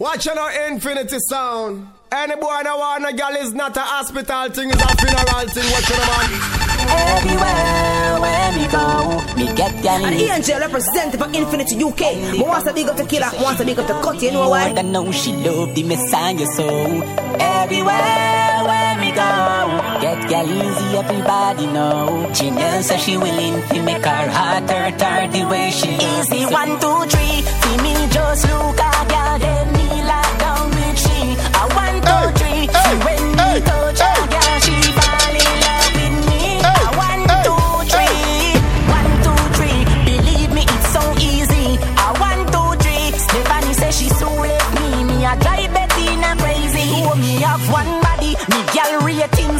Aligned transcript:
Watch 0.00 0.26
our 0.28 0.50
infinity 0.66 1.18
sound. 1.28 1.86
Any 2.10 2.34
boy 2.36 2.60
that 2.64 2.72
want 2.72 3.04
a 3.04 3.12
girl 3.12 3.36
is 3.36 3.52
not 3.52 3.76
a 3.76 3.80
hospital 3.80 4.48
thing, 4.48 4.70
it's 4.70 4.80
a 4.80 4.88
funeral 4.96 5.44
thing. 5.52 5.68
Watch 5.68 5.92
out, 5.92 6.08
man. 6.08 6.30
Everywhere 7.20 8.16
where 8.24 8.50
we 8.56 8.64
go, 8.72 9.20
me 9.36 9.54
get 9.54 9.82
gal. 9.82 10.02
An 10.02 10.14
angel 10.14 10.58
representative 10.58 11.20
for 11.20 11.28
Infinity 11.28 11.76
UK. 11.84 12.32
Me 12.32 12.40
wants 12.40 12.64
to 12.64 12.72
big 12.72 12.88
up 12.88 12.96
the 12.96 13.04
killer, 13.04 13.28
wants 13.44 13.60
to 13.60 13.66
big 13.66 13.78
up 13.78 13.86
the 13.86 13.92
cut, 14.00 14.22
you 14.22 14.32
know 14.32 14.48
why? 14.48 14.72
I 14.72 14.80
know 14.80 15.12
she 15.12 15.34
love 15.34 15.74
the 15.74 15.82
messiah 15.82 16.46
so. 16.56 16.64
Everywhere 17.36 18.64
where 18.64 18.96
we 19.04 19.12
go, 19.12 19.28
get 20.00 20.30
gal 20.32 20.48
easy, 20.48 20.96
everybody 20.96 21.66
know. 21.66 22.30
Genius 22.32 22.88
says 22.88 23.04
she 23.04 23.18
willing 23.18 23.60
to 23.68 23.82
make 23.82 24.02
her 24.02 24.30
heart 24.32 24.64
hurt 24.64 24.98
her 24.98 25.28
the 25.28 25.44
way 25.44 25.70
she 25.70 25.92
easy. 25.92 26.48
One, 26.48 26.80
two, 26.80 27.04
three, 27.12 27.44
see 27.44 27.76
me 27.84 28.08
just 28.08 28.48
look 28.48 28.80
at 28.80 29.08
gal, 29.10 29.38
then 29.38 29.79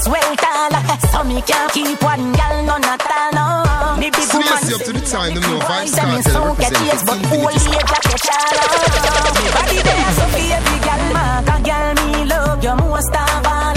ratings 0.01 0.09
well 0.09 0.37
tall. 0.37 0.71
So 1.11 1.25
me 1.25 1.43
can't 1.43 1.73
keep 1.73 2.03
one 2.03 2.33
gal 2.33 2.65
none 2.65 2.85
at 2.85 3.03
all. 3.11 3.33
No. 3.33 4.01
Me 4.01 4.11
big 4.11 4.23
Seriously, 4.23 4.39
woman 4.39 4.75
up 4.75 4.87
to 4.87 4.93
the 4.93 5.01
time, 5.01 5.35
them 5.35 5.43
no 5.43 5.59
Vice 5.61 5.99
and 5.99 6.11
me 6.11 6.23
Cartel 6.23 6.33
so 6.33 6.55
get 6.55 6.73
represent 6.73 6.87
yes, 6.87 7.03
but 7.05 7.17
Infinity 7.17 7.41
old 7.41 7.55
age 7.55 7.67
a 7.67 7.83
catch 7.91 8.29
all. 8.31 8.51
Me 9.37 9.49
body 9.51 9.79
there 9.83 10.13
so 10.17 10.25
baby 10.33 10.77
gal, 10.87 11.03
mark 11.13 11.49
a 11.49 11.57
gal 11.63 11.89
me 11.95 12.25
love 12.25 12.65
you 12.65 12.75
most 12.77 13.15
of 13.15 13.47
all. 13.47 13.75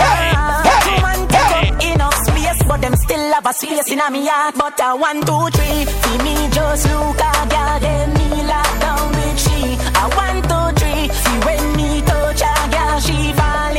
Woman 0.87 1.21
take 1.27 1.53
up 1.59 1.83
enough 1.83 2.17
space, 2.27 2.61
but 2.67 2.79
them 2.81 2.95
still 2.95 3.33
have 3.33 3.45
a 3.45 3.53
space 3.53 3.91
in 3.91 3.99
a 3.99 4.07
me 4.11 4.27
heart. 4.27 4.55
But 4.55 4.79
a 4.79 4.95
one, 4.95 5.19
two, 5.27 5.49
three, 5.55 5.85
see 5.85 6.17
me 6.23 6.35
just 6.51 6.85
look 6.87 7.19
a 7.19 7.31
gal, 7.49 7.79
then 7.79 8.13
me 8.13 8.43
lock 8.47 8.71
down 8.79 9.09
with 9.11 9.39
she. 9.43 9.59
A 9.99 10.03
one, 10.15 10.39
two, 10.49 10.65
three, 10.79 11.03
see 11.09 11.37
when 11.45 11.63
me 11.75 12.01
touch 12.01 12.41
a 12.41 12.53
gal, 12.71 12.99
she 13.01 13.33
fall 13.33 13.72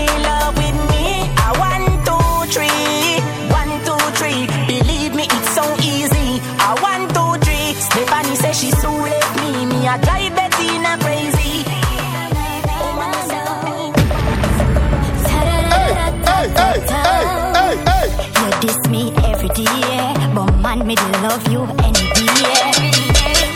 me 20.84 20.94
dey 20.94 21.12
love 21.22 21.46
you 21.52 21.62
any 21.82 22.04
day. 22.14 22.24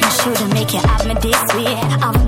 You 0.03 0.11
shouldn't 0.19 0.53
make 0.55 0.73
have 0.81 1.07
me 1.07 1.15
this 1.15 1.43
way. 1.55 1.75
I've 2.03 2.28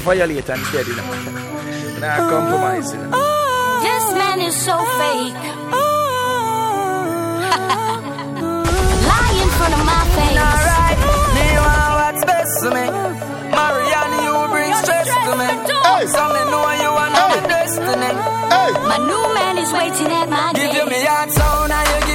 violate 0.00 0.48
and 0.48 0.62
dead, 0.72 0.86
you 0.86 0.96
know. 0.96 1.04
Nah, 2.00 2.16
compromise, 2.30 2.92
you 2.92 2.98
know. 3.00 3.10
This 3.82 4.04
man 4.14 4.40
is 4.40 4.56
so 4.56 4.76
fake. 5.00 5.34
Lie 9.10 9.36
in 9.44 9.50
front 9.58 9.74
of 9.78 9.82
my 9.84 10.02
face. 10.16 10.38
Alright, 10.40 10.98
me 11.36 11.46
want 11.60 11.92
what's 12.00 12.22
best 12.24 12.52
to 12.62 12.68
me. 12.76 12.84
Marianne, 13.52 14.16
you 14.24 14.34
bring 14.54 14.72
stress 14.82 15.08
to 15.08 15.32
me. 15.40 15.48
Hey. 15.84 16.02
So 16.08 16.22
me 16.34 16.42
know 16.50 16.64
you 16.80 16.90
want 16.98 17.12
Hey. 17.14 17.28
my 17.28 17.40
destiny. 17.48 18.12
Hey, 18.54 18.70
My 18.90 18.98
new 19.10 19.24
man 19.36 19.54
is 19.58 19.70
waiting 19.72 20.10
at 20.20 20.28
my 20.28 20.52
Give 20.54 20.72
you 20.74 20.86
me 20.86 21.00
hot 21.04 21.30
sound 21.30 21.72
and 21.72 22.08
you 22.08 22.09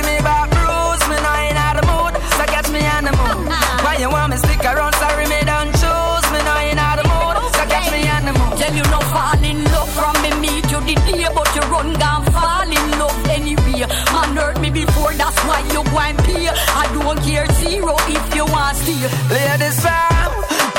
why 15.55 15.61
you 15.73 15.83
go 15.91 15.99
and 15.99 16.17
pay 16.27 16.47
I 16.51 16.85
don't 16.93 17.19
care 17.23 17.47
zero 17.63 17.95
if 18.11 18.25
you 18.35 18.45
want 18.45 18.77
stay 18.77 18.99
Ladies 19.31 19.79
fam, 19.83 20.31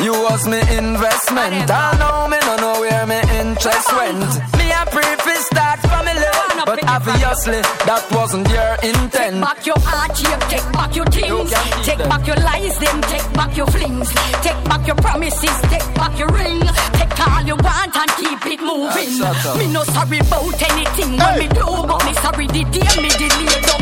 you 0.04 0.12
was 0.12 0.46
me 0.46 0.60
investment. 0.76 1.70
I 1.70 1.96
know 2.00 2.28
me 2.28 2.38
no 2.46 2.54
know 2.62 2.80
where 2.80 3.06
me 3.06 3.20
interest 3.40 3.88
went. 3.96 4.28
Me 4.58 4.66
a 4.70 4.82
preface 4.94 5.46
start 5.46 5.78
from 5.80 6.04
me 6.04 6.14
love, 6.14 6.66
but 6.66 6.80
obviously 6.88 7.60
that 7.88 8.04
wasn't 8.12 8.48
your 8.50 8.72
intent. 8.84 9.36
Take 9.36 9.46
back 9.48 9.66
your 9.66 9.80
heart 9.80 10.12
shape, 10.16 10.42
take 10.52 10.68
back 10.72 10.92
your 10.94 11.06
things. 11.06 11.50
You 11.50 11.82
Take 11.88 12.02
back 12.10 12.26
your 12.26 12.36
lies, 12.36 12.76
them 12.78 12.98
take 13.12 13.28
back 13.32 13.56
your 13.56 13.66
flings. 13.66 14.08
Take 14.44 14.60
back 14.68 14.86
your 14.86 14.96
promises, 14.96 15.56
take 15.72 15.88
back 15.94 16.18
your 16.18 16.28
ring. 16.28 16.60
Take 16.98 17.16
all 17.26 17.42
you 17.42 17.56
want 17.56 17.96
and 17.96 18.10
keep 18.20 18.40
it 18.52 18.60
moving. 18.60 19.12
Me 19.58 19.64
no 19.72 19.82
sorry 19.94 20.18
about 20.20 20.60
anything 20.70 21.16
when 21.16 21.34
Hey. 21.34 21.40
me 21.40 21.46
do 21.48 21.66
But 21.88 22.00
me 22.04 22.12
sorry 22.20 22.46
the 22.46 22.62
day 22.74 22.90
me 23.02 23.10
delay 23.16 23.75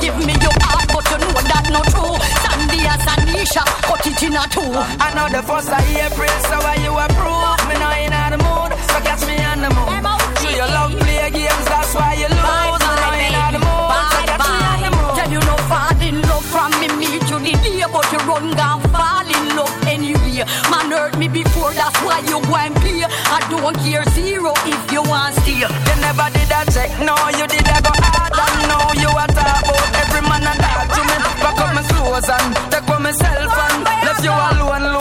give 0.00 0.16
me 0.26 0.34
your 0.40 0.56
heart 0.64 0.88
but 0.92 1.04
you 1.10 1.18
know 1.20 1.40
that 1.44 1.66
not 1.70 1.86
true 1.92 2.16
Sandy 2.42 2.80
and 2.88 3.00
Sanisha 3.04 3.62
cut 3.84 4.04
it 4.06 4.22
in 4.22 4.36
a 4.36 4.44
two 4.48 4.64
I 5.00 5.12
know 5.14 5.28
the 5.28 5.42
first 5.46 5.68
of 5.70 5.80
April, 5.80 6.34
so 6.48 6.56
why 6.64 6.76
you 6.80 6.92
approve? 6.96 7.60
Me 7.68 7.74
know 7.78 7.92
in 7.94 8.12
the 8.32 8.38
mood, 8.40 8.72
so 8.90 8.96
catch 9.04 9.22
me 9.26 9.36
on 9.44 9.60
the 9.60 9.70
mood. 9.70 10.00
Sure 10.40 10.50
you 10.54 10.66
love 10.66 10.92
play 10.98 11.30
games, 11.30 11.66
that's 11.68 11.92
why 11.94 12.14
you 12.14 12.28
lose. 12.30 12.40
Bye, 12.40 12.70
Me 12.70 12.78
bye, 12.80 13.18
in 13.26 13.32
baby. 13.34 13.52
the 13.54 13.60
mood, 13.60 13.90
so 13.90 14.18
Bye, 14.20 14.26
catch 14.30 14.46
me 14.46 14.58
on 14.60 14.80
the 14.80 14.90
bye. 14.90 15.14
Tell 15.18 15.30
you 15.30 15.40
no 15.44 15.56
fall 15.70 16.00
in 16.02 16.16
love 16.30 16.44
from 16.50 16.70
me 16.80 16.88
meet 16.98 17.24
you 17.30 17.38
the 17.38 17.52
day, 17.64 17.82
but 17.90 18.06
you 18.12 18.20
run 18.28 18.46
gone 18.56 18.80
fall 18.94 19.26
in 19.26 19.44
love 19.56 19.74
anyway. 19.86 20.44
Man 20.70 20.90
hurt 20.90 21.14
me 21.18 21.28
before, 21.28 21.72
that's 21.74 21.96
why 22.06 22.20
you 22.30 22.38
go 22.46 22.54
and 22.56 22.74
pay. 22.80 23.02
I 23.04 23.38
don't 23.50 23.74
care 23.84 24.04
zero 24.16 24.52
if 24.66 24.82
you 24.92 25.02
want 25.02 25.34
stay. 25.42 25.60
You 25.64 25.68
never 26.00 26.28
did 26.32 26.50
a 26.50 26.60
check, 26.70 26.90
no, 27.02 27.14
you 27.38 27.46
did 27.50 27.66
a 27.68 27.78
go 27.82 27.92
myself 33.10 33.58
and 33.58 33.84
left 34.06 34.22
you 34.22 34.30
alone, 34.30 34.99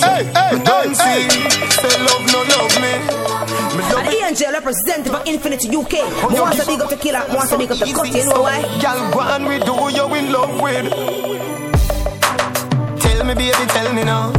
Yeah, 0.00 0.22
me 0.22 0.32
say, 0.32 0.58
me 0.58 0.64
don't 0.64 0.94
see. 0.94 1.28
Say 1.70 1.94
love 2.04 2.24
no 2.32 2.40
love 2.42 2.74
me. 2.80 2.92
Me 3.76 3.82
love 3.92 4.06
And 4.06 4.14
Angel 4.14 4.52
representing 4.52 5.12
for 5.12 5.22
Infinity 5.24 5.68
UK. 5.68 5.92
Me 5.92 6.38
oh, 6.38 6.42
want 6.42 6.56
to 6.56 6.66
big 6.66 6.80
up 6.80 6.90
the 6.90 6.96
killer, 6.96 7.26
me 7.28 7.34
want 7.36 7.50
to 7.50 7.58
big 7.58 7.70
up 7.70 7.78
the 7.78 7.92
cut, 7.92 8.08
you 8.12 8.24
know 8.28 8.42
why? 8.42 8.62
Girl, 8.80 9.10
go 9.12 9.20
on, 9.20 9.44
we 9.46 9.58
do 9.58 9.74
you 9.94 10.14
in 10.14 10.32
love 10.32 10.60
with. 10.60 10.90
Tell 13.00 13.24
me, 13.24 13.34
baby, 13.34 13.66
tell 13.68 13.92
me 13.94 14.04
now. 14.04 14.32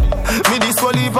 Me 0.52 0.60
this 0.60 0.76
will 0.82 0.92
leave 0.92 1.18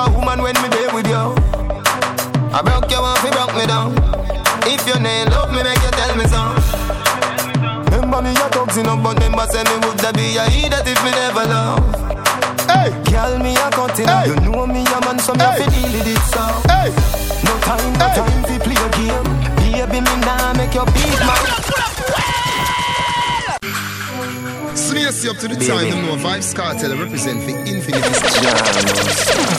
Sneaky 25.28 25.36
up 25.36 25.42
to 25.42 25.48
the 25.56 25.66
time, 25.66 25.90
the 25.90 26.02
more 26.08 26.16
Vybz 26.16 26.56
Kartel 26.56 26.98
represent 26.98 27.44
for 27.44 27.50
Infinity. 27.50 27.84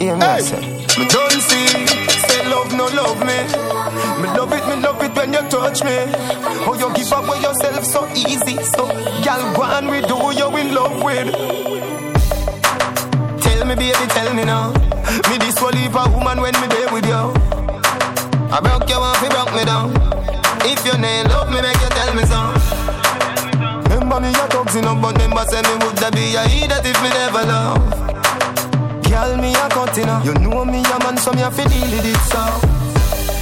Yeah, 0.00 0.16
me 0.16 0.24
hey. 0.24 0.40
say. 0.40 0.60
Me 0.98 1.08
don't 1.08 1.30
see, 1.32 1.86
say 2.28 2.50
love 2.50 2.72
no 2.74 2.86
love 2.88 3.20
me. 3.20 3.38
Me 4.20 4.28
love 4.36 4.52
it, 4.52 4.64
me 4.68 4.82
love 4.82 5.02
it 5.02 5.16
when 5.16 5.32
you 5.32 5.40
touch 5.48 5.82
me. 5.84 5.96
Oh, 6.66 6.76
you 6.78 6.92
give 6.94 7.12
away 7.12 7.40
yourself 7.40 7.84
so 7.84 8.06
easy. 8.12 8.56
So, 8.74 8.88
girl, 9.24 9.54
go 9.54 9.62
on, 9.62 9.88
we 9.88 10.00
do 10.02 10.16
you 10.36 10.56
in 10.56 10.74
love 10.74 11.02
with. 11.02 11.32
Tell 13.40 13.64
me, 13.64 13.74
baby, 13.76 14.06
tell 14.08 14.34
me 14.34 14.44
now. 14.44 14.72
Me 15.30 15.38
this 15.38 15.60
will 15.62 15.70
leave 15.70 15.94
a 15.94 16.08
woman 16.10 16.40
when 16.40 16.54
me 16.60 16.66
there 16.68 16.92
with 16.92 17.06
you. 17.06 17.32
I 18.52 18.60
broke 18.60 18.88
you 18.90 18.96
off, 18.96 19.22
you 19.22 19.30
broke 19.30 19.54
me 19.54 19.64
down. 19.64 19.92
If 20.66 20.84
you 20.84 20.92
ain't 20.92 21.28
love 21.28 21.50
me, 21.50 21.62
make 21.62 21.80
you 21.80 21.88
tell 21.88 22.14
me 22.14 22.24
so. 22.24 22.53
Remember 24.14 24.30
me, 24.30 24.38
your 24.38 24.46
thugs 24.46 24.76
in 24.76 24.84
up, 24.84 25.02
but 25.02 25.18
remember 25.18 25.42
say 25.50 25.58
me 25.58 25.74
would 25.82 25.98
be 26.14 26.38
a 26.38 26.46
idiot 26.46 26.86
if 26.86 27.02
me 27.02 27.10
never 27.10 27.42
love. 27.50 27.82
Girl, 29.10 29.34
me 29.42 29.50
a 29.58 29.66
continue. 29.66 30.22
You 30.22 30.34
know 30.38 30.64
me 30.64 30.86
a 30.86 30.96
man, 31.02 31.18
so 31.18 31.32
me 31.32 31.42
a 31.42 31.50
fi 31.50 31.66
deal 31.66 31.82
with 31.90 32.06
it 32.06 32.22
so. 32.30 32.38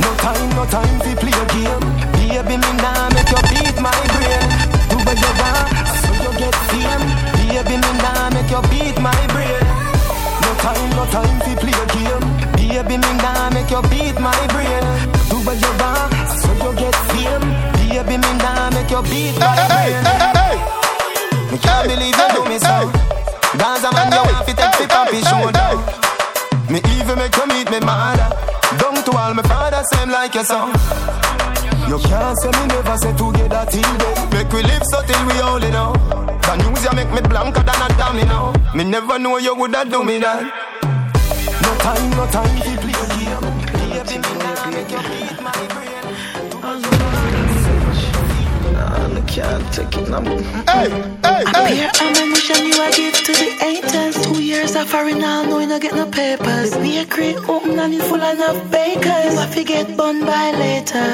No 0.01 0.09
time, 0.25 0.49
no 0.57 0.65
time 0.73 0.97
fi 1.05 1.13
play 1.13 1.29
a 1.29 1.45
game. 1.53 1.85
Baby, 2.17 2.57
me 2.57 2.71
nah 2.81 3.05
make 3.13 3.29
you 3.29 3.43
beat 3.53 3.77
my 3.85 3.93
brain. 4.17 4.49
Do 4.89 4.97
what 5.05 5.21
you 5.21 5.33
want, 5.37 5.69
so 6.01 6.11
you 6.25 6.33
get 6.41 6.57
fame. 6.73 7.05
Baby, 7.37 7.77
me 7.77 7.91
nah 8.01 8.33
make 8.33 8.49
you 8.49 8.63
beat 8.73 8.97
my 8.97 9.21
brain. 9.29 9.61
No 10.41 10.51
time, 10.57 10.89
no 10.97 11.05
time 11.13 11.37
fi 11.45 11.53
play 11.61 11.77
a 11.77 11.85
game. 11.93 12.25
Baby, 12.57 12.97
me 12.97 13.13
nah 13.21 13.53
make 13.53 13.69
you 13.69 13.83
beat 13.93 14.17
my 14.17 14.41
brain. 14.49 14.85
Do 15.29 15.37
what 15.45 15.61
you 15.61 15.73
want, 15.77 16.33
so 16.41 16.49
you 16.65 16.73
get 16.81 16.97
fame. 17.13 17.72
Baby, 17.83 18.17
me 18.23 18.31
nah 18.39 18.71
make 18.71 18.91
you 18.91 19.03
beat 19.11 19.35
my 19.43 19.51
brain. 19.67 19.99
Me 21.51 21.59
can't 21.59 21.89
believe 21.91 22.15
you 22.15 22.29
do 22.35 22.43
me 22.49 22.59
so. 22.59 22.87
Dance 23.59 23.85
a 23.85 23.91
man, 23.93 24.13
you 24.15 24.23
want 24.23 24.47
fi 24.47 24.53
take 24.55 24.75
fi 24.79 24.87
papi 24.87 25.19
shoulder. 25.27 25.71
Me 26.71 26.79
even 26.95 27.19
make 27.19 27.37
you 27.37 27.47
meet 27.51 27.69
me 27.71 27.81
mother. 27.81 28.31
Down 28.79 29.03
to 29.05 29.13
all 29.13 29.35
my 29.35 29.43
father, 29.43 29.83
same 29.93 30.11
like 30.11 30.35
your 30.35 30.45
son. 30.45 30.71
You 31.89 31.99
can't 31.99 32.39
say 32.41 32.51
me 32.55 32.67
never 32.71 32.97
say 32.97 33.13
together 33.13 33.67
till 33.71 33.93
day. 33.99 34.15
Make 34.33 34.53
we 34.53 34.63
live 34.63 34.83
so 34.91 35.03
till 35.03 35.23
we 35.27 35.35
it 35.67 35.75
out. 35.75 35.99
The 36.47 36.57
news 36.63 36.85
you 36.85 36.93
make 36.95 37.11
me 37.11 37.21
blanker 37.29 37.63
than 37.63 37.83
a 37.83 37.89
dummy 37.99 38.25
now. 38.25 38.53
Me 38.75 38.85
never 38.85 39.19
know 39.19 39.39
you 39.39 39.55
woulda 39.55 39.85
do 39.85 40.03
me 40.03 40.19
that. 40.19 40.43
No 41.63 41.71
time, 41.85 42.11
no 42.17 42.27
time 42.31 42.57
to 42.63 42.73
play 42.81 42.95
a 42.95 43.07
game. 43.11 43.45
Baby, 43.75 44.17
me 44.23 44.33
nah 44.39 44.71
make 44.71 44.91
you 44.91 45.03
beat 45.11 45.43
my 45.43 45.82
can't 49.33 49.73
take 49.73 49.97
it 49.97 50.09
no 50.11 50.21
more. 50.21 50.39
Hey, 50.69 50.91
hey, 50.91 51.45
A 51.49 51.65
hey. 51.65 51.73
pure 51.73 51.91
ammunition 52.05 52.67
you 52.69 52.77
a 52.85 52.91
give 52.93 53.15
to 53.25 53.33
the 53.33 53.49
haters. 53.65 54.15
Two 54.25 54.43
years 54.43 54.77
of 54.77 54.91
foreign 54.91 55.21
now, 55.21 55.43
no 55.43 55.59
you 55.59 55.67
no 55.67 55.79
get 55.79 55.95
no 55.95 56.05
papers. 56.07 56.71
The 56.73 56.79
bakery 56.81 57.37
open 57.49 57.79
and 57.79 57.95
it 57.95 58.03
full 58.03 58.21
of 58.21 58.37
enough 58.37 58.61
bakers. 58.71 59.39
I 59.39 59.63
get 59.65 59.97
bun 59.97 60.21
by 60.27 60.51
later. 60.53 61.09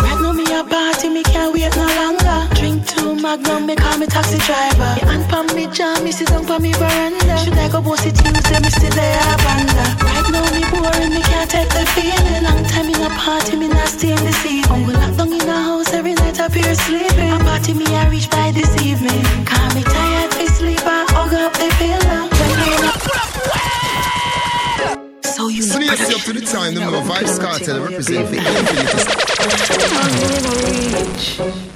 Right 0.00 0.18
now 0.22 0.32
me 0.32 0.44
a 0.48 0.64
party, 0.64 1.10
me 1.10 1.22
can't 1.24 1.52
wait 1.52 1.76
no 1.76 1.86
longer. 2.00 2.38
Drink 2.56 2.86
two 2.86 3.14
magnum, 3.16 3.66
me 3.66 3.76
call 3.76 3.98
me 3.98 4.06
taxi 4.06 4.38
driver. 4.38 4.92
Me 4.96 5.02
hand 5.10 5.24
pon 5.28 5.46
me 5.54 5.66
jam, 5.66 6.02
me 6.04 6.10
sit 6.12 6.28
down 6.28 6.46
pon 6.46 6.62
me 6.62 6.72
veranda. 6.72 7.36
Should 7.44 7.58
I 7.58 7.68
go 7.68 7.82
boss 7.82 8.06
it 8.06 8.16
Tuesday, 8.16 8.60
me 8.64 8.70
still 8.70 8.90
there 8.96 9.20
a 9.20 9.36
banda. 9.44 9.84
Right 10.08 10.28
now 10.32 10.44
me 10.56 10.64
boring, 10.72 11.12
me 11.12 11.20
can't 11.20 11.50
take 11.50 11.68
the 11.68 11.84
feeling. 11.92 12.44
Long 12.48 12.64
time 12.72 12.88
in 12.88 13.02
a 13.02 13.10
party, 13.20 13.56
me 13.56 13.68
not 13.68 13.88
stay 13.88 14.12
in 14.16 14.24
the 14.24 14.32
evening. 14.48 14.86
We 14.86 14.94
locked 14.94 15.18
down 15.18 15.32
in 15.32 15.42
a 15.48 15.58
house 15.68 15.92
every 15.92 16.14
night, 16.14 16.40
I 16.40 16.46
appear 16.46 16.74
sleeping. 16.74 17.41
A 17.42 17.44
party 17.44 17.74
me 17.74 17.86
I 17.86 18.08
reach 18.08 18.30
by 18.30 18.52
this 18.52 18.70
evening. 18.82 19.22
Call 19.44 19.74
me 19.74 19.82
tired, 19.82 20.32
fi 20.34 20.46
sleep, 20.46 20.80
I 20.84 21.04
hug 21.10 21.34
up 21.34 21.52
the 21.54 21.68
pillow. 21.80 22.28
When 22.38 22.58
me 22.60 22.68
in 22.76 22.84
a 22.84 22.92
so 25.26 25.48
you 25.48 25.66
know 25.66 25.74
Sneaky 25.74 26.14
up 26.14 26.20
to 26.22 26.32
the 26.32 26.40
time, 26.40 26.74
the 26.74 26.80
more 26.80 27.02
Vybz 27.02 27.40
Kartel 27.40 27.80
represent 27.82 28.28
for 28.28 28.34
Infinity. 28.36 29.12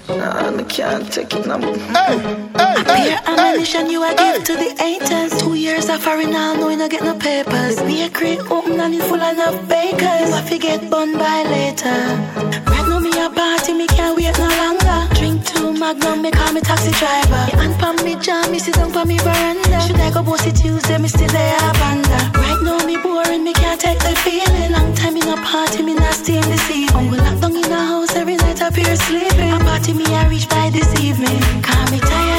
Nah, 0.08 0.56
I 0.56 0.62
can't 0.64 1.12
take 1.12 1.34
it 1.34 1.46
no 1.46 1.58
more. 1.58 1.76
Hey, 1.76 2.18
hey, 2.54 2.84
hey, 2.86 3.06
Pure 3.08 3.22
ammunition 3.26 3.90
you 3.90 4.04
a 4.04 4.14
give 4.14 4.44
to 4.44 4.54
the 4.54 4.70
haters. 4.78 5.32
Two 5.42 5.54
years 5.54 5.88
of 5.88 6.00
foreign 6.00 6.30
now, 6.30 6.54
no 6.54 6.68
you 6.68 6.76
no 6.76 6.88
get 6.88 7.02
no 7.02 7.14
papers. 7.18 7.76
The 7.76 7.84
bakery 7.84 8.38
open 8.38 8.78
and 8.78 8.94
it 8.94 9.02
full 9.02 9.20
of 9.20 9.34
enough 9.34 9.68
bakers. 9.68 10.30
I 10.32 10.42
forget 10.48 10.88
bun 10.88 11.18
by 11.18 11.42
later. 11.42 11.98
Right 12.70 12.85
now 12.85 12.85
me 13.10 13.18
a 13.24 13.30
party, 13.30 13.72
me 13.72 13.86
can't 13.86 14.16
wait 14.16 14.36
no 14.38 14.48
longer. 14.48 15.14
Drink 15.14 15.44
two 15.44 15.72
magnum, 15.72 16.22
me 16.22 16.30
call 16.30 16.52
me 16.52 16.60
taxi 16.60 16.90
driver. 16.92 17.42
Me 17.46 17.52
hand 17.60 17.78
pon 17.78 17.96
me 18.04 18.16
jam, 18.16 18.50
me 18.50 18.58
sit 18.58 18.74
down 18.74 18.92
pon 18.92 19.06
me 19.08 19.18
veranda. 19.18 19.80
Should 19.86 20.00
I 20.00 20.10
go 20.10 20.22
boss 20.22 20.46
it 20.46 20.56
Tuesday, 20.56 20.98
me 20.98 21.08
still 21.08 21.28
there 21.28 21.56
a 21.56 21.72
banda. 21.80 22.18
Right 22.34 22.60
now 22.62 22.78
me 22.84 22.96
boring, 22.96 23.44
me 23.44 23.52
can't 23.52 23.80
take 23.80 23.98
the 24.00 24.14
feeling. 24.24 24.72
Long 24.72 24.94
time 24.94 25.16
in 25.16 25.28
a 25.28 25.36
party, 25.42 25.82
me 25.82 25.94
not 25.94 26.14
stay 26.14 26.38
in 26.38 26.48
this 26.48 26.70
evening. 26.70 27.10
We 27.10 27.18
locked 27.18 27.40
down 27.40 27.56
in 27.56 27.70
a 27.70 27.80
house 27.92 28.14
every 28.16 28.36
night, 28.36 28.60
I 28.62 28.68
appear 28.68 28.96
sleeping. 28.96 29.52
A 29.52 29.58
party 29.58 29.92
me 29.92 30.04
I 30.06 30.28
reach 30.28 30.48
by 30.48 30.70
this 30.70 30.90
evening. 31.00 31.38
Call 31.62 31.84
me 31.90 32.00
tired, 32.00 32.35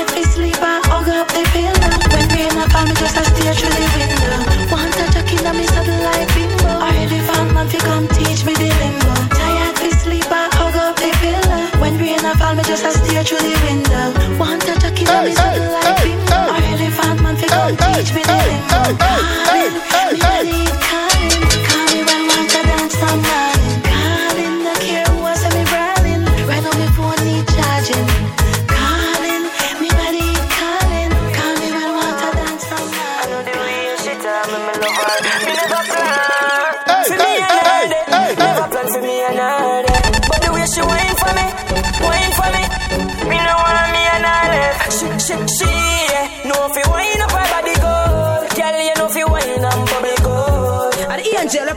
just 12.68 12.84
a 12.84 12.92
stare 12.92 13.24
through 13.24 13.40
the 13.40 13.56
window. 13.64 14.12
Want 14.38 14.62
touch 14.62 14.84
a 14.84 14.92
killer, 14.92 15.24
me 15.24 15.32
saddle 15.32 15.72
like 15.72 16.04
bimbo. 16.04 16.36
I 16.36 16.60
elephant 16.74 17.22
man 17.24 17.36
fi 17.38 17.48
come 17.48 17.78
teach 17.78 18.14
me 18.14 18.24
the 18.24 18.36
limbo. 18.44 20.07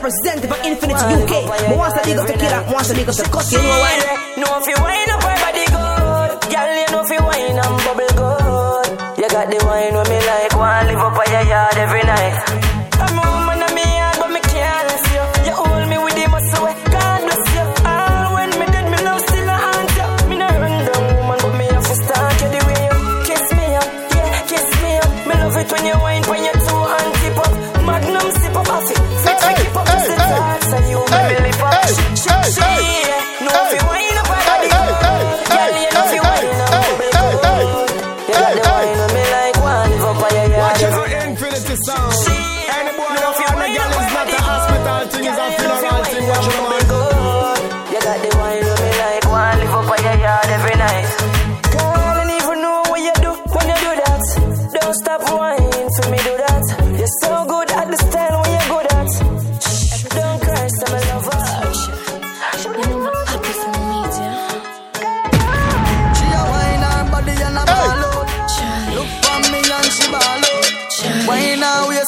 Angel 0.01 0.09
representing 0.09 0.49
for 0.49 0.57
Infinity 0.67 1.05
UK. 1.21 1.69
Me 1.69 1.75
want 1.77 1.93
to 1.95 2.01
big 2.05 2.17
up 2.17 2.27
the 2.27 2.33
killer, 2.33 2.63
want 2.73 2.87
to 2.87 2.93
big 2.93 3.07
up 3.09 3.15
the 3.15 3.23
cut, 3.23 3.51
you 3.51 3.57
know 3.57 3.69
why? 3.69 4.33
No 4.37 4.59
fi 4.61 4.73
whine 4.81 4.90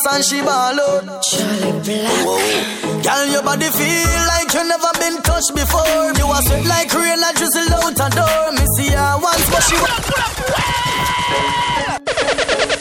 and 0.10 0.24
she 0.24 0.42
ball 0.42 0.80
out. 0.80 1.24
Charlie 1.24 1.72
Black. 1.84 3.04
Girl, 3.04 3.26
your 3.32 3.44
body 3.44 3.70
feel 3.70 4.22
like 4.28 4.54
you 4.54 4.64
never 4.68 4.92
been 5.00 5.22
touched 5.22 5.54
before. 5.56 6.14
You 6.18 6.26
are 6.28 6.42
sweat 6.42 6.66
like 6.66 6.94
rain 6.94 7.20
that 7.20 7.36
drizzle 7.36 7.74
out 7.78 8.00
a 8.00 8.08
door. 8.12 8.52
Me 8.54 8.66
see 8.78 8.92
her 8.92 9.18
once, 9.22 9.50
but 9.52 9.64
she. 9.64 9.76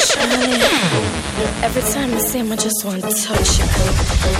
Charlie. 0.08 0.62
Every 1.62 1.82
time 1.82 2.14
I 2.14 2.18
see 2.18 2.38
him, 2.38 2.52
I 2.52 2.56
just 2.56 2.84
want 2.84 3.02
to 3.02 3.10
touch 3.10 3.58
you. 3.58 3.64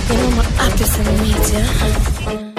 You 0.09 0.21
know 0.21 0.31
my 0.37 0.45
artist 0.63 0.97
in 0.99 1.03
the 1.05 1.11
media. 1.23 2.52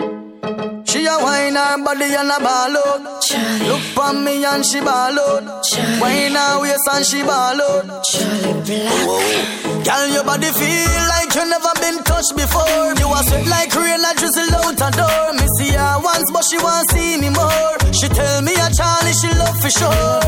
She 1.24 1.30
a 1.30 1.32
wine 1.32 1.56
her 1.56 1.78
body 1.82 2.12
and 2.12 2.28
a 2.28 2.38
ball 2.38 2.76
out. 2.76 3.22
Charlie. 3.22 3.68
Look 3.68 3.80
for 3.96 4.12
me 4.12 4.44
and 4.44 4.64
she 4.64 4.80
ball 4.80 5.18
out. 5.18 5.64
Charlie. 5.64 6.00
Wine 6.00 6.34
her 6.36 6.60
waist 6.60 6.88
and 6.92 7.06
she 7.06 7.22
ball 7.22 7.60
out. 7.60 8.04
Charlie 8.04 8.52
Black. 8.60 9.84
Girl, 9.84 10.06
your 10.12 10.24
body 10.24 10.50
feel 10.52 11.02
like 11.08 11.32
you 11.34 11.44
never 11.48 11.72
been 11.80 12.04
touched 12.04 12.36
before. 12.36 12.92
You 13.00 13.08
are 13.08 13.24
sweat 13.24 13.46
like 13.48 13.72
rain 13.72 14.00
that 14.04 14.16
drizzle 14.20 14.52
out 14.52 14.76
a 14.76 14.88
door. 14.92 15.32
Me 15.40 15.46
see 15.56 15.72
her 15.72 15.96
once, 16.04 16.28
but 16.28 16.44
she 16.44 16.58
want 16.60 16.84
see 16.92 17.16
me 17.16 17.30
more. 17.32 17.72
She 17.96 18.08
tell 18.12 18.42
me 18.44 18.52
a 18.52 18.68
Charlie 18.76 19.16
she 19.16 19.32
love 19.32 19.56
for 19.64 19.72
sure. 19.72 20.20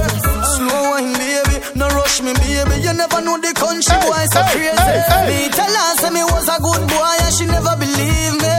Slow 0.56 0.96
wine, 0.96 1.12
baby, 1.12 1.56
no 1.76 1.88
rush 1.92 2.22
me, 2.24 2.32
baby. 2.40 2.80
You 2.80 2.92
never 2.96 3.20
know 3.20 3.36
the 3.36 3.52
country 3.52 3.84
Hey, 3.92 4.00
boy 4.00 4.24
so 4.32 4.40
hey, 4.48 4.72
crazy. 4.72 4.80
hey, 4.80 5.00
hey. 5.12 5.24
Me 5.28 5.48
tell 5.52 5.68
her 5.76 5.92
say 6.00 6.08
me 6.10 6.24
was 6.24 6.48
a 6.48 6.56
good 6.56 6.84
boy 6.88 7.16
and 7.20 7.32
she 7.36 7.44
never 7.44 7.76
believe 7.76 8.36
me. 8.40 8.55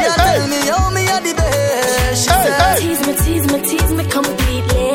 Hey, 0.00 0.06
a 0.08 0.12
hey. 0.12 0.36
tell 0.36 0.46
me 0.52 0.60
how 0.72 0.90
me 0.96 1.02
a 1.14 1.16
the 1.26 1.32
best. 1.40 2.24
She 2.24 2.30
Hey, 2.30 2.42
said. 2.44 2.60
hey. 2.60 2.76
Tease 2.80 3.02
me, 3.06 3.12
tease 3.24 3.46
me, 3.52 3.58
tease 3.70 3.92
me 3.98 4.04
completely. 4.16 4.88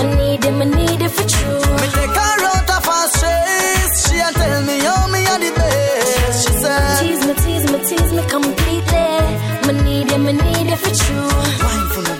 I 0.00 0.04
need 0.18 0.44
it, 0.44 0.54
I 0.62 0.64
need 0.78 1.00
it 1.06 1.12
for 1.16 1.26
true. 1.34 1.60
Me 1.80 1.86
take 1.96 2.16
her 2.20 2.38
out 2.52 2.70
of 2.76 2.84
her 2.90 3.04
stress. 3.16 3.92
She 4.08 4.16
a 4.26 4.28
tell 4.40 4.60
me 4.68 4.76
how 4.86 5.06
me 5.14 5.20
a 5.32 5.34
the 5.44 5.50
best. 5.58 6.36
She 6.42 6.52
said. 6.62 6.98
Tease 7.00 7.22
me, 7.28 7.34
tease 7.44 7.66
me, 7.72 7.78
tease 7.88 8.12
me 8.18 8.22
completely. 8.36 9.08
I 9.68 9.72
need 9.86 10.08
it, 10.12 10.20
I 10.30 10.32
need 10.32 10.68
it 10.74 10.78
for 10.84 10.94
true. 11.02 11.30
You 12.08 12.11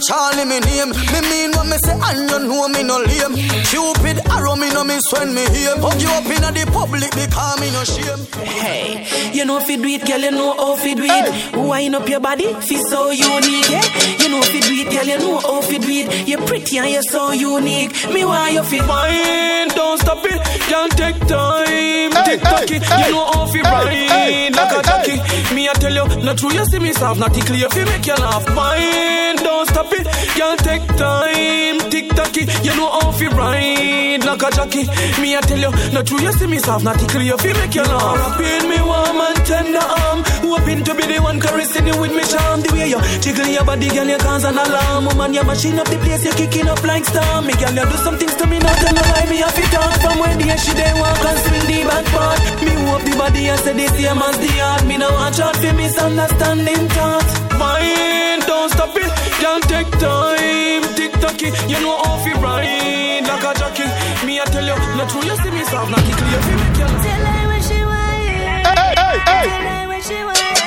Charlie 0.00 0.44
me 0.44 0.60
name. 0.60 0.90
Me 1.12 1.20
mean 1.28 1.52
when 1.52 1.68
me 1.68 1.76
say, 1.84 1.92
and 1.92 2.30
you 2.30 2.38
know 2.48 2.68
me 2.68 2.82
no 2.82 2.98
lame. 2.98 3.34
Cupid 3.68 4.18
arrow 4.30 4.56
me 4.56 4.69
no 4.80 4.84
miss 4.84 5.02
when 5.12 5.34
me 5.34 5.44
hear. 5.50 5.76
Hug 5.76 6.00
you 6.00 6.08
up 6.08 6.24
in 6.24 6.54
the 6.54 6.64
public 6.72 7.10
because 7.12 7.60
me 7.60 7.70
no 7.70 7.84
shame. 7.84 8.22
Hey, 8.44 9.06
you 9.32 9.44
know 9.44 9.60
fi 9.60 9.76
do 9.76 9.88
it, 9.88 10.06
girl, 10.06 10.20
you 10.20 10.30
know 10.30 10.52
how 10.54 10.76
fi 10.76 10.94
do 10.94 11.04
it. 11.04 11.56
Wind 11.56 11.94
up 11.94 12.08
your 12.08 12.20
body, 12.20 12.52
feel 12.66 12.82
so 12.88 13.10
unique, 13.10 13.68
yeah. 13.68 13.84
You 14.20 14.28
know 14.30 14.42
fi 14.42 14.60
do 14.60 14.72
it, 14.80 14.90
girl, 14.90 15.04
you 15.04 15.18
know 15.18 15.38
how 15.38 15.60
fi 15.60 15.78
do 15.78 15.88
it. 15.88 16.28
You're 16.28 16.42
pretty 16.46 16.78
and 16.78 16.90
you're 16.90 17.02
so 17.02 17.32
unique. 17.32 17.92
Me 18.12 18.24
why 18.24 18.50
you 18.50 18.62
fi 18.62 18.80
wine, 18.86 19.68
don't 19.68 19.98
stop 20.00 20.24
it, 20.24 20.40
can't 20.70 20.92
take 20.96 21.18
time. 21.26 22.12
Hey, 22.12 22.24
Tick 22.24 22.40
tocky, 22.40 22.78
hey, 22.78 23.06
you 23.06 23.12
know 23.12 23.24
how 23.32 23.46
fi 23.46 23.58
hey, 23.58 23.72
ride 23.72 24.10
hey, 24.10 24.50
like 24.50 24.72
a 24.72 24.76
hey, 24.76 24.82
jockey. 24.88 25.54
Me 25.54 25.68
I 25.68 25.72
tell 25.74 25.92
you, 25.92 26.06
not 26.24 26.38
true 26.38 26.52
you 26.52 26.64
see 26.66 26.78
me 26.78 26.92
soft, 26.92 27.20
not 27.20 27.34
tickle 27.34 27.56
you 27.56 27.68
fi 27.68 27.84
make 27.84 28.06
you 28.06 28.14
laugh. 28.14 28.46
Wine, 28.56 29.36
don't 29.36 29.68
stop 29.68 29.92
it, 29.92 30.06
can't 30.36 30.60
take 30.60 30.86
time. 30.96 31.90
Tick 31.90 32.08
tocky, 32.10 32.46
you 32.62 32.74
know 32.76 32.90
how 32.90 33.12
fi 33.12 33.26
ride 33.28 34.24
like 34.24 34.42
a 34.42 34.50
jockey. 34.56 34.69
Me 34.70 35.34
I 35.34 35.40
tell 35.42 35.58
you, 35.58 35.70
not 35.90 36.06
true 36.06 36.20
you 36.22 36.32
see 36.32 36.46
me 36.46 36.58
soft, 36.58 36.84
not 36.84 36.98
tickle 36.98 37.22
you 37.22 37.36
make 37.36 37.74
you 37.74 37.82
laugh. 37.82 38.38
Wrapping 38.38 38.70
me 38.70 38.78
warm 38.80 39.18
and 39.18 39.40
tender 39.42 39.82
um, 39.82 40.22
arm, 40.22 40.22
hoping 40.46 40.84
to 40.84 40.94
be 40.94 41.04
the 41.10 41.18
one 41.18 41.40
caressing 41.40 41.86
you 41.86 41.96
with 41.98 42.14
me 42.14 42.22
charm. 42.22 42.62
The 42.62 42.70
way 42.72 42.88
you 42.88 43.00
jiggle 43.18 43.50
your 43.50 43.64
body, 43.64 43.88
girl, 43.90 44.06
you 44.06 44.18
cause 44.18 44.44
an 44.44 44.58
alarm. 44.58 45.06
Woman, 45.06 45.34
you 45.34 45.42
machine 45.42 45.78
up 45.78 45.88
the 45.88 45.98
place, 45.98 46.24
you 46.24 46.32
kicking 46.38 46.68
up 46.68 46.82
like 46.84 47.04
storm. 47.04 47.46
Me 47.46 47.54
girl, 47.58 47.74
you 47.74 47.86
do 47.90 47.96
some 47.98 48.16
things 48.18 48.34
to 48.36 48.46
me, 48.46 48.58
not 48.58 48.76
tell 48.78 48.94
me 48.94 49.02
why 49.10 49.26
me 49.26 49.36
have 49.42 49.54
to 49.54 49.64
talk. 49.74 49.92
From 50.00 50.18
when 50.22 50.38
the 50.38 50.56
she 50.56 50.72
they 50.72 50.92
walk 50.94 51.18
and 51.18 51.38
swing 51.42 51.66
the 51.66 51.78
back 51.90 52.06
part. 52.14 52.38
Me 52.62 52.72
hope 52.86 53.02
the 53.02 53.14
body, 53.18 53.50
I 53.50 53.56
say 53.56 53.74
the 53.74 53.86
same 53.90 54.22
as 54.22 54.36
the 54.38 54.50
heart. 54.62 54.86
Me 54.86 54.96
now 54.98 55.10
watch 55.10 55.40
out 55.40 55.56
for 55.56 55.72
misunderstanding 55.74 56.86
thoughts. 56.94 57.32
Mine, 57.58 58.19
don't 58.60 58.70
stop 58.72 58.94
it, 58.94 59.10
can't 59.40 59.64
take 59.64 59.90
time. 59.98 60.82
Tick 60.94 61.12
tocky, 61.12 61.48
you 61.66 61.80
know 61.80 61.96
how 62.04 62.18
fi 62.22 62.32
ride 62.44 63.24
like 63.24 63.44
a 63.48 63.52
jockey. 63.58 63.88
Me 64.26 64.38
I 64.38 64.44
tell 64.52 64.64
you, 64.64 64.76
not 64.98 65.08
true, 65.08 65.24
you 65.24 65.36
see 65.36 65.50
me 65.50 65.64
soft, 65.64 65.90
not 65.90 66.00
tickle 66.04 66.28
you 66.28 66.40
fi 66.46 66.54
make 66.60 66.76
you 66.76 66.84
laugh. 66.84 67.04
Tell 67.06 67.24
her 67.24 67.48
when 67.48 67.62
she 67.62 67.78
want 67.90 68.20
it. 68.20 68.66
Hey, 68.68 68.92
hey, 69.00 69.16
hey. 69.28 69.44
Tell 69.48 69.64
her 69.72 69.88
when 69.88 70.02
she 70.02 70.18
want 70.24 70.59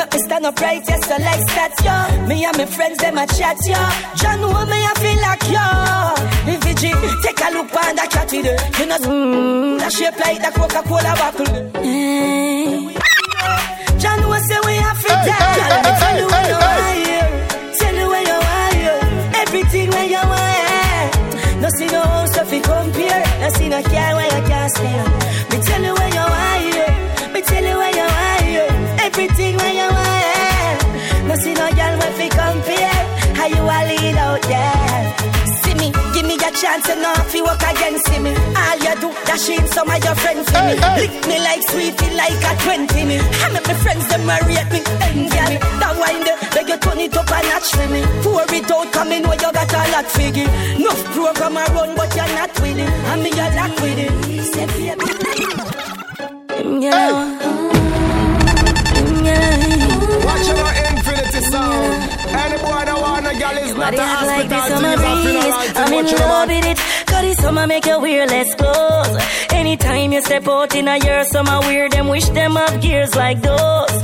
make 0.00 0.12
me 0.14 0.18
stand 0.20 0.46
up 0.46 0.60
right, 0.60 0.82
yes, 0.88 1.06
so 1.06 1.16
like 1.16 1.42
statue. 1.50 2.26
Me 2.26 2.44
and 2.44 2.56
my 2.56 2.64
friends, 2.66 2.98
them 2.98 3.18
a 3.18 3.26
chat 3.26 3.56
yo. 3.66 3.80
John, 4.16 4.38
who 4.40 4.66
me 4.70 4.78
I 4.90 4.92
feel 5.02 5.20
like 5.26 5.44
yo. 5.54 5.66
If 6.52 6.64
you 6.66 6.74
take 7.22 7.40
a 7.40 7.48
look 7.52 7.74
on 7.76 7.96
that 7.96 8.08
cat 8.10 8.30
with 8.32 8.46
her. 8.46 8.58
You 8.80 8.86
know, 8.88 8.98
mm, 8.98 9.78
that 9.78 9.92
shape 9.92 10.18
like 10.18 10.40
that 10.40 10.54
Coca-Cola 10.54 11.12
bottle. 11.20 11.52
Eh. 11.84 12.96
John, 14.00 14.20
what 14.28 14.40
say 14.48 14.60
we 14.66 14.74
have 14.80 15.00
to 15.04 15.12
Hey, 15.12 15.26
tell? 15.28 15.52
hey, 15.52 15.82
me 15.84 15.90
hey, 15.90 16.00
tell 16.00 16.16
you 16.20 16.28
hey, 16.28 16.32
when 16.32 16.44
you 16.48 16.56
hey, 16.56 16.64
want 16.64 16.96
here. 17.04 17.28
Tell 17.80 17.96
you 18.00 18.08
when 18.12 18.24
you 18.30 18.38
want 18.48 18.74
here. 18.80 19.00
Everything 19.42 19.88
when 19.90 20.06
you 20.14 20.22
want 20.32 20.56
here. 20.72 21.60
No 21.60 21.68
see 21.76 21.86
no 21.92 22.00
house 22.00 22.36
if 22.40 22.52
you 22.52 22.62
compare. 22.62 23.22
No 23.40 23.48
see 23.50 23.68
no 23.68 23.82
car 23.82 24.10
when 24.16 24.28
you 24.32 24.42
can't 24.48 24.70
stay. 24.72 24.98
Me 25.50 25.56
tell 25.66 25.82
you 25.84 25.94
when 25.94 26.09
a 36.50 36.56
chance 36.56 36.88
and 36.88 37.02
not 37.02 37.18
if 37.18 37.34
you 37.34 37.44
walk 37.44 37.62
against 37.62 38.10
me. 38.20 38.32
All 38.34 38.78
you 38.78 38.94
do, 39.00 39.08
dash 39.26 39.48
in 39.48 39.66
some 39.68 39.90
of 39.90 40.04
your 40.04 40.14
friends 40.14 40.48
for 40.50 40.62
me. 40.62 40.74
Hey, 40.74 40.82
hey. 40.82 41.00
Lick 41.00 41.14
me 41.28 41.38
like 41.38 41.62
sweetie, 41.70 42.14
like 42.14 42.44
a 42.50 42.52
20 42.62 43.04
me. 43.04 43.18
I 43.18 43.48
make 43.52 43.66
my 43.66 43.74
friends 43.74 44.06
them 44.08 44.26
marry 44.26 44.54
me. 44.72 44.80
Then 45.00 45.28
girl, 45.30 45.52
that 45.80 45.94
wine 46.00 46.22
there, 46.24 46.38
beg 46.54 46.68
you 46.68 46.78
turn 46.78 46.98
it 46.98 47.16
up 47.16 47.30
a 47.30 47.38
notch 47.50 47.70
for 47.76 47.88
me. 47.88 48.02
Pour 48.22 48.42
it 48.48 48.70
out, 48.70 48.92
come 48.92 49.12
in 49.12 49.22
where 49.28 49.40
you 49.44 49.52
got 49.52 49.72
a 49.72 49.82
lot 49.92 50.06
figgy. 50.06 50.46
Enough 50.78 51.04
program 51.14 51.56
a 51.56 51.64
run, 51.74 51.94
but 51.96 52.10
you're 52.16 52.34
not 52.38 52.52
with 52.60 52.78
it. 52.78 52.90
I 53.10 53.16
mean 53.22 53.34
you're 53.38 53.54
locked 53.58 53.80
with 53.82 53.98
it. 53.98 54.12
Say 54.52 54.66
baby. 54.66 55.06
You 56.58 56.64
know, 56.64 56.80
yeah. 56.80 57.60
Watch 60.26 60.46
your 60.48 60.70
infinity 60.88 61.40
sound. 61.50 62.19
Any 62.32 62.58
boy 62.62 62.82
that 62.88 62.98
want 63.00 63.26
a 63.26 63.32
girl 63.38 63.58
is 63.64 63.74
not 63.76 63.94
a 63.94 64.00
act 64.00 64.26
like 64.26 64.48
this 64.48 64.64
summer 64.68 64.96
breeze. 64.96 65.54
I'm 65.76 65.92
in 65.92 66.06
love 66.06 66.48
with 66.48 66.66
it. 66.66 66.78
Cause 67.08 67.22
this 67.22 67.38
summer 67.38 67.66
make 67.66 67.86
you 67.86 68.00
wear 68.00 68.26
less 68.26 68.54
clothes. 68.54 69.16
Anytime 69.50 70.12
you 70.12 70.22
step 70.22 70.46
out 70.48 70.74
in 70.74 70.88
a 70.88 70.96
year, 70.98 71.24
summer 71.24 71.58
wear 71.60 71.88
them, 71.88 72.08
wish 72.08 72.28
them 72.30 72.56
have 72.56 72.80
gears 72.80 73.14
like 73.14 73.40
those. 73.42 73.94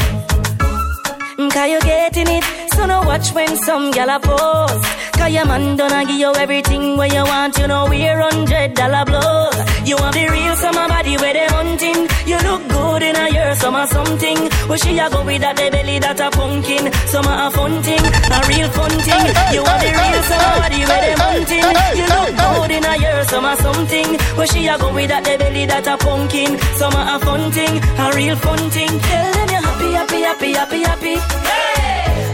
Mm, 1.38 1.50
Cause 1.52 1.70
you 1.70 1.80
getting 1.80 2.28
it, 2.28 2.44
so 2.74 2.86
no 2.86 3.00
watch 3.02 3.32
when 3.32 3.56
some 3.58 3.90
gal 3.92 4.10
a 4.10 4.18
post. 4.20 4.84
Cause 5.18 5.32
your 5.32 5.46
man 5.46 5.76
done 5.76 6.06
give 6.06 6.16
you 6.18 6.32
everything 6.34 6.96
where 6.96 7.08
you 7.08 7.24
want, 7.24 7.56
you 7.58 7.66
know 7.68 7.86
wear 7.86 8.20
hundred 8.20 8.74
dollar 8.74 9.04
blows. 9.04 9.56
You 9.88 9.96
want 9.96 10.14
the 10.14 10.26
real 10.28 10.56
summer 10.56 10.88
body 10.88 11.16
where 11.16 11.32
they 11.32 11.46
hunting. 11.46 11.98
You 12.26 12.38
look 12.48 12.62
good 12.68 13.02
in 13.02 13.16
a 13.16 13.28
year, 13.32 13.54
summer 13.56 13.86
something. 13.86 14.38
Where 14.68 14.78
she 14.78 14.98
a 14.98 15.08
go 15.08 15.24
with 15.24 15.40
that 15.42 15.56
the 15.56 15.70
belly 15.70 15.98
that 15.98 16.18
a 16.18 16.28
pumpkin. 16.30 16.90
Summer 17.06 17.36
a 17.46 17.50
fun 17.50 17.82
thing, 17.86 18.02
a 18.02 18.38
real 18.50 18.68
fun 18.74 18.90
thing. 19.06 19.26
You 19.54 19.62
want 19.62 19.78
the 19.78 19.90
real 19.94 20.22
summer 20.26 20.52
body 20.58 20.80
where 20.82 21.02
they 21.06 21.14
hunting. 21.14 21.66
You 21.98 22.06
look 22.10 22.30
good 22.34 22.70
in 22.74 22.84
a 22.84 22.94
year, 22.98 23.22
summer 23.30 23.54
something. 23.62 24.08
Where 24.36 24.46
she 24.50 24.66
a 24.66 24.74
go 24.78 24.92
with 24.92 25.08
that 25.08 25.22
the 25.22 25.38
belly 25.38 25.66
that 25.66 25.86
a 25.86 25.96
pumpkin. 25.96 26.58
Summer 26.74 27.04
a 27.14 27.16
fun 27.22 27.52
thing, 27.54 27.78
a 27.78 28.06
real 28.18 28.36
fun 28.36 28.58
thing. 28.74 28.90
Tell 28.90 29.28
them 29.38 29.48
you 29.54 29.62
happy, 29.62 29.90
happy, 29.94 30.20
happy, 30.26 30.52
happy, 30.52 30.82
happy. 30.82 31.14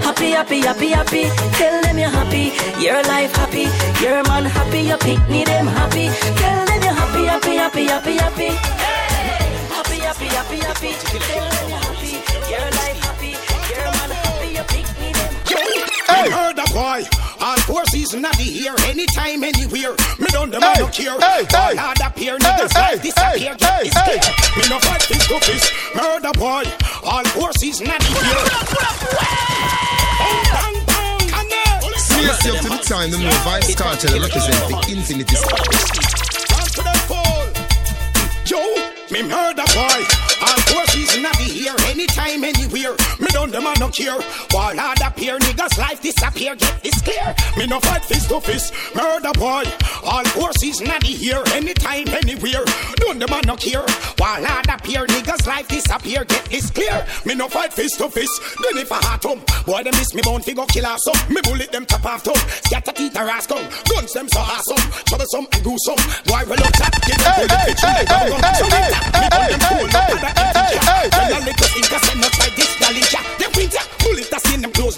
Happy, 0.02 0.30
happy, 0.32 0.60
happy, 0.60 0.88
happy. 0.88 1.24
Tell 1.60 1.82
them 1.82 1.98
you're 1.98 2.10
happy, 2.10 2.52
your 2.80 3.02
life 3.12 3.34
happy, 3.36 3.68
your 4.02 4.22
man 4.24 4.44
happy, 4.44 4.80
your 4.88 4.98
picnic 4.98 5.46
them 5.46 5.66
happy. 5.66 6.08
Tell 6.40 6.64
them 6.64 6.80
you're 6.82 6.96
happy, 6.96 7.24
happy, 7.28 7.54
happy, 7.56 7.84
happy, 7.92 8.16
happy. 8.16 8.48
Happy, 9.68 9.98
happy, 10.00 10.26
happy, 10.26 10.58
happy. 10.64 10.92
Tell 10.96 11.50
them 11.50 11.68
you're 11.68 11.78
happy, 11.78 11.81
them. 16.06 16.16
Hey. 16.16 16.30
Heard 16.30 16.58
a 16.58 16.66
boy 16.72 17.04
All 17.40 17.58
four 17.66 17.84
seasons 17.86 18.24
of 18.24 18.36
the 18.36 18.44
year, 18.44 18.74
anytime, 18.86 19.42
anywhere. 19.42 19.94
Me 20.18 20.26
don't 20.28 20.50
them 20.50 20.62
hey, 20.62 20.80
no 20.80 20.86
care. 20.88 21.18
Hey, 21.18 21.46
All 21.54 21.74
hey, 21.74 22.06
appear, 22.06 22.38
niggas 22.38 22.72
hey, 22.72 22.80
life 22.80 23.02
disappear. 23.02 23.54
Get 23.56 23.62
hey, 23.62 23.84
this 23.84 23.96
hey. 23.98 24.20
Me 24.56 24.62
no 24.68 24.78
fight 24.78 25.02
fist 25.02 25.28
to 25.28 25.40
fist. 25.40 25.72
Murder 25.94 26.32
boy. 26.38 26.64
All 27.04 27.24
four 27.34 27.52
seasons 27.54 27.88
of 27.88 27.98
the 27.98 28.10
year. 28.22 28.42
See 31.98 32.22
yourself 32.22 32.60
to 32.60 32.68
the 32.68 32.82
time, 32.86 33.10
the 33.10 33.18
more 33.18 33.30
Vybz 33.42 33.76
Kartel 33.76 34.20
represent 34.20 34.68
the 34.68 34.76
infinity. 34.92 35.36
Joe, 38.44 38.90
me 39.10 39.22
murder 39.22 39.64
boy. 39.74 40.31
All 40.42 40.60
four 40.66 40.84
seasons 40.86 41.24
of 41.24 41.36
the 41.38 41.48
year, 41.54 41.74
anytime, 41.86 42.42
anywhere. 42.42 42.94
Me 43.20 43.28
don't 43.30 43.52
them 43.52 43.64
no 43.78 43.88
care. 43.88 44.18
While 44.50 44.76
hard 44.76 45.00
appear, 45.00 45.38
niggas 45.38 45.78
life 45.78 46.02
disappear. 46.02 46.56
Get 46.56 46.82
this 46.82 47.00
clear. 47.00 47.34
Me 47.56 47.66
no 47.66 47.78
fight 47.80 48.04
fist 48.04 48.28
to 48.28 48.40
fist. 48.40 48.74
Murder 48.94 49.32
boy. 49.38 49.64
All 50.04 50.24
four 50.34 50.52
seasons 50.54 50.90
of 50.90 51.00
the 51.00 51.12
year, 51.12 51.42
anytime, 51.54 52.08
anywhere. 52.08 52.64
Don't 52.96 53.18
them 53.18 53.30
no 53.46 53.56
care. 53.56 53.86
While 54.18 54.44
hard 54.44 54.68
appear, 54.68 55.06
niggas 55.06 55.46
life 55.46 55.68
disappear. 55.68 56.24
Get 56.24 56.44
this 56.46 56.70
clear. 56.70 57.06
Me 57.24 57.34
no 57.34 57.48
fight 57.48 57.72
fist 57.72 57.98
to 57.98 58.08
fist. 58.08 58.32
Then 58.62 58.82
if 58.82 58.90
I 58.90 58.96
heart 58.96 59.22
home, 59.22 59.42
boy 59.64 59.82
them 59.84 59.94
miss 59.94 60.14
me 60.14 60.22
bone 60.22 60.42
figure 60.42 60.66
kill 60.66 60.86
off 60.86 60.98
some. 61.00 61.32
Me 61.32 61.40
bullet 61.44 61.70
them 61.70 61.86
top 61.86 62.04
off 62.04 62.24
tongue. 62.24 62.42
Scatter 62.66 62.92
teeth 62.92 63.16
or 63.16 63.28
ass 63.28 63.46
gun. 63.46 63.62
Guns 63.88 64.12
them 64.12 64.28
so 64.28 64.40
awesome. 64.40 64.82
Troublesome 65.06 65.46
and 65.52 65.62
gruesome. 65.62 66.02
Boy 66.26 66.42
we 66.50 66.56
look 66.56 66.74
chat. 66.74 66.92
Get 67.06 67.18
them 67.20 67.32
bullet 67.36 67.62
bitch. 67.62 67.80
Hey, 67.80 68.02
hey, 68.10 68.26
hey, 68.26 68.42
hey, 68.42 68.42
hey, 68.42 68.70
hey, 68.70 68.72
hey, 68.72 68.90
hey, 69.12 69.28
hey, 69.30 69.56
hey, 69.62 69.86
hey, 69.86 70.16
hey, 70.18 70.31
hey, 70.36 71.08
hey. 71.10 71.40
little 71.44 72.20
not 72.20 72.32
try 72.32 72.48
this 72.56 72.72
galley 72.78 73.02
Them 73.38 73.50
winter, 73.56 73.84
that 74.30 74.42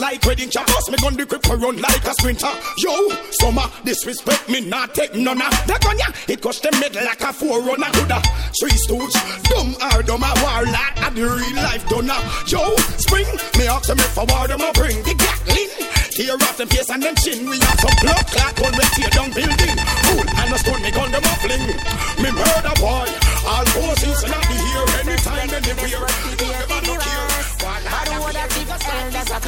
like 0.00 0.24
wedding 0.24 0.50
chop. 0.50 0.66
Boss 0.66 0.90
me 0.90 0.96
gun 0.98 1.14
the 1.14 1.24
grip 1.24 1.42
for 1.44 1.56
run 1.56 1.76
like 1.80 2.04
a 2.04 2.14
sprinter. 2.14 2.50
Yo, 2.78 3.08
summer, 3.40 3.66
disrespect 3.84 4.48
me 4.48 4.60
not 4.60 4.94
take 4.94 5.14
none 5.14 5.40
of 5.40 5.52
the 5.66 5.78
gun 5.80 5.98
ya. 5.98 6.06
It 6.28 6.40
cost 6.40 6.62
them 6.62 6.74
mid 6.80 6.94
like 6.94 7.20
a 7.20 7.32
forerunner 7.32 7.90
to 7.90 8.02
the 8.04 8.20
three 8.58 8.76
stooge. 8.76 9.14
Dumb 9.48 9.74
or 9.80 10.02
dumb 10.02 10.22
a 10.22 10.32
warlord 10.42 10.74
at 10.74 11.14
the 11.14 11.24
real 11.24 11.56
life 11.56 11.88
donor. 11.88 12.20
Yo, 12.48 12.76
spring, 12.98 13.28
me 13.58 13.66
ask 13.66 13.88
them 13.88 13.98
if 13.98 14.18
I 14.18 14.24
war 14.24 14.48
them 14.48 14.60
a 14.60 14.72
bring 14.72 14.98
the 15.02 15.14
Gatling. 15.14 15.72
Tear 16.14 16.34
off 16.34 16.56
them 16.56 16.68
face 16.68 16.90
and 16.90 17.02
them 17.02 17.14
chin. 17.16 17.48
We 17.48 17.58
have 17.58 17.80
some 17.80 17.96
blood 18.02 18.26
clot 18.28 18.54
when 18.60 18.72
we 18.72 18.84
tear 18.94 19.10
down 19.10 19.30
building. 19.32 19.76
Fool 20.04 20.26
and 20.26 20.54
a 20.54 20.58
stone 20.58 20.82
me 20.82 20.90
gun 20.90 21.10
them 21.10 21.24
a 21.24 21.34
fling. 21.42 21.66
Me 22.22 22.30
murder 22.30 22.74
boy. 22.78 23.23
All 23.46 23.64
forces 23.66 24.22
not 24.24 24.40
be 24.48 24.54
here 24.54 24.86
anytime, 25.00 25.50
anywhere. 25.52 27.04
Never 28.08 28.32
not 28.32 28.48
to 28.48 28.48
give 28.56 28.70
a 28.70 28.78
that's 29.12 29.30
a 29.30 29.40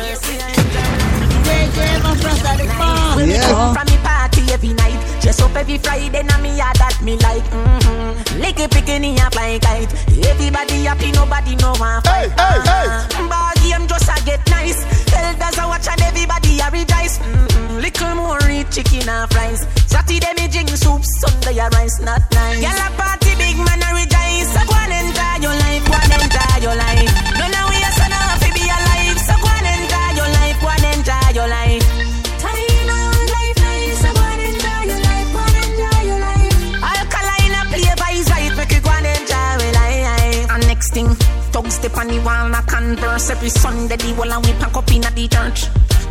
from 3.75 3.87
the 3.87 3.99
past 4.03 4.26
every 4.57 4.73
night, 4.73 4.97
dress 5.21 5.41
up 5.43 5.55
every 5.55 5.77
Friday, 5.77 6.23
now 6.23 6.41
me 6.41 6.57
yeah 6.57 6.73
that 6.81 6.97
me 7.05 7.17
like. 7.21 7.45
Mm-hmm. 7.53 8.41
Licky 8.41 8.65
picking 8.73 9.21
up 9.21 9.35
like 9.37 9.61
kite. 9.61 9.93
Everybody 10.33 10.89
happy, 10.89 11.13
nobody 11.13 11.57
know 11.57 11.77
one 11.77 12.01
fight. 12.03 12.33
Hey, 12.33 12.57
hey, 12.65 12.89
hey. 12.89 13.29
Ball 13.29 13.53
game 13.61 13.85
just 13.87 14.09
a 14.09 14.17
get 14.25 14.41
nice. 14.49 14.81
Elders 15.13 15.59
a 15.61 15.65
watch 15.69 15.89
and 15.93 16.01
everybody 16.01 16.57
a 16.65 16.73
rejoice. 16.73 17.21
Mm-hmm. 17.21 17.85
Little 17.85 18.15
more 18.17 18.41
eat 18.49 18.73
chicken 18.73 19.09
and 19.09 19.29
fries. 19.31 19.61
Saturday 19.93 20.33
me 20.41 20.49
drink 20.49 20.73
soup, 20.73 21.05
Sunday 21.21 21.61
a 21.61 21.69
rice, 21.77 22.01
not 22.01 22.25
nice. 22.33 22.65
Gyal 22.65 22.81
a 22.81 22.89
party, 22.97 23.37
big 23.37 23.61
man 23.61 23.85
a 23.85 23.93
rejoice. 23.93 24.49
So 24.57 24.65
go 24.65 24.75
and 24.81 24.93
enjoy 25.05 25.37
your 25.45 25.57
life, 25.69 25.85
go 25.85 25.97
and 26.01 26.13
enjoy 26.17 26.57
your 26.65 26.77
life. 26.81 27.36
Converse 42.87 43.31
every 43.31 43.49
Sunday. 43.49 43.97
The 43.97 44.15
wall 44.15 44.33
and 44.33 44.45
we 44.47 44.53
pack 44.61 44.77
up 44.77 44.91
in 44.93 45.03
the 45.03 45.25
church. 45.29 45.61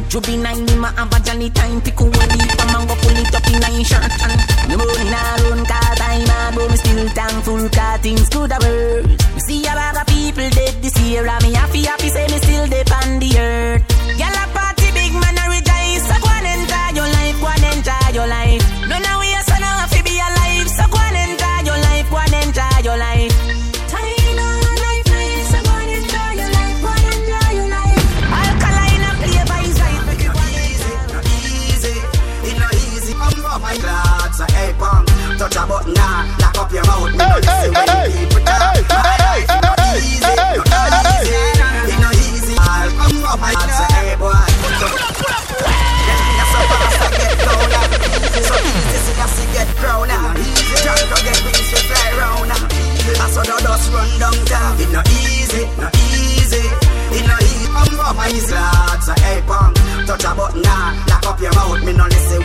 Juvenile, 0.09 0.61
me 0.61 0.75
ma 0.75 0.89
have 0.99 1.13
a 1.13 1.19
jolly 1.23 1.49
time. 1.49 1.81
Pick 1.81 1.99
a 1.99 2.03
one 2.03 2.31
leaf, 2.39 2.61
a 2.61 2.65
mango 2.73 2.95
pull 2.99 3.15
it 3.15 3.35
up 3.35 3.47
in 3.47 3.63
a 3.63 3.83
shirt. 3.83 4.11
And 4.25 4.71
the 4.71 4.75
money 4.77 5.05
na 5.13 5.21
run, 5.47 5.61
cause 5.65 6.01
I'm 6.03 6.27
a 6.27 6.37
bro, 6.53 6.67
me 6.69 6.77
still 6.77 7.07
thankful, 7.09 7.69
cause 7.69 7.99
things 8.01 8.29
could 8.29 8.51
have 8.51 8.63
worse. 8.63 9.07
Me 9.07 9.39
see 9.47 9.65
a 9.65 9.73
lot 9.75 9.97
of 10.01 10.07
people 10.07 10.49
dead 10.49 10.75
this 10.81 10.97
year, 10.99 11.25
and 11.25 11.43
me 11.43 11.53
happy, 11.53 11.83
happy, 11.83 12.09
say 12.09 12.27
me 12.27 12.37
still 12.43 12.67
deep 12.67 12.91
on 12.91 13.19
the 13.19 13.31
earth. 13.39 13.94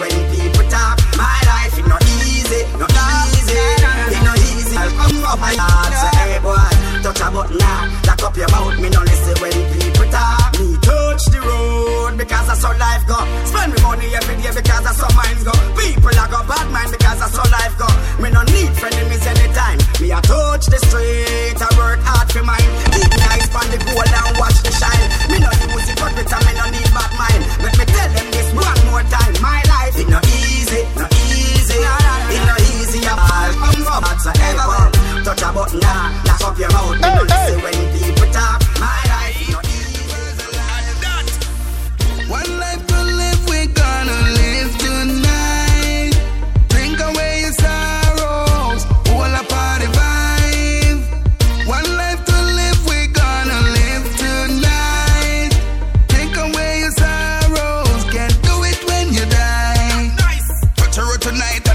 When 0.01 0.11
people 0.33 0.65
talk. 0.71 0.99
My 1.17 1.37
life 1.47 1.79
it 1.79 1.87
no 1.87 1.97
easy, 2.25 2.65
no 2.79 2.87
easy. 3.37 3.61
It 4.15 4.23
no 4.25 4.40
I'll 4.77 4.91
come 4.95 5.25
up 5.25 5.39
my 5.41 5.55
heart, 5.59 5.93
say 5.93 6.15
hey 6.19 6.39
boy, 6.39 6.55
touch 7.03 7.21
a 7.21 7.29
button 7.31 7.59
now, 7.59 7.91
lock 8.07 8.23
up 8.23 8.37
your 8.37 8.49
mouth. 8.55 8.79
Me 8.79 8.89
no 8.91 9.03
listen 9.03 9.35
when 9.43 9.55
people 9.75 10.07
talk. 10.15 10.55
Me 10.59 10.79
touch 10.79 11.25
the 11.33 11.41
road 11.43 12.15
because 12.17 12.47
that's 12.47 12.63
how 12.63 12.77
life 12.79 13.03
go. 13.07 13.19
Spend 13.51 13.75
me 13.75 13.79
money 13.83 14.15
every 14.15 14.37
day 14.39 14.53
because 14.55 14.83
that's 14.87 15.01
how 15.01 15.11
mine 15.19 15.43
go. 15.43 15.55
People 15.75 16.15
I 16.15 16.25
go 16.31 16.41
bad 16.47 16.67
mind 16.71 16.93
because 16.95 17.19
that's 17.19 17.35
how 17.35 17.47
life 17.51 17.75
go. 17.79 17.89
Me 18.23 18.31
no 18.31 18.43
need 18.47 18.71
friends 18.79 19.27
anytime. 19.27 19.79
Me 20.01 20.13
I 20.13 20.21
touch 20.23 20.67
the 20.67 20.79
street, 20.87 21.59
I 21.59 21.69
work 21.77 22.01
hard 22.07 22.31
for 22.31 22.45
mine. 22.45 22.71
Keep 22.95 23.11
me 23.11 23.21
eyes 23.27 23.51
on 23.51 23.67
the 23.75 23.79
goal 23.85 24.07
and 24.07 24.39
watch 24.39 24.59
the 24.63 24.71
shine. 24.71 25.07
Me 25.31 25.39
no 25.43 25.51
use 25.51 25.89
it, 25.91 25.99
but 25.99 26.15
me 26.15 26.53
no 26.55 26.65
need 26.71 26.91
bad 26.95 27.11
mind. 27.19 27.30
Come 34.23 34.29
up, 34.29 34.37
that's 34.37 34.39
a 34.39 34.45
ever. 34.45 35.25
Touch 35.25 35.43
a 35.43 35.53
button 35.53 35.81
now, 35.81 36.23
lock 36.27 36.45
up 36.45 36.59
your 36.59 36.71
mouth. 36.73 36.95
Me 36.95 37.01
no 37.01 37.23
listen 37.23 37.61
when 37.63 37.73
people 37.99 38.29
talk. 38.33 38.61
My 38.79 38.87
life 39.09 39.41
it 39.41 39.49
no 39.51 39.61
easy. 39.65 40.45
One 42.29 42.59
life 42.59 42.87
to 42.87 43.03
live, 43.03 43.49
we 43.49 43.67
gonna 43.69 44.19
live 44.37 44.77
tonight. 44.79 46.13
Drink 46.69 47.01
away 47.01 47.41
your 47.43 47.53
sorrows, 47.53 48.85
all 49.09 49.23
a 49.23 49.43
party 49.49 49.87
vibe. 49.87 51.03
One 51.67 51.97
life 51.97 52.23
to 52.25 52.37
live, 52.59 52.87
we 52.87 53.07
gonna 53.09 53.61
live 53.73 54.05
tonight. 54.19 55.51
Drink 56.09 56.37
away 56.37 56.81
your 56.81 56.93
sorrows, 56.93 58.05
can't 58.13 58.43
do 58.43 58.65
it 58.65 58.85
when 58.87 59.13
you 59.15 59.25
die. 59.27 60.13
Touch 60.77 60.99
a 60.99 61.03
road 61.03 61.21
tonight 61.23 61.70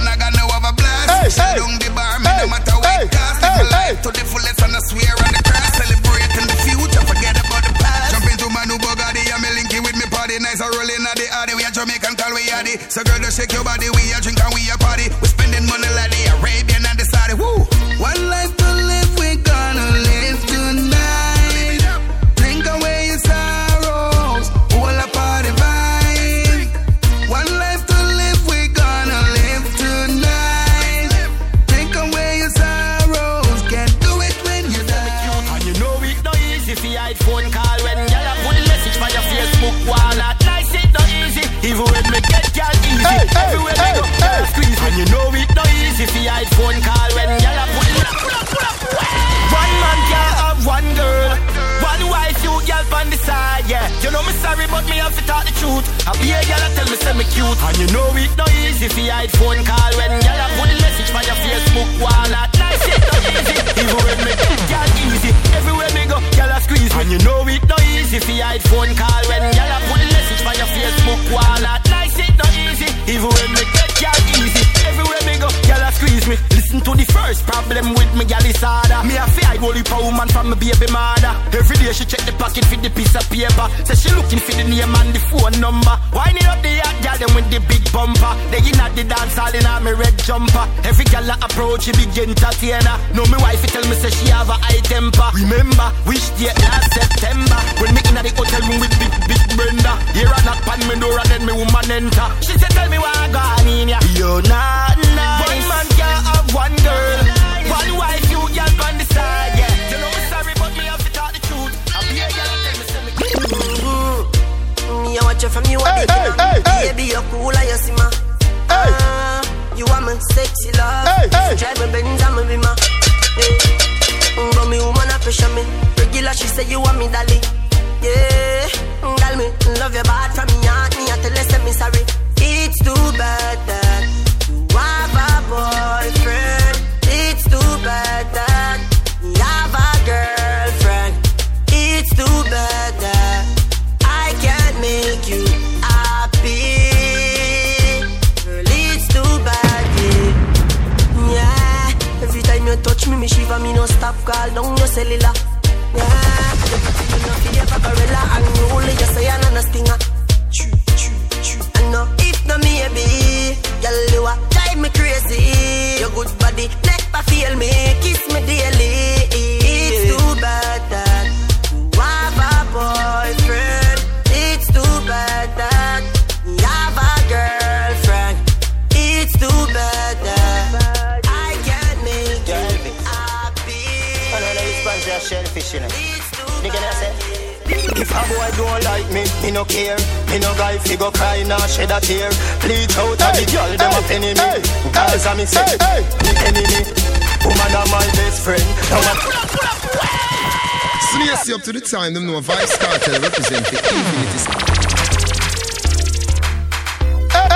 Slacy 201.95 202.11
up 202.11 202.11
to 202.11 202.11
the 202.11 202.11
time, 202.11 202.13
them 202.13 202.25
know 202.25 202.41
Vybz 202.41 202.77
Kartel 202.79 203.21
represent 203.21 203.65
the 203.65 203.77
Infinity. 203.79 204.39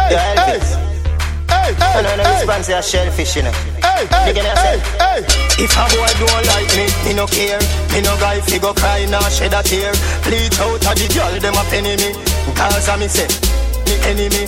Yo, 0.09 0.17
Elvis. 0.17 0.69
I 1.51 2.01
know 2.01 2.15
the 2.17 2.23
response 2.23 2.69
is 2.69 2.89
shellfish, 2.89 3.35
you 3.35 3.43
know. 3.43 3.51
Nigga, 4.25 4.41
I 4.41 4.55
say. 4.55 4.79
If 5.59 5.75
a 5.75 5.83
boy 5.91 6.07
don't 6.19 6.45
like 6.47 6.71
me, 6.75 6.87
me 7.05 7.13
no 7.13 7.27
care. 7.27 7.59
Me 7.91 8.01
no 8.01 8.15
guy 8.19 8.39
fi 8.41 8.59
go 8.59 8.73
cry 8.73 9.05
nor 9.09 9.29
shed 9.29 9.53
a 9.53 9.61
tear. 9.61 9.91
Bleach 10.23 10.59
out 10.59 10.87
of 10.87 10.95
the 10.95 11.07
girl, 11.13 11.39
them 11.39 11.55
a 11.55 11.63
penny 11.69 11.97
me. 11.97 12.13
Cause 12.55 12.87
I 12.87 12.95
me 12.97 13.07
say, 13.07 13.27
me 13.85 13.99
enemy. 14.07 14.47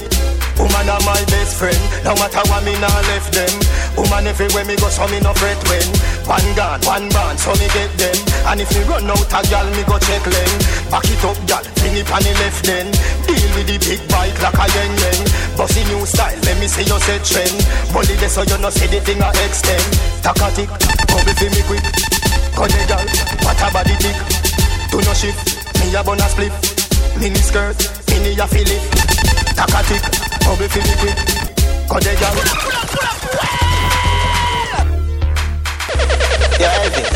Woman 0.58 0.90
are 0.90 1.02
my 1.04 1.20
best 1.32 1.58
friend. 1.58 1.80
No 2.06 2.16
matter 2.16 2.44
what 2.48 2.64
me 2.64 2.74
nah 2.80 3.02
left 3.12 3.34
them. 3.34 3.52
Woman 3.98 4.28
everywhere 4.28 4.66
me 4.66 4.76
go, 4.78 4.90
so 4.90 5.08
me 5.08 5.20
no 5.20 5.34
fret 5.34 5.58
when. 5.68 5.84
One 6.32 6.56
gun, 6.56 6.80
one 6.88 7.10
band, 7.12 7.36
so 7.36 7.52
me 7.60 7.68
get 7.76 7.92
them. 8.00 8.16
And 8.48 8.62
if 8.64 8.72
me 8.72 8.88
run 8.88 9.04
out 9.04 9.20
a 9.20 9.44
gal, 9.52 9.68
me 9.76 9.84
go 9.84 10.00
check 10.00 10.24
them. 10.24 10.52
Back 10.88 11.04
it 11.04 11.20
up, 11.28 11.36
gal, 11.44 11.60
fling 11.76 12.00
it 12.00 12.08
on 12.08 12.24
the 12.24 12.32
left 12.40 12.64
then. 12.64 12.88
Deal 13.28 13.52
with 13.52 13.68
the 13.68 13.76
big 13.84 14.00
bike 14.08 14.40
like 14.40 14.56
a 14.56 14.66
yen 14.72 14.96
yen. 14.96 15.20
Bossy 15.60 15.84
new 15.92 16.08
style, 16.08 16.40
let 16.48 16.56
me 16.56 16.72
see 16.72 16.88
you 16.88 16.96
set 17.04 17.20
trend. 17.28 17.52
Bully 17.92 18.16
so 18.32 18.48
you 18.48 18.56
no 18.64 18.72
see 18.72 18.88
the 18.88 19.04
thing 19.04 19.20
I 19.20 19.36
extend. 19.44 19.84
Takatik, 20.24 20.72
bubble 21.12 21.36
fi 21.36 21.52
me 21.52 21.62
quick. 21.68 21.84
The 21.84 22.80
gal, 22.88 23.04
what 23.44 23.60
a 23.60 23.68
body 23.76 23.96
tick. 24.00 24.16
Do 24.88 25.04
no 25.04 25.12
shift, 25.12 25.36
me 25.84 25.92
a 25.92 26.00
bun 26.00 26.16
a 26.16 26.32
spliff. 26.32 26.56
Mini 27.20 27.44
skirt, 27.44 27.76
mini 28.08 28.40
a 28.40 28.48
fill 28.48 28.72
it. 28.72 28.84
Takatik, 29.52 30.04
bubble 30.48 30.72
fi 30.72 30.80
me 30.80 30.96
quick. 30.96 31.20
The 31.92 32.16
gal. 32.24 32.81
Yo, 36.62 36.70
Elvis. 36.70 37.10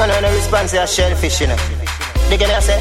Know 0.00 0.20
the 0.24 0.30
response 0.32 0.72
is 0.72 0.88
shellfish, 0.88 1.40
you 1.40 1.48
know. 1.48 1.60
It, 2.32 2.40
I 2.40 2.60
say. 2.60 2.80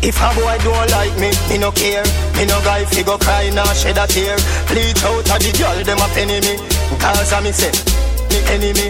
If 0.00 0.16
a 0.16 0.32
boy 0.32 0.56
don't 0.64 0.88
like 0.96 1.12
me, 1.20 1.28
me 1.50 1.58
no 1.58 1.68
care. 1.72 2.04
Me 2.40 2.46
no 2.48 2.56
guy 2.64 2.84
fi 2.86 3.02
go 3.02 3.18
cry 3.18 3.50
nor 3.52 3.68
shed 3.76 3.98
a 4.00 4.06
tear. 4.06 4.36
Bleach 4.72 5.04
out 5.04 5.28
of 5.28 5.38
the 5.44 5.52
girl, 5.60 5.76
them 5.84 6.00
a 6.00 6.08
penny 6.16 6.40
me. 6.40 6.56
Cause 6.96 7.32
I 7.32 7.40
me 7.44 7.52
say, 7.52 7.68
me 8.32 8.40
enemy. 8.48 8.88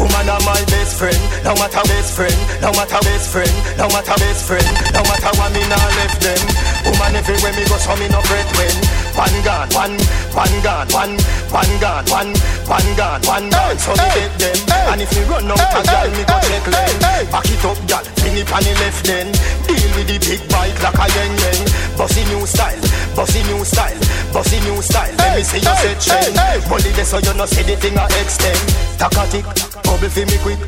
Woman 0.00 0.26
are 0.26 0.40
my 0.42 0.58
best 0.72 0.98
friend, 0.98 1.20
no 1.44 1.54
matter 1.54 1.84
best 1.86 2.16
friend, 2.16 2.34
no 2.64 2.72
matter 2.72 2.98
best 3.06 3.30
friend, 3.30 3.54
no 3.78 3.86
matter 3.92 4.16
best 4.18 4.42
friend, 4.48 4.66
no 4.90 5.04
matter 5.06 5.32
what 5.38 5.52
me 5.52 5.62
nah 5.68 5.86
left 6.00 6.18
them. 6.18 6.40
Woman 6.88 7.14
everywhere 7.14 7.52
me 7.52 7.62
go, 7.68 7.76
so 7.76 7.94
me 8.00 8.08
no 8.08 8.18
fret 8.24 8.48
when. 8.56 9.03
One 9.14 9.30
gun, 9.46 9.70
one, 9.70 9.94
one 10.34 10.56
gun, 10.66 10.88
one, 10.90 11.14
one 11.54 11.74
gun, 11.78 12.02
one, 12.10 12.34
one 12.66 12.90
gun, 12.98 13.22
one 13.22 13.46
gun, 13.46 13.78
so 13.78 13.94
me 13.94 14.10
get 14.10 14.34
them. 14.42 14.58
And 14.90 15.02
if 15.02 15.14
me 15.14 15.22
run 15.30 15.46
out 15.46 15.70
a 15.70 15.80
gal, 15.86 16.10
me 16.10 16.26
go 16.26 16.34
check 16.42 16.66
them. 16.66 16.98
Back 17.30 17.46
it 17.46 17.62
up, 17.62 17.78
gal, 17.86 18.02
it 18.02 18.50
on 18.50 18.62
the 18.66 18.74
left 18.82 19.06
then. 19.06 19.30
Deal 19.70 19.86
with 19.94 20.10
the 20.10 20.18
big 20.18 20.42
bike 20.50 20.74
like 20.82 20.98
a 20.98 21.06
yen 21.14 21.30
yen. 21.30 21.62
Bossy 21.94 22.26
new 22.26 22.42
style, 22.42 22.82
bossy 23.14 23.46
new 23.46 23.62
style, 23.62 24.00
bossy 24.34 24.58
new 24.66 24.82
style. 24.82 25.14
Let 25.14 25.38
me 25.38 25.42
see 25.46 25.62
you 25.62 25.74
set 25.78 25.98
trend. 26.02 26.34
Bully 26.66 26.90
this 26.98 27.10
so 27.14 27.18
you 27.22 27.34
no 27.38 27.46
see 27.46 27.62
the 27.62 27.78
thing 27.78 27.94
I 27.94 28.10
extend. 28.18 28.58
Takatik, 28.98 29.46
bubble 29.86 30.10
fi 30.10 30.26
me 30.26 30.42
quick. 30.42 30.58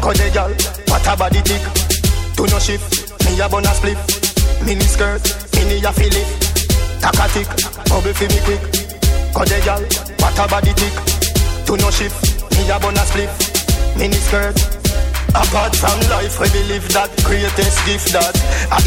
Cut 0.00 0.16
the 0.16 0.32
gal, 0.32 0.56
what 0.88 1.04
a 1.04 1.12
body 1.20 1.44
tick. 1.44 1.60
Do 2.32 2.48
no 2.48 2.56
shift, 2.56 3.12
me 3.28 3.36
a 3.44 3.46
bun 3.46 3.68
a 3.68 3.76
spliff. 3.76 4.00
Mini 4.64 4.88
skirt, 4.88 5.20
mini 5.52 5.84
a 5.84 5.92
fill 5.92 6.53
it. 7.04 7.12
Takatik, 7.12 7.48
bubble 7.88 8.14
fi 8.14 8.26
me 8.28 8.40
quick. 8.44 8.62
Cut 9.34 9.48
the 9.48 9.58
what 10.18 10.38
a 10.38 10.48
body 10.48 10.72
tick. 10.72 10.94
Do 11.66 11.76
no 11.76 11.90
shift, 11.90 12.44
me 12.56 12.70
a 12.70 12.78
bun 12.80 12.96
a 12.96 13.04
spliff. 13.04 13.32
Mini 13.98 14.14
skirt. 14.14 14.56
Apart 15.34 15.74
from 15.74 15.98
life, 16.10 16.38
we 16.38 16.48
believe 16.50 16.88
that 16.94 17.10
greatest 17.24 17.84
gift 17.84 18.12
that 18.14 18.34
I 18.70 18.78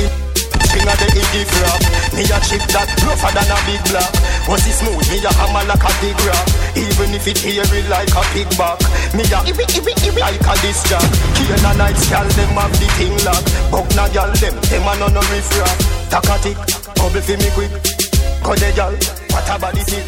King 0.72 0.88
of 0.88 0.98
the 1.00 1.08
gift 1.34 1.52
rap 1.60 1.82
Me 2.16 2.24
a 2.24 2.38
chip 2.46 2.64
that 2.72 2.88
rougher 3.04 3.32
than 3.34 3.50
a 3.50 3.58
big 3.66 3.82
block 3.90 4.14
Was 4.48 4.64
it 4.64 4.80
smooth, 4.80 5.04
me 5.10 5.20
a 5.26 5.32
hammer 5.34 5.66
like 5.66 5.84
a 5.84 5.92
big 6.00 6.16
rock 6.24 6.48
Even 6.78 7.12
if 7.18 7.28
it 7.28 7.40
hairy 7.42 7.84
like 7.90 8.14
a 8.14 8.22
pig 8.32 8.48
back 8.56 8.80
Me 9.12 9.26
a 9.28 9.40
ibi 9.44 9.66
ibi 9.74 9.92
ibi 10.06 10.22
like 10.22 10.40
a 10.40 10.54
disc 10.62 10.88
jack 10.88 11.04
Key 11.36 11.50
and 11.52 11.68
a 11.68 11.72
night 11.76 11.98
scale, 11.98 12.30
them 12.38 12.56
have 12.56 12.74
the 12.78 12.88
thing 12.96 13.18
lock 13.26 13.44
Buck 13.74 13.88
na 13.98 14.08
gal, 14.14 14.32
them, 14.38 14.56
them 14.70 14.88
a 14.88 14.94
no 15.02 15.08
no 15.10 15.22
riff 15.34 15.50
rap 15.58 15.78
Takatik, 16.14 16.58
bubble 16.96 17.22
fi 17.26 17.36
me 17.36 17.50
quick 17.58 17.97
Cause 18.44 18.60
they 18.60 18.74
girl, 18.74 18.94
what 19.32 19.50
a 19.50 19.60
body 19.60 19.84
thick. 19.84 20.06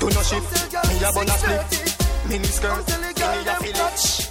Do 0.00 0.06
no 0.10 0.22
shift, 0.22 0.48
me 0.88 1.04
a 1.04 1.12
bun 1.12 1.28
a 1.28 1.36
split. 1.36 1.98
Mini 2.28 2.44
skirt, 2.44 2.86
me 2.86 3.08
a 3.08 3.54
fillet. 3.60 4.28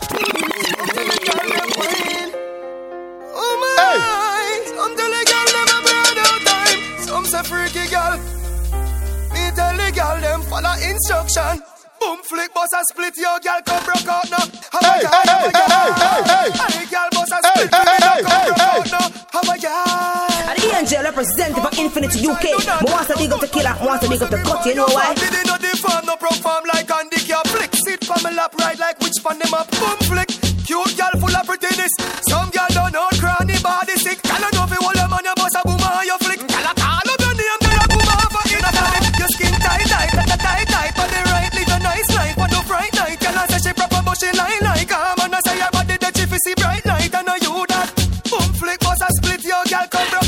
Oh 3.39 3.53
my, 3.61 3.75
some 4.65 4.95
tell 4.95 5.11
the 5.11 5.21
girl 5.27 5.47
them 5.53 5.69
a 5.73 5.79
brand 5.85 6.19
out 6.23 6.41
time. 6.47 6.81
Some 6.99 7.25
say 7.25 7.43
freaky 7.43 7.85
girl. 7.89 8.17
Me 9.33 9.51
tell 9.55 9.75
the 9.75 9.91
girl 9.93 10.17
them 10.21 10.41
follow 10.43 10.75
instruction. 10.81 11.61
Boom 11.99 12.19
flick, 12.23 12.53
boss 12.53 12.69
a 12.73 12.81
split 12.91 13.17
your 13.17 13.39
girl 13.39 13.61
come 13.65 13.83
broke 13.83 14.07
out 14.07 14.29
now. 14.29 14.45
Have 14.71 14.85
hey, 14.85 15.01
girl, 15.01 15.11
hey, 15.11 15.27
have 15.27 15.45
a 15.45 15.51
girl, 15.51 15.67
hey, 15.67 15.91
hey, 15.97 16.51
hey, 16.51 16.79
hey. 16.79 16.85
girl 16.85 17.09
boss 17.11 17.31
a 17.31 17.37
split, 17.43 17.69
hey, 17.73 17.83
hey, 17.85 17.99
hey, 18.01 18.21
hey, 18.23 18.49
hey, 18.55 18.81
hey. 18.85 19.11
have 19.31 19.49
a 19.49 19.59
girl. 19.59 20.26
Angel 20.87 21.03
representing 21.03 21.59
for 21.59 21.73
Infinity 21.75 22.23
UK. 22.23 22.63
But 22.63 22.87
wants 22.87 23.11
to 23.11 23.19
big 23.19 23.27
up 23.27 23.43
the 23.43 23.51
killer, 23.51 23.75
wants 23.83 24.07
to 24.07 24.09
big 24.09 24.23
up 24.23 24.31
the 24.31 24.39
cut, 24.39 24.63
you 24.63 24.71
know 24.79 24.87
why? 24.87 25.11
Did 25.19 25.35
no 25.43 25.59
deform, 25.59 26.07
no 26.07 26.15
perform 26.15 26.63
like 26.63 26.87
Andy 26.87 27.19
Care 27.27 27.43
flick. 27.51 27.75
Sit 27.75 28.07
from 28.07 28.23
my 28.23 28.31
lap, 28.31 28.55
right 28.55 28.79
like 28.79 28.95
which 29.03 29.19
pan 29.19 29.35
them 29.35 29.51
up. 29.51 29.67
Boom 29.75 29.99
flick. 30.07 30.31
Cute 30.63 30.95
girl 30.95 31.11
full 31.19 31.35
of 31.35 31.43
prettiness. 31.43 31.91
Some 32.31 32.47
girl 32.55 32.71
don't 32.71 32.95
know 32.95 33.03
cranny 33.19 33.59
body 33.59 33.99
sick. 33.99 34.23
Girl 34.23 34.39
I 34.39 34.47
know 34.55 34.63
if 34.63 34.71
you 34.71 34.79
hold 34.79 34.95
them 34.95 35.11
on 35.11 35.27
your 35.27 35.35
boss 35.35 35.59
a 35.59 35.61
boom 35.67 35.75
and 35.75 36.07
you 36.07 36.17
flick. 36.23 36.39
Girl 36.39 36.55
I 36.55 36.71
call 36.71 37.03
up 37.03 37.19
your 37.19 37.35
name, 37.35 37.61
girl 37.67 37.83
I 37.83 37.87
boom 37.91 38.07
off 38.07 38.31
a 38.31 38.41
in 38.47 38.63
a 38.63 38.71
time. 38.71 39.03
Your 39.19 39.31
skin 39.35 39.55
tight, 39.59 39.91
tight, 39.91 40.11
tight, 40.15 40.39
tight, 40.39 40.67
tight. 40.71 40.93
On 41.03 41.07
the 41.11 41.19
right, 41.35 41.51
live 41.51 41.67
a 41.67 41.77
nice 41.83 42.09
life. 42.15 42.37
On 42.39 42.47
the 42.47 42.61
fright 42.63 42.95
night, 42.95 43.19
girl 43.19 43.35
I 43.35 43.43
say 43.51 43.59
she 43.59 43.71
proper, 43.75 43.99
but 44.07 44.15
she 44.15 44.31
lie 44.39 44.55
like 44.63 44.87
a 44.95 44.99
man. 45.19 45.35
I 45.35 45.39
say 45.43 45.59
your 45.59 45.71
body 45.75 45.99
that 45.99 46.15
she 46.15 46.23
see 46.31 46.55
bright 46.55 46.85
light. 46.87 47.11
I 47.11 47.21
know 47.27 47.35
you 47.43 47.67
that. 47.75 47.91
Boom 48.31 48.47
flick, 48.55 48.79
boss 48.79 49.03
a 49.03 49.11
split. 49.19 49.43
Your 49.43 49.67
girl 49.67 49.83
come 49.91 50.07
broke 50.15 50.26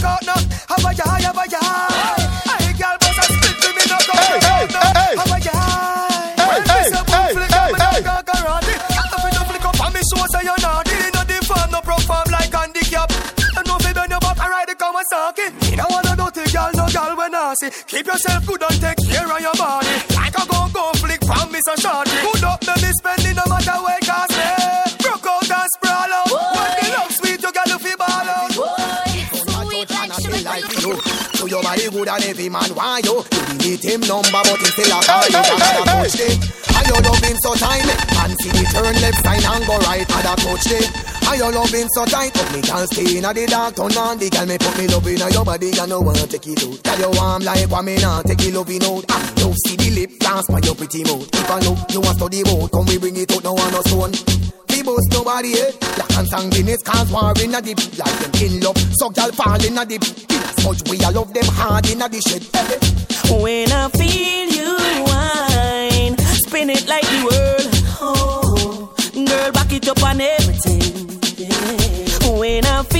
Keep 17.90 18.08
yourself 18.08 18.46
good 18.46 18.62
and 18.64 18.82
take 18.82 18.98
care 19.10 19.30
of 19.30 19.42
your 19.42 19.54
body. 19.54 19.88
Like 20.16 20.34
a 20.38 20.48
go 20.48 20.70
go 20.72 20.92
flick 20.94 21.24
from 21.26 21.52
so 21.52 21.76
shorty. 21.76 22.12
Good 22.22 22.44
up, 22.44 22.62
be 22.62 22.92
spending 23.00 23.36
no 23.36 23.44
matter 23.50 23.78
where 23.84 23.99
So 31.36 31.46
your 31.46 31.62
body 31.64 31.90
good 31.90 32.08
and 32.08 32.24
every 32.24 32.50
man 32.50 32.74
want 32.76 33.06
you. 33.06 33.22
You 33.22 33.44
delete 33.58 33.84
him 33.84 34.02
number, 34.08 34.42
but 34.44 34.60
he 34.60 34.70
still 34.74 34.92
a 34.92 35.00
call 35.04 35.26
you. 35.28 35.42
Gotta 35.44 35.84
touch 35.86 36.20
it. 36.20 36.40
And 36.80 36.88
your 36.88 37.02
loving 37.04 37.38
so 37.44 37.52
tight, 37.56 37.84
and 37.84 38.34
see 38.40 38.50
the 38.50 38.64
turn 38.72 38.96
left 39.04 39.20
side 39.24 39.44
and 39.44 39.64
go 39.68 39.76
right. 39.84 40.08
And 40.08 40.28
I 40.28 40.36
touch 40.36 40.72
it. 40.72 40.88
And 41.28 41.38
your 41.38 41.52
loving 41.52 41.90
so 41.90 42.06
tight, 42.06 42.34
but 42.34 42.48
me 42.54 42.62
can't 42.62 42.90
stay 42.90 43.18
in 43.18 43.24
the 43.24 43.46
dark. 43.48 43.76
Turn 43.76 43.96
on 43.98 44.18
the 44.18 44.30
girl, 44.30 44.46
me 44.46 44.58
put 44.58 44.78
me 44.78 44.88
love 44.88 45.08
in 45.08 45.22
your 45.32 45.46
body, 45.46 45.72
and 45.78 45.90
no 45.90 46.00
one 46.02 46.16
take 46.16 46.48
it 46.48 46.64
out. 46.64 46.84
Tell 46.84 47.00
you 47.00 47.12
warm 47.20 47.44
like 47.44 47.70
what 47.70 47.84
me 47.84 47.98
not 48.02 48.26
take 48.26 48.42
it 48.42 48.54
loving 48.54 48.84
out. 48.84 49.06
Ah, 49.10 49.20
and 49.20 49.40
you 49.40 49.54
see 49.68 49.76
the 49.76 49.90
lip 49.92 50.12
dance 50.20 50.48
by 50.48 50.60
your 50.64 50.76
pretty 50.76 51.04
mouth. 51.04 51.28
If 51.30 51.52
I 51.52 51.60
know 51.60 51.76
you 51.90 52.02
want 52.02 52.18
study 52.18 52.44
mode, 52.44 52.72
come 52.72 52.86
we 52.88 52.98
bring 52.98 53.18
it 53.18 53.32
out, 53.32 53.44
no 53.44 53.54
one 53.54 53.72
no 53.72 53.82
stone. 53.82 54.14
We 54.80 54.84
boast 54.84 55.12
nobody, 55.12 55.60
eh? 55.60 55.72
Black 55.98 56.18
and 56.18 56.28
sanguineous 56.30 56.82
cause 56.84 57.12
war 57.12 57.34
in 57.44 57.54
a 57.54 57.62
dip. 57.62 57.78
Like 58.00 58.18
them 58.20 58.32
in 58.42 58.62
love, 58.62 58.78
so 58.96 59.12
y'all 59.12 59.30
fall 59.34 59.62
in 59.66 59.78
a 59.78 59.86
dip. 59.86 60.04
In 60.04 60.40
as 60.40 60.84
we 60.90 61.04
all 61.04 61.12
love 61.12 61.34
them 61.34 61.44
hard 61.48 61.90
in 61.90 62.02
a 62.02 62.08
the 62.08 62.22
shed. 62.22 62.44
When 63.44 63.70
I 63.74 63.90
feel 63.90 64.48
you 64.56 64.78
whine, 65.04 66.18
spin 66.46 66.70
it 66.70 66.88
like 66.88 67.04
the 67.04 67.24
world. 67.28 67.68
Oh, 68.00 68.94
girl, 69.14 69.52
back 69.52 69.74
it 69.74 69.86
up 69.90 70.02
on 70.02 70.22
everything. 70.22 71.20
Yeah. 71.36 72.40
When 72.40 72.66
I 72.66 72.84
feel 72.84 72.99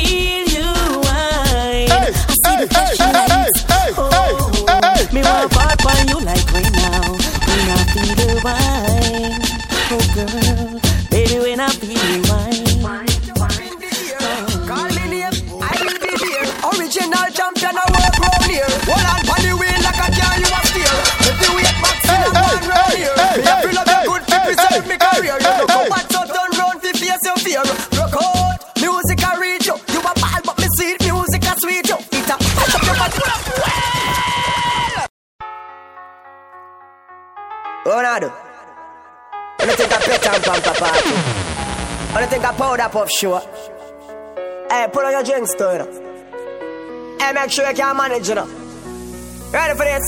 Ronaldo. 37.90 38.30
When 39.58 39.70
you 39.70 39.76
think 39.76 39.92
I 39.92 39.98
pet 39.98 40.28
and 40.28 40.44
pamper 40.44 40.80
party. 40.80 41.10
When 42.14 42.24
you 42.24 42.30
think 42.30 42.46
of 42.46 42.56
powder 42.56 42.90
puff 42.90 43.10
show. 43.10 43.40
Hey, 44.70 44.86
put 44.94 45.06
on 45.06 45.12
your 45.12 45.24
drinks 45.24 45.56
too, 45.56 45.64
you 45.74 45.80
know. 45.80 47.18
Hey, 47.20 47.34
make 47.34 47.50
sure 47.50 47.68
you 47.68 47.76
can 47.76 47.98
manage, 47.98 48.30
you 48.30 48.36
know. 48.36 48.46
Ready 49.52 49.74
for 49.74 49.86
this? 49.90 50.06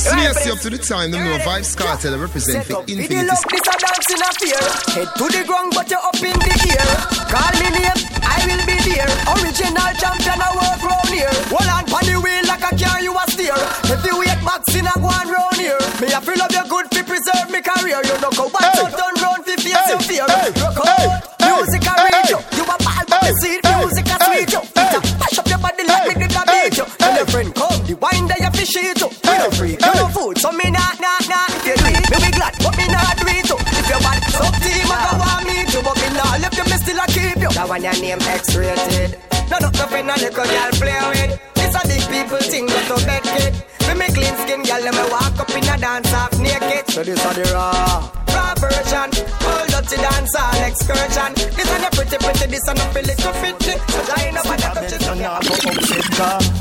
For 0.00 0.16
up 0.16 0.58
to 0.64 0.70
the 0.70 0.78
time, 0.80 1.10
them 1.10 1.24
know 1.24 1.36
Vybz 1.44 1.76
Kartel 1.76 2.16
represent 2.16 2.64
for 2.64 2.80
If 2.88 2.88
you 2.88 3.04
Infinity. 3.04 3.28
love 3.28 3.44
this 3.52 3.68
a 3.68 3.76
dance 3.76 4.08
in 4.16 4.22
a 4.24 4.30
fear 4.40 4.64
Head 4.96 5.08
to 5.20 5.24
the 5.28 5.44
ground 5.44 5.76
but 5.76 5.90
you're 5.92 6.00
up 6.00 6.16
in 6.16 6.32
the 6.40 6.56
air 6.72 6.88
Call 7.28 7.52
me 7.60 7.68
name, 7.68 8.00
I 8.24 8.40
will 8.48 8.64
be 8.64 8.76
there 8.80 9.10
Original 9.28 9.90
champion 10.00 10.40
I 10.40 10.48
work 10.56 10.80
round 10.80 11.10
here 11.12 11.28
Hold 11.52 11.68
on 11.68 11.84
pon 11.84 12.04
the 12.08 12.16
wheel 12.16 12.44
like 12.48 12.64
a 12.64 12.72
car 12.80 12.96
you 13.04 13.12
a 13.12 13.24
steer 13.28 13.60
If 13.92 14.00
you 14.40 14.46
wait 14.46 14.64
back 14.64 14.68
in 14.74 14.86
a 14.86 14.94
go 15.00 15.08
on 15.08 15.28
round 15.28 15.56
here. 15.56 15.78
Me 16.00 16.08
a 16.12 16.20
feel 16.20 16.40
of 16.42 16.52
your 16.52 16.64
good 16.68 16.86
fi 16.92 17.02
preserve 17.02 17.50
me 17.50 17.60
career. 17.60 18.00
You 18.04 18.16
know 18.20 18.30
go 18.32 18.48
back 18.48 18.74
so 18.76 18.88
turn 18.88 19.14
round 19.20 19.44
fi 19.44 19.56
face 19.56 19.88
your 19.88 20.00
fear. 20.00 20.26
Rock 20.60 20.80
out, 20.80 21.20
music 21.44 21.84
a 21.84 21.94
reach 22.04 22.30
you. 22.30 22.40
You 22.56 22.64
a 22.64 22.76
ball 22.80 23.04
but 23.08 23.20
me 23.22 23.32
see 23.40 23.60
it, 23.60 23.64
music 23.64 24.08
a 24.08 24.16
sweet 24.24 24.52
you. 24.52 24.62
It 24.64 24.94
a 24.96 25.00
mash 25.20 25.38
up 25.38 25.46
your 25.48 25.58
body 25.58 25.84
like 25.84 26.06
me 26.08 26.14
did 26.26 26.36
a 26.36 26.42
beat 26.48 26.76
you. 26.78 26.86
Tell 26.98 27.16
your 27.16 27.26
friend 27.26 27.54
come, 27.54 27.78
the 27.84 27.94
wine 28.00 28.26
there 28.28 28.40
you 28.40 28.50
fi 28.50 28.64
shit 28.64 29.00
you. 29.00 29.10
You 29.10 29.36
no 29.38 29.48
free, 29.52 29.76
you 29.76 29.92
no 29.96 30.06
food 30.08 30.38
so 30.38 30.52
me 30.52 30.70
nah 30.70 30.92
nah 31.00 31.20
nah 31.28 31.46
If 31.60 31.66
you 31.66 31.76
do 31.76 31.86
it, 31.88 32.04
me 32.08 32.16
be 32.24 32.30
glad 32.32 32.54
but 32.60 32.74
me 32.76 32.86
nah 32.88 33.12
do 33.16 33.24
it 33.28 33.44
too. 33.44 33.60
If 33.60 33.86
you 33.88 33.98
bad, 34.00 34.20
some 34.32 34.56
team 34.64 34.88
I 34.88 34.96
go 35.04 35.12
want 35.20 35.42
me 35.46 35.56
to 35.68 35.78
But 35.84 35.96
me 36.00 36.08
nah 36.16 36.40
left 36.40 36.56
you, 36.56 36.64
me 36.64 36.76
still 36.80 37.00
a 37.00 37.06
keep 37.12 37.38
you. 37.40 37.50
That 37.52 37.68
one 37.68 37.82
your 37.82 37.96
name 38.00 38.20
X-rated. 38.20 39.18
No 39.50 39.56
no 39.60 39.68
nothing 39.74 40.08
a 40.08 40.14
little 40.16 40.44
girl 40.44 40.70
play 40.80 41.00
with. 41.12 41.32
This 41.54 41.74
a 41.76 41.80
big 41.86 42.04
people 42.08 42.42
thing 42.44 42.66
go 42.66 42.78
to 42.88 42.96
bed 43.04 43.22
kid 43.22 43.69
Me 43.90 43.98
me 43.98 44.06
clean 44.14 44.36
skin 44.46 44.62
girl 44.62 44.80
let 44.86 44.94
me 44.94 45.04
walk 45.10 45.34
up 45.34 45.50
in 45.50 45.66
a 45.66 45.74
dance 45.74 46.10
half 46.14 46.30
naked 46.38 46.86
So 46.94 47.02
this 47.02 47.18
a 47.18 47.30
the 47.34 47.42
raw 47.50 48.06
Raw 48.30 48.54
version 48.54 49.10
All 49.42 49.66
dirty 49.66 49.96
dance 49.98 50.34
all 50.38 50.62
excursion 50.62 51.34
This 51.58 51.66
a 51.66 51.76
the 51.82 51.90
pretty 51.98 52.16
pretty 52.22 52.46
This 52.46 52.68
a 52.70 52.72
the 52.78 52.86
feel 52.94 53.06
little 53.10 53.34
fitty 53.42 53.74
So 53.90 54.00
line 54.14 54.38
up 54.38 54.46
and 54.46 54.62
touch 54.62 54.94
it 54.94 55.10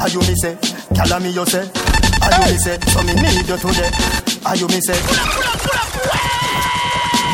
Are 0.01 0.09
you 0.09 0.19
me 0.25 0.33
say? 0.41 0.57
Call 0.97 1.19
me 1.19 1.29
you 1.29 1.45
say? 1.45 1.69
Are 2.21 2.31
you 2.33 2.51
me 2.51 2.57
say? 2.57 2.79
So 2.89 3.03
me 3.03 3.13
need 3.13 3.47
you 3.47 3.57
today. 3.57 3.91
Are 4.45 4.55
you 4.55 4.67
me 4.67 4.79
say? 4.81 4.97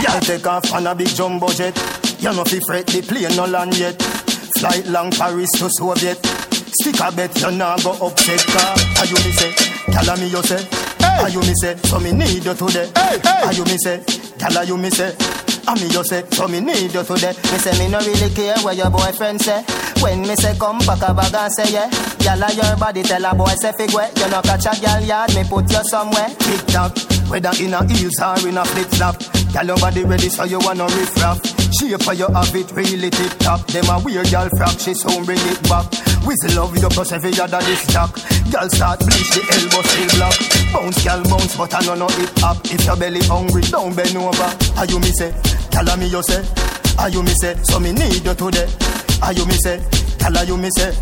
Y'all 0.04 0.20
take 0.20 0.46
off 0.46 0.74
on 0.74 0.88
a 0.88 0.94
big 0.94 1.08
jumbo 1.08 1.48
jet. 1.50 1.76
You 2.20 2.34
know 2.34 2.44
fi 2.44 2.60
fret 2.68 2.88
the 2.88 3.02
plane 3.02 3.36
no 3.38 3.46
land 3.46 3.78
yet. 3.78 4.02
Flight 4.60 4.88
long 4.88 5.12
Paris 5.12 5.50
to 5.58 5.70
Soviet. 5.70 6.35
Stick 6.82 7.00
a 7.00 7.12
bet 7.12 7.40
you 7.42 7.52
nah 7.52 7.78
go 7.78 7.92
upset 8.06 8.44
car. 8.48 8.76
Are 9.00 9.06
you 9.06 9.16
me 9.16 9.32
say? 9.32 9.52
Call 9.92 10.18
me 10.18 10.28
you 10.28 10.44
say? 10.44 10.68
Are 11.22 11.30
you 11.30 11.40
me 11.42 11.54
say? 11.62 11.76
So 11.78 12.00
me 12.00 12.12
need 12.12 12.44
you 12.44 12.54
today. 12.54 12.92
Are 12.96 13.54
you 13.54 13.64
me 13.66 13.78
say? 13.78 14.04
Call 14.40 14.64
you 14.64 14.78
me 14.78 14.90
say? 14.90 15.16
And 15.68 15.82
me 15.82 15.88
you 15.88 16.04
say, 16.04 16.24
so 16.30 16.48
me 16.48 16.60
need 16.60 16.94
you 16.94 17.04
today. 17.04 17.34
Me 17.34 17.58
say 17.58 17.74
me 17.80 17.90
no 17.90 17.98
really 18.00 18.30
care 18.36 18.56
what 18.60 18.76
your 18.76 18.90
boyfriend 18.92 19.42
say. 19.42 19.64
When 20.02 20.22
me 20.22 20.36
say 20.36 20.58
come 20.58 20.80
pack 20.80 21.02
a 21.02 21.14
bag 21.14 21.34
and 21.34 21.52
say 21.54 21.74
yeah, 21.74 21.90
gyal 22.22 22.44
a 22.44 22.54
your 22.54 22.78
body 22.78 23.04
tell 23.04 23.26
a 23.26 23.34
boy 23.36 23.54
say 23.62 23.72
figure. 23.74 24.08
You 24.18 24.30
no 24.30 24.42
catch 24.42 24.66
a 24.66 24.74
gyal 24.78 25.06
yard, 25.08 25.34
me 25.36 25.44
put 25.44 25.72
you 25.72 25.84
somewhere. 25.90 26.30
Tick 26.40 26.66
tock, 26.68 26.94
whether 27.30 27.52
in 27.60 27.74
a 27.74 27.82
heels 27.92 28.20
or 28.22 28.48
in 28.48 28.58
a 28.58 28.66
flip 28.66 28.88
flop. 28.96 29.16
Girl, 29.54 29.66
your 29.66 29.78
body 29.78 30.04
ready 30.04 30.30
so 30.30 30.44
you 30.44 30.60
wanna 30.60 30.86
riff 30.86 31.16
raff. 31.18 31.40
Shape 31.80 32.02
for 32.04 32.14
you 32.14 32.28
have 32.28 32.56
it 32.56 32.72
really 32.74 33.10
tip 33.10 33.32
top. 33.40 33.66
Them 33.68 33.90
a 33.90 34.00
weird 34.04 34.30
girl 34.30 34.50
frack, 34.60 34.80
she 34.80 34.94
soon 34.94 35.26
bring 35.26 35.40
it 35.40 35.62
back. 35.64 35.88
Whistle 36.28 36.62
love 36.62 36.76
you 36.78 36.90
plus 36.90 37.12
every 37.12 37.32
other 37.40 37.62
this 37.62 37.82
stock. 37.82 38.14
Girl 38.52 38.68
start 38.70 39.00
bleach 39.00 39.32
the 39.32 39.42
elbow 39.56 39.82
still 39.88 40.12
block. 40.18 40.38
Bounce 40.74 41.04
girl 41.04 41.24
bounce 41.24 41.56
but 41.56 41.74
I 41.74 41.82
know 41.86 41.96
no 41.96 42.08
hip 42.20 42.30
hop. 42.38 42.58
If 42.66 42.86
your 42.86 42.98
belly 42.98 43.22
hungry, 43.26 43.62
don't 43.64 43.96
bend 43.96 44.16
over. 44.18 44.50
Are 44.78 44.86
you 44.86 45.00
me 45.00 45.12
say? 45.18 45.34
Call 45.72 45.98
me 45.98 46.08
you 46.08 46.22
say? 46.24 46.44
Are 47.00 47.10
you 47.10 47.24
me 47.24 47.34
say? 47.42 47.56
So 47.64 47.80
me 47.80 47.92
need 47.92 48.26
you 48.26 48.34
today. 48.34 48.68
Are 49.21 49.34
you 49.34 49.45
me 49.45 49.54
say? 49.63 49.82
Call 50.19 50.43
you 50.43 50.58
me 50.58 50.69
say? 50.78 50.93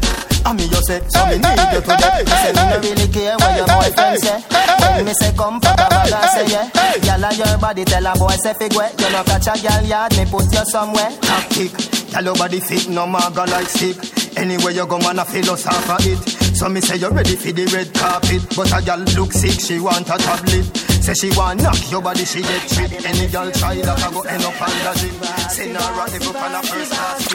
And 0.46 0.58
me 0.60 0.66
you 0.66 0.82
say? 0.84 1.00
So 1.10 1.26
me 1.28 1.38
need 1.40 1.60
you 1.72 1.82
today. 1.82 2.24
Me 2.24 2.36
say 2.44 2.52
me 2.52 2.64
no 2.68 2.78
really 2.84 3.08
care 3.12 3.36
what 3.40 3.56
your 3.56 3.68
boyfriend 3.68 4.20
say. 4.20 4.40
When 4.44 5.06
me 5.06 5.14
say 5.20 5.32
come 5.36 5.60
pack 5.62 5.80
a 5.80 5.88
bag 5.90 6.12
and 6.12 6.30
say 6.32 6.46
yeah, 6.54 6.70
gyal 7.00 7.24
a 7.24 7.36
your 7.36 7.58
body 7.58 7.86
tell 7.86 8.06
a 8.06 8.14
boy 8.18 8.36
say 8.44 8.54
fig 8.54 8.74
way. 8.76 8.92
You 9.00 9.10
no 9.12 9.24
catch 9.24 9.48
a 9.48 9.52
gyal 9.60 9.88
yard, 9.88 10.18
me 10.18 10.26
put 10.26 10.52
you 10.52 10.66
somewhere. 10.66 11.12
Tactic, 11.22 11.72
tell 12.12 12.24
your 12.24 12.36
body 12.36 12.60
fit 12.60 12.90
no 12.90 13.08
maga 13.08 13.46
like 13.46 13.68
stick. 13.68 13.98
Anywhere 14.38 14.72
you 14.74 14.86
go, 14.88 14.98
man, 15.00 15.20
I 15.20 15.24
feel 15.24 15.50
us 15.52 15.64
half 15.64 15.90
of 15.90 16.06
it. 16.08 16.20
So 16.58 16.68
me 16.70 16.82
say 16.82 16.98
you 16.98 17.10
ready 17.10 17.36
for 17.36 17.52
the 17.52 17.66
red 17.74 17.94
carpet, 17.94 18.44
but 18.56 18.72
a 18.76 18.84
gal 18.84 19.00
look 19.16 19.32
sick, 19.32 19.60
she 19.60 19.80
want 19.80 20.08
a 20.10 20.18
tablet. 20.18 20.66
Say 21.04 21.14
she 21.16 21.30
want 21.36 21.62
knock 21.62 21.92
your 21.92 22.02
body, 22.02 22.24
she 22.24 22.40
get 22.42 22.64
tripped. 22.72 23.04
Any 23.04 23.28
girl 23.28 23.52
try 23.52 23.76
that, 23.76 24.00
I 24.00 24.08
go 24.08 24.22
end 24.24 24.44
up 24.48 24.56
on 24.56 24.72
the 24.72 24.92
gym. 25.04 25.20
Send 25.52 25.76
her 25.76 25.84
a 25.84 26.06
up 26.08 26.40
on 26.40 26.56
a 26.56 26.62
first 26.64 26.96
class 26.96 27.28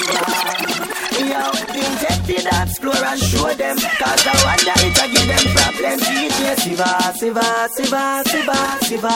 Yo, 1.20 1.44
take 2.00 2.24
the 2.24 2.48
dance 2.48 2.78
floor 2.81 2.96
and 2.96 3.20
show 3.20 3.52
them. 3.52 3.76
Cause 3.76 4.24
I 4.24 4.33
wonder 4.40 4.72
if 4.72 4.96
I 4.96 5.07
give 5.12 5.28
them 5.28 5.44
problems. 5.52 6.00
DJ 6.00 6.40
Siva, 6.64 7.12
Siva, 7.12 7.46
Siva, 7.76 8.24
Siva, 8.24 8.59
Siva. 8.88 9.14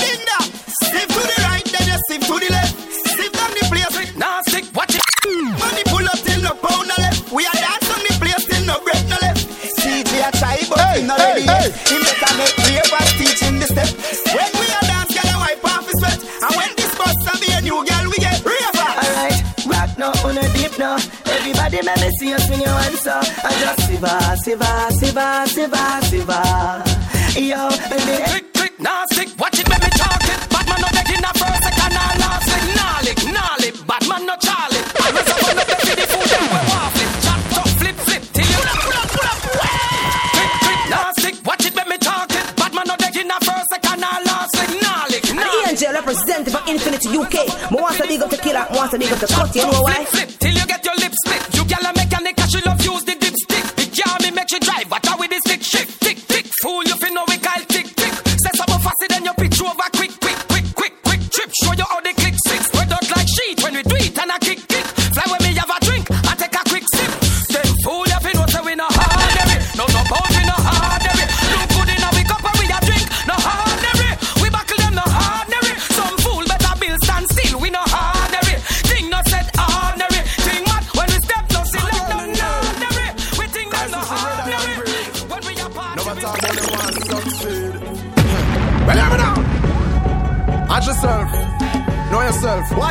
Linda, 0.00 0.38
step 0.80 1.04
to 1.04 1.20
the 1.20 1.36
right, 1.44 1.66
then 1.68 1.84
you 1.92 1.98
step 2.08 2.22
to 2.24 2.34
the 2.40 2.48
left. 2.56 2.72
Step 3.04 3.32
down 3.36 3.52
the 3.52 3.64
place, 3.68 4.16
now 4.16 4.40
stick, 4.48 4.64
watch 4.72 4.96
it. 4.96 5.04
Money 5.60 5.84
pull 5.92 6.08
up 6.08 6.16
till 6.24 6.40
no 6.40 6.56
pound 6.56 6.88
no 6.88 6.96
left. 6.96 7.28
We 7.36 7.44
are 7.44 7.52
dance 7.52 7.92
on 7.92 8.00
the 8.00 8.16
place 8.16 8.48
till 8.48 8.64
no 8.64 8.80
break 8.80 9.04
no 9.12 9.20
left. 9.20 9.44
CJ 9.76 10.24
a 10.24 10.32
try 10.40 10.56
but 10.72 10.80
hey, 10.80 11.00
he 11.00 11.06
not 11.06 11.18
ready 11.20 11.44
hey, 11.44 11.68
yet 11.68 11.88
He 11.88 11.96
better 12.00 12.32
make 12.40 12.69
ravers 12.90 13.12
teaching 13.18 13.58
the 13.58 13.66
step. 13.66 13.88
When 14.34 14.50
we 14.58 14.66
are 14.66 14.86
dance, 14.86 15.12
girl, 15.14 15.30
I 15.30 15.38
wipe 15.40 15.64
off 15.64 15.86
his 15.86 15.94
sweat. 16.00 16.18
And 16.42 16.52
when 16.56 16.70
this 16.76 16.92
bus 16.98 17.40
be 17.40 17.52
a 17.52 17.60
new 17.60 17.78
girl, 17.84 18.04
we 18.10 18.18
get 18.18 18.38
raver. 18.44 18.90
Alright, 19.02 19.38
rock 19.66 19.90
no, 19.98 20.08
on 20.26 20.38
a 20.38 20.46
deep 20.54 20.78
no 20.78 20.96
Everybody 21.26 21.82
let 21.82 22.00
me 22.00 22.10
see 22.18 22.32
us 22.32 22.48
when 22.48 22.60
you 22.60 22.66
answer 22.66 23.20
I 23.44 23.50
just 23.60 23.86
siva, 23.86 24.36
siva, 24.44 24.88
siva, 24.98 25.46
siva, 25.46 26.00
siva 26.08 26.84
Yo, 27.36 27.68
baby. 27.90 28.22
Quick, 28.30 28.52
quick, 28.54 28.80
now 28.80 29.04
stick, 29.12 29.28
watch 29.38 29.58
it, 29.58 29.68
let 29.68 29.82
me 29.82 29.88
talk 29.90 30.22
it 30.24 30.49
representative 46.10 46.54
for 46.54 46.70
Infinity 46.70 47.08
UK 47.08 47.70
More 47.70 47.82
wants 47.82 47.98
to 47.98 48.06
dig 48.06 48.22
up 48.22 48.30
the 48.30 48.36
killer, 48.36 48.66
wants 48.72 48.92
to 48.92 48.98
dig 48.98 49.12
up 49.12 49.18
the 49.18 49.26
cut, 49.26 49.54
you 49.54 49.62
know 49.62 49.82
why? 49.82 50.29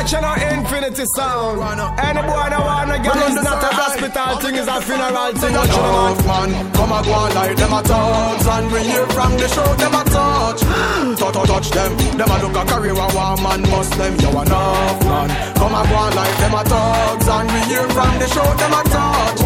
Yourself. 0.00 0.22
Watch 0.22 0.39
your 0.96 1.06
sound. 1.16 1.60
Any 2.00 2.22
boy 2.22 2.46
that 2.50 2.62
wanna 2.62 2.98
get 3.02 3.16
is 3.16 3.34
not 3.42 3.62
a 3.62 3.70
hospital 3.70 4.36
thing, 4.40 4.54
it's 4.56 4.68
a 4.68 4.80
funeral 4.80 5.32
thing. 5.36 5.54
Watch 5.54 5.74
your 5.76 6.30
man. 6.30 6.50
man, 6.50 6.72
come 6.72 6.92
and 6.92 7.04
go 7.06 7.12
on 7.12 7.34
like 7.34 7.56
them 7.56 7.72
a 7.72 7.80
thugs 7.82 8.46
And 8.46 8.66
we 8.72 8.80
hear 8.84 9.06
from 9.14 9.32
the 9.36 9.48
show 9.48 9.70
them 9.76 9.94
a 9.94 10.02
touch 10.08 10.60
Touch, 11.20 11.34
touch, 11.34 11.48
touch 11.48 11.70
them. 11.70 11.90
Them 12.18 12.30
a 12.30 12.36
look 12.42 12.56
a 12.56 12.62
career 12.66 12.96
a 12.96 13.06
one 13.12 13.42
man 13.42 13.62
bust 13.70 13.92
them. 13.98 14.14
You 14.20 14.30
enough 14.30 15.00
man. 15.04 15.28
Come 15.56 15.74
and 15.74 15.86
go 15.88 15.96
on 15.96 16.12
like 16.16 16.36
them 16.40 16.54
a 16.54 16.62
thugs 16.64 17.28
And 17.28 17.48
we 17.52 17.60
hear 17.70 17.86
from 17.90 18.12
the 18.18 18.26
show 18.32 18.48
them 18.56 18.74
a 18.74 18.82
touch 18.88 19.40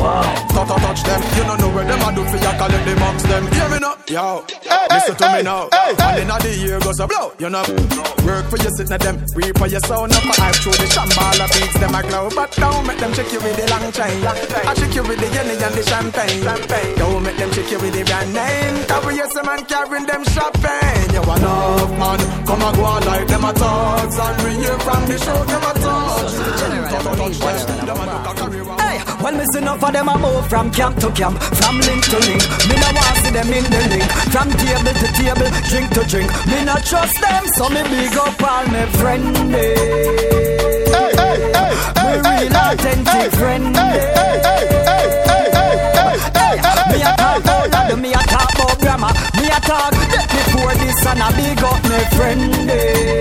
Touch, 0.54 0.68
touch, 0.68 0.83
touch 0.83 1.02
them. 1.02 1.20
You 1.37 1.44
don't 1.44 1.61
know 1.61 1.70
where 1.74 1.85
them 1.85 2.02
a 2.02 2.09
do 2.14 2.22
for 2.24 2.38
you 2.38 2.52
collect 2.59 2.85
the 2.87 2.94
box 2.96 3.22
them. 3.24 3.44
Hear 3.52 3.68
me 3.68 3.78
now, 3.80 3.96
yo. 4.07 4.44
Listen 4.90 5.16
to 5.16 5.26
me 5.33 5.42
now. 5.42 5.68
And 5.72 6.22
inna 6.22 6.38
the 6.38 6.52
year 6.54 6.78
goes 6.80 7.00
a 7.00 7.07
blow. 7.07 7.33
You 7.38 7.50
know 7.50 7.64
Work 8.25 8.48
for 8.48 8.56
you 8.56 8.71
sit 8.77 8.88
na 8.88 8.96
them. 8.96 9.19
Reap 9.35 9.58
for 9.58 9.66
your 9.66 9.81
sound 9.81 10.12
up 10.12 10.25
I 10.38 10.52
through 10.52 10.79
the 10.79 10.87
shambala 11.35 11.48
beats 11.52 11.78
them 11.78 11.94
a 11.94 12.02
glow. 12.02 12.28
But 12.35 12.50
don't 12.52 12.87
make 12.87 12.98
them 12.98 13.12
check 13.12 13.32
you 13.32 13.40
with 13.40 13.56
the 13.56 13.70
long 13.70 13.92
chain. 13.92 14.24
I 14.24 14.74
check 14.74 14.94
you 14.94 15.02
with 15.02 15.18
the 15.20 15.26
yenny 15.26 15.60
and 15.60 15.74
the 15.74 15.82
champagne. 15.82 16.96
Don't 16.96 17.22
make 17.22 17.37
them 17.37 17.50
check 17.50 17.70
you 17.70 17.78
with 17.78 17.94
the 17.94 18.04
brand 18.04 18.32
name. 18.32 18.87
Cause 18.87 19.04
we 19.06 19.16
yes 19.16 19.35
a 19.37 19.44
man 19.44 19.64
carrying 19.64 20.06
them 20.06 20.24
champagne. 20.24 21.12
You 21.14 21.22
enough 21.22 21.90
man. 21.98 22.18
Come 22.46 22.62
and 22.62 22.76
go 22.76 22.85
on 22.85 23.04
like 23.06 23.26
them 23.26 23.44
a 23.44 23.52
thugs 23.52 24.18
And 24.18 24.42
we 24.44 24.50
hear 24.62 24.78
from 24.80 25.06
the 25.06 25.16
show 25.18 25.44
them 25.44 25.62
a 25.62 25.72
thugs 25.80 26.35
Hey, 28.80 29.00
well, 29.22 29.32
me 29.32 29.44
see 29.52 29.58
enough 29.58 29.82
of 29.82 29.92
them 29.92 30.08
a 30.08 30.18
move 30.18 30.48
from 30.48 30.70
camp 30.70 30.98
to 30.98 31.10
camp, 31.12 31.40
from 31.40 31.80
link 31.80 32.04
to 32.04 32.18
link. 32.18 32.42
Me 32.68 32.76
no 32.76 32.88
want 32.92 33.16
see 33.24 33.30
them 33.30 33.52
in 33.52 33.64
the 33.64 33.80
link, 33.88 34.04
from 34.30 34.50
table 34.50 34.94
to 34.94 35.08
table, 35.16 35.50
drink 35.68 35.90
to 35.94 36.04
drink. 36.04 36.30
Me 36.46 36.64
no 36.64 36.74
trust 36.85 37.20
them, 37.20 37.46
so 37.48 37.68
me 37.70 37.82
big 37.85 38.16
up 38.16 38.42
all 38.42 38.66
me 38.68 38.87
friend. 38.98 40.63
Me 41.35 41.40
real 42.26 42.56
authentic 42.56 43.30
friend. 43.32 43.64
Me 46.90 47.02
a 47.02 47.16
talk 47.16 47.44
me 48.00 48.12
a 48.12 48.18
talk 48.18 48.54
about 48.54 48.78
grammar. 48.80 49.12
Me 49.40 49.48
a 49.48 49.60
talk 49.60 49.92
before 49.92 50.74
this 50.74 51.06
and 51.06 51.20
a 51.20 51.32
big 51.37 51.62
up 51.62 51.82
me 51.85 52.04
friend. 52.16 52.54
Hey. 52.70 53.14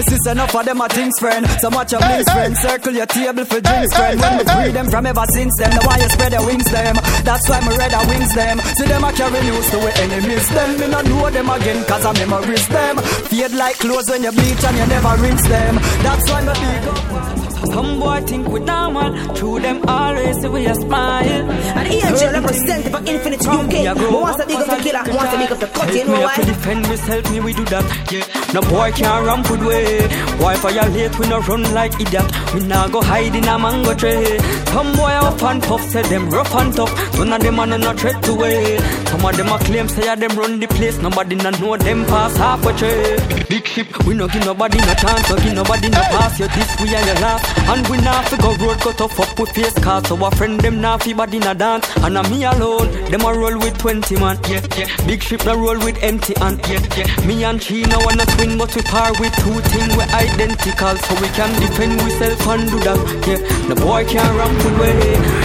Me 0.00 0.16
see 0.16 0.30
enough 0.30 0.54
of 0.54 0.64
them 0.64 0.80
a 0.80 0.88
things 0.88 1.12
friend. 1.20 1.44
So 1.60 1.68
much 1.68 1.92
of 1.92 2.00
links 2.00 2.32
friend. 2.32 2.56
Circle 2.56 2.94
your 2.94 3.04
table 3.04 3.44
for 3.44 3.60
drinks 3.60 3.94
friend. 3.94 4.18
When 4.18 4.38
me 4.38 4.44
free 4.44 4.72
them 4.72 4.88
from 4.88 5.04
ever 5.04 5.26
since 5.28 5.52
them, 5.60 5.70
the 5.76 5.80
why 5.84 5.98
you 6.00 6.08
spread 6.08 6.32
your 6.32 6.46
wings 6.46 6.70
them. 6.70 6.96
That's 7.20 7.44
why 7.50 7.60
me 7.60 7.76
red 7.76 7.92
wings 8.08 8.32
them. 8.34 8.60
See 8.80 8.86
them 8.88 9.04
a 9.04 9.12
carry 9.12 9.40
news 9.44 9.68
to 9.70 9.76
we 9.76 9.92
enemies 10.00 10.48
them. 10.56 10.80
Me 10.80 10.88
not 10.88 11.04
know 11.04 11.28
them 11.28 11.50
again 11.50 11.84
cause 11.84 12.06
I 12.06 12.12
memories 12.16 12.68
them. 12.68 12.96
Fade 13.28 13.52
like 13.52 13.76
clothes 13.76 14.08
when 14.08 14.22
you 14.24 14.32
bleach 14.32 14.64
and 14.64 14.76
you 14.80 14.86
never 14.88 15.12
rinse 15.20 15.46
them. 15.48 15.74
That's 16.00 16.24
why 16.32 16.40
me 16.48 16.54
big 16.56 16.88
up. 16.88 17.50
Some 17.60 18.00
boy 18.00 18.20
think 18.22 18.48
we 18.48 18.60
normal, 18.60 19.12
through 19.36 19.60
them 19.60 19.84
always 19.86 20.40
see 20.40 20.48
we 20.48 20.64
a 20.64 20.74
smile. 20.74 21.44
And 21.76 21.88
Angel 21.92 22.32
representative 22.40 22.90
for 22.90 23.04
Infinity 23.04 23.48
UK. 23.48 23.98
Who 24.00 24.16
wants 24.16 24.40
to 24.40 24.48
dig 24.48 24.56
up 24.56 24.66
the 24.66 24.82
killer, 24.82 25.04
who 25.04 25.14
wants 25.14 25.32
to 25.32 25.38
dig 25.38 25.52
up 25.52 25.60
the 25.60 25.66
cut, 25.66 25.94
you 25.94 26.04
know 26.06 26.16
me 26.16 26.24
why? 26.24 26.32
have 26.32 26.46
to 26.46 26.52
defend 26.52 26.82
myself, 26.88 27.30
me 27.30 27.40
we 27.40 27.52
do 27.52 27.64
that. 27.66 27.84
Yeah. 28.10 28.39
No 28.52 28.60
boy 28.62 28.90
can't 28.92 29.24
run 29.26 29.42
good 29.42 29.62
way. 29.62 30.08
Why 30.38 30.56
violate, 30.56 31.16
we 31.18 31.28
no 31.28 31.38
run 31.40 31.62
like 31.72 31.94
idiot. 32.00 32.24
We 32.52 32.60
nah 32.66 32.88
go 32.88 33.00
hide 33.00 33.34
in 33.36 33.44
a 33.44 33.56
mango 33.58 33.94
tree. 33.94 34.38
Some 34.72 34.92
boy 34.96 35.12
up 35.28 35.40
and 35.42 35.62
puff, 35.62 35.82
say 35.90 36.02
them 36.02 36.28
rough 36.30 36.52
and 36.54 36.74
tough. 36.74 36.92
None 37.16 37.32
of 37.32 37.40
them 37.42 37.60
are 37.60 37.66
no 37.66 37.92
threat 37.92 38.20
to 38.24 38.34
way. 38.34 38.78
Some 39.06 39.24
of 39.24 39.36
them 39.36 39.48
a 39.48 39.58
claim, 39.58 39.88
say 39.88 40.04
yeah, 40.04 40.16
them 40.16 40.36
run 40.36 40.58
the 40.58 40.66
place. 40.66 40.98
Nobody 40.98 41.36
no 41.36 41.50
know 41.50 41.76
them 41.76 42.04
pass 42.06 42.36
half 42.36 42.64
a 42.66 42.72
tree. 42.72 43.44
Big 43.48 43.66
ship, 43.66 43.86
we 44.04 44.14
no 44.14 44.26
give 44.26 44.44
nobody 44.44 44.78
no 44.78 44.94
chance, 44.94 45.28
no 45.30 45.36
give 45.36 45.54
nobody 45.54 45.88
no 45.88 46.00
pass. 46.10 46.38
You 46.40 46.48
this, 46.48 46.80
we 46.80 46.94
are 46.94 47.04
your 47.06 47.14
last. 47.16 47.58
And 47.68 47.86
we 47.88 47.98
nah 47.98 48.22
fi 48.22 48.36
go 48.36 48.54
road 48.56 48.78
cut 48.80 49.00
off 49.00 49.20
up 49.20 49.38
with 49.38 49.50
face 49.50 49.78
cars. 49.78 50.08
So 50.08 50.16
our 50.24 50.30
friend 50.32 50.60
them 50.60 50.80
nah 50.80 50.98
fi 50.98 51.12
body 51.12 51.38
na 51.38 51.54
dance. 51.54 51.86
And 51.98 52.18
a 52.18 52.28
me 52.28 52.44
alone, 52.44 52.90
them 53.10 53.20
a 53.22 53.32
roll 53.32 53.58
with 53.58 53.78
20 53.78 54.16
man. 54.16 54.38
Yeah, 54.48 54.66
yeah. 54.76 55.06
Big 55.06 55.22
ship 55.22 55.44
na 55.44 55.52
roll 55.52 55.78
with 55.78 56.02
empty 56.02 56.34
hand. 56.34 56.60
Yeah, 56.68 56.80
yeah. 56.96 57.26
Me 57.26 57.44
and 57.44 57.62
she 57.62 57.82
no 57.82 57.98
wanna 58.00 58.26
swing, 58.40 58.58
but 58.58 58.74
we 58.74 58.82
par 58.82 59.12
with 59.20 59.34
two 59.36 59.60
things 59.70 59.96
we 59.96 60.02
identical. 60.02 60.96
So 60.96 61.14
we 61.20 61.28
can 61.28 61.50
defend 61.60 62.00
ourselves 62.00 62.46
and 62.46 62.70
do 62.70 62.78
that. 62.80 63.00
Yeah, 63.26 63.40
the 63.68 63.74
boy 63.74 64.04
can't 64.04 64.34
run 64.36 64.52
good 64.62 64.80
way. 64.80 64.96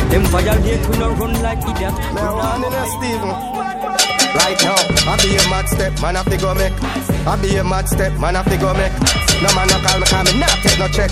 Them 0.10 0.24
violate, 0.32 0.88
we 0.90 0.98
no 0.98 1.12
run 1.14 1.34
like 1.42 1.60
idiot. 1.60 1.94
Now, 2.16 2.36
one 2.38 2.64
in 2.64 2.74
a 2.74 2.86
Steven. 2.96 3.30
Right 4.36 4.60
now, 4.64 4.85
I 5.08 5.18
be 5.22 5.38
a 5.38 5.50
mad 5.50 5.70
step, 5.70 6.02
man, 6.02 6.16
I 6.18 6.24
fi 6.24 6.38
go 6.38 6.54
make. 6.56 6.74
I 7.28 7.36
be 7.42 7.56
a 7.58 7.64
mad 7.64 7.88
step, 7.88 8.14
man, 8.20 8.36
I 8.36 8.44
fi 8.44 8.58
go 8.58 8.74
make. 8.74 8.92
No 9.42 9.54
man, 9.54 9.68
no 9.70 9.78
call 9.86 10.00
me, 10.00 10.06
call 10.10 10.24
me, 10.26 10.40
not 10.40 10.50
take 10.66 10.80
no 10.80 10.88
check. 10.90 11.12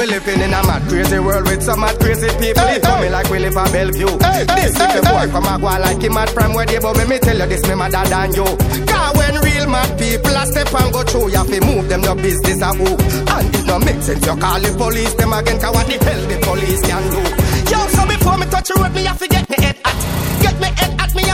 We 0.00 0.06
living 0.06 0.40
in 0.40 0.54
a 0.56 0.64
mad 0.64 0.88
crazy 0.88 1.18
world 1.18 1.44
with 1.44 1.62
some 1.62 1.80
mad 1.80 2.00
crazy 2.00 2.28
people. 2.40 2.64
Hey, 2.64 2.80
hey. 2.80 3.00
me 3.02 3.08
like 3.10 3.28
we 3.28 3.38
live 3.38 3.56
at 3.56 3.72
Bellevue. 3.72 4.16
Hey, 4.16 4.44
this 4.48 4.76
hey, 4.78 4.96
little 4.96 5.12
boy 5.12 5.28
come 5.28 5.44
a 5.44 5.60
go 5.60 5.66
like 5.76 6.00
him 6.00 6.14
mad 6.14 6.30
from 6.30 6.54
where 6.54 6.64
they 6.64 6.78
but 6.78 6.96
me, 6.96 7.04
me 7.04 7.18
tell 7.18 7.36
you 7.36 7.46
this, 7.46 7.68
me 7.68 7.74
madder 7.74 8.08
than 8.08 8.32
you. 8.32 8.48
Cause 8.88 9.12
when 9.18 9.36
real 9.44 9.68
mad 9.68 9.92
people 9.98 10.32
a 10.32 10.46
step 10.46 10.72
and 10.72 10.92
go 10.92 11.02
through, 11.04 11.28
you 11.28 11.36
have 11.36 11.52
to 11.52 11.60
move 11.66 11.88
them, 11.90 12.00
no 12.00 12.14
business 12.14 12.62
a 12.62 12.72
who. 12.72 12.96
And 13.28 13.54
it 13.54 13.66
no 13.66 13.78
make 13.78 14.00
sense, 14.00 14.24
you 14.24 14.36
call 14.40 14.60
the 14.60 14.72
police 14.72 15.12
them 15.20 15.34
again, 15.34 15.60
cause 15.60 15.74
what 15.74 15.84
the 15.84 16.00
hell 16.00 16.22
the 16.24 16.36
police 16.48 16.80
can 16.80 17.04
do. 17.12 17.20
Yo, 17.68 17.78
so 17.92 18.06
before 18.08 18.38
me 18.38 18.46
touch 18.46 18.70
you 18.70 18.76
road, 18.76 18.94
me 18.94 19.04
have 19.04 19.18
to 19.18 19.28
get 19.28 19.44
me 19.50 19.56
head 19.60 19.76
at. 19.84 20.19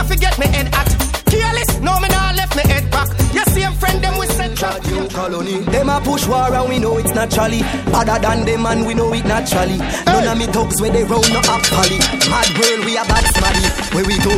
Get 0.07 0.15
me 0.15 0.15
head 0.15 0.15
at, 0.15 0.15
me 0.15 0.15
have 0.15 0.19
get 0.19 0.39
me 0.39 0.47
head 0.47 0.67
at. 0.73 1.25
Careless, 1.27 1.79
no 1.81 1.99
me 1.99 2.07
nah 2.07 2.31
left 2.31 2.55
me 2.55 2.63
head 2.63 2.89
back. 2.89 3.07
You 3.33 3.43
see, 3.51 3.67
friend 3.77 4.01
them 4.01 4.15
said 4.37 4.55
Bad 4.59 4.81
new 4.87 5.07
colony. 5.09 5.59
Them 5.67 5.89
a 5.89 5.99
push 6.01 6.25
war 6.27 6.53
and 6.53 6.69
we 6.69 6.79
know 6.79 6.97
it's 6.97 7.13
naturally. 7.13 7.61
Better 7.91 8.17
than 8.17 8.45
them 8.45 8.65
and 8.65 8.87
we 8.87 8.93
know 8.93 9.13
it 9.13 9.25
naturally. 9.25 9.77
None 10.05 10.27
of 10.27 10.37
me 10.37 10.47
thugs 10.47 10.79
where 10.81 10.91
they 10.91 11.03
round 11.03 11.29
no 11.33 11.39
up 11.43 11.61
pally. 11.69 11.99
Mad 12.31 12.49
world 12.57 12.81
we 12.85 12.97
a 12.97 13.03
bad 13.03 13.25
smaddy. 13.35 13.67
Where 13.93 14.05
we 14.07 14.17
go? 14.23 14.33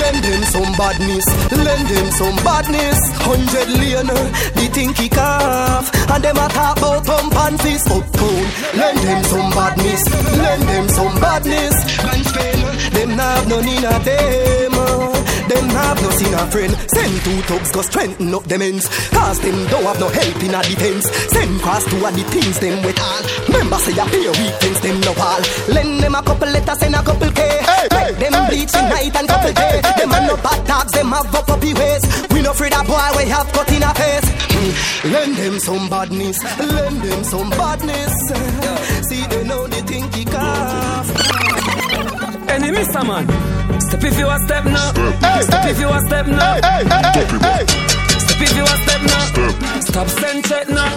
Lend 0.00 0.24
them 0.24 0.42
some 0.48 0.72
badness. 0.80 1.26
Lend 1.52 1.86
them 1.86 2.08
some 2.18 2.36
badness. 2.42 2.98
Hundred 3.20 3.68
lane, 3.78 4.10
the 4.56 4.66
thing 4.72 4.92
kick 4.94 5.18
off. 5.18 5.92
And 6.10 6.24
them 6.24 6.36
a 6.36 6.48
talk 6.48 6.78
about 6.78 7.04
pump 7.06 7.36
and 7.36 7.60
fist 7.60 7.90
uptown. 7.90 8.42
Lend 8.74 8.98
them 8.98 9.22
some 9.24 9.50
badness. 9.50 10.02
Lend 10.40 10.62
them 10.66 10.88
some 10.88 11.14
badness. 11.20 11.76
And 12.00 12.26
spend 12.26 12.62
them 12.96 13.16
nah 13.16 13.36
have 13.36 13.48
none 13.48 13.68
in 13.68 13.84
a 13.84 14.65
them. 14.96 15.12
Them 15.48 15.68
have 15.70 16.02
no 16.02 16.10
sin 16.10 16.34
a 16.34 16.46
friend. 16.50 16.72
Send 16.90 17.14
two 17.24 17.40
thugs 17.48 17.70
go 17.72 17.82
strengthen 17.82 18.34
up 18.34 18.44
them 18.44 18.62
ends. 18.62 18.88
Cause 19.10 19.40
them 19.40 19.56
don't 19.68 19.84
have 19.84 20.00
no 20.00 20.08
help 20.08 20.42
in 20.42 20.54
a 20.54 20.62
defense. 20.62 21.06
Send 21.32 21.60
cross 21.60 21.84
two 21.86 22.04
of 22.04 22.12
the 22.14 22.24
things 22.32 22.58
them 22.58 22.82
with 22.82 22.98
all. 23.00 23.22
Remember 23.48 23.76
say 23.76 23.96
a 23.96 24.04
pay 24.06 24.28
weak 24.28 24.54
things 24.60 24.80
them 24.80 25.00
no 25.00 25.12
all. 25.16 25.42
Lend 25.68 26.00
them 26.00 26.14
a 26.14 26.22
couple 26.22 26.48
letters 26.48 26.82
and 26.82 26.94
a 26.94 27.02
couple 27.02 27.30
K. 27.30 27.40
Make 27.92 28.18
them 28.18 28.36
bleach 28.48 28.74
in 28.74 28.84
night 28.88 29.14
and 29.16 29.28
couple 29.28 29.52
day. 29.52 29.80
Them 29.96 30.12
a 30.12 30.18
no 30.26 30.36
bad 30.36 30.60
dogs, 30.66 30.92
them 30.92 31.12
have 31.12 31.34
up 31.34 31.46
puppy 31.46 31.74
ways. 31.74 32.02
We 32.30 32.42
no 32.42 32.50
afraid 32.50 32.72
a 32.72 32.82
boy 32.84 33.08
we 33.16 33.24
have 33.30 33.48
cut 33.52 33.70
in 33.72 33.82
a 33.82 33.92
face. 33.94 34.28
Mm. 34.52 35.12
Lend 35.12 35.36
them 35.36 35.58
some 35.58 35.88
badness. 35.88 36.38
Lend 36.58 37.02
them 37.02 37.24
some 37.24 37.50
badness. 37.50 38.14
See 39.08 39.26
they 39.26 39.44
know 39.44 39.66
they 39.66 39.82
think 39.82 40.14
he 40.14 40.24
off. 40.34 41.08
Enemy, 42.48 42.84
man. 43.06 43.55
Step 43.86 44.02
if 44.02 44.18
you 44.18 44.28
a 44.28 44.38
step 44.40 44.64
now. 44.64 44.90
Step 44.90 45.64
if 45.70 45.78
you 45.78 45.88
a 45.88 46.00
step 46.00 46.26
now. 46.26 46.58
Step 48.18 48.40
if 48.42 48.56
you 48.56 48.64
a 48.64 48.76
step 48.82 49.00
now. 49.02 49.80
Stop 49.80 50.08
send 50.08 50.44
check 50.44 50.68
now. 50.68 50.90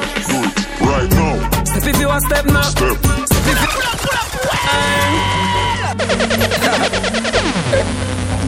Right 0.82 1.10
now. 1.12 1.64
Step 1.66 1.86
if 1.86 2.00
you 2.00 2.10
a 2.10 2.20
step 2.22 2.46
now. 2.46 2.64
Step. 2.64 2.98
Step 3.30 3.58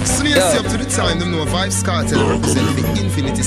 Slaves 0.06 0.56
up 0.58 0.66
to 0.72 0.78
the 0.78 0.86
time, 0.90 1.20
them 1.20 1.32
know 1.32 1.46
Vybz 1.46 1.84
Kartel 1.84 2.28
represent 2.28 2.76
the 2.76 2.84
infinity. 3.00 3.44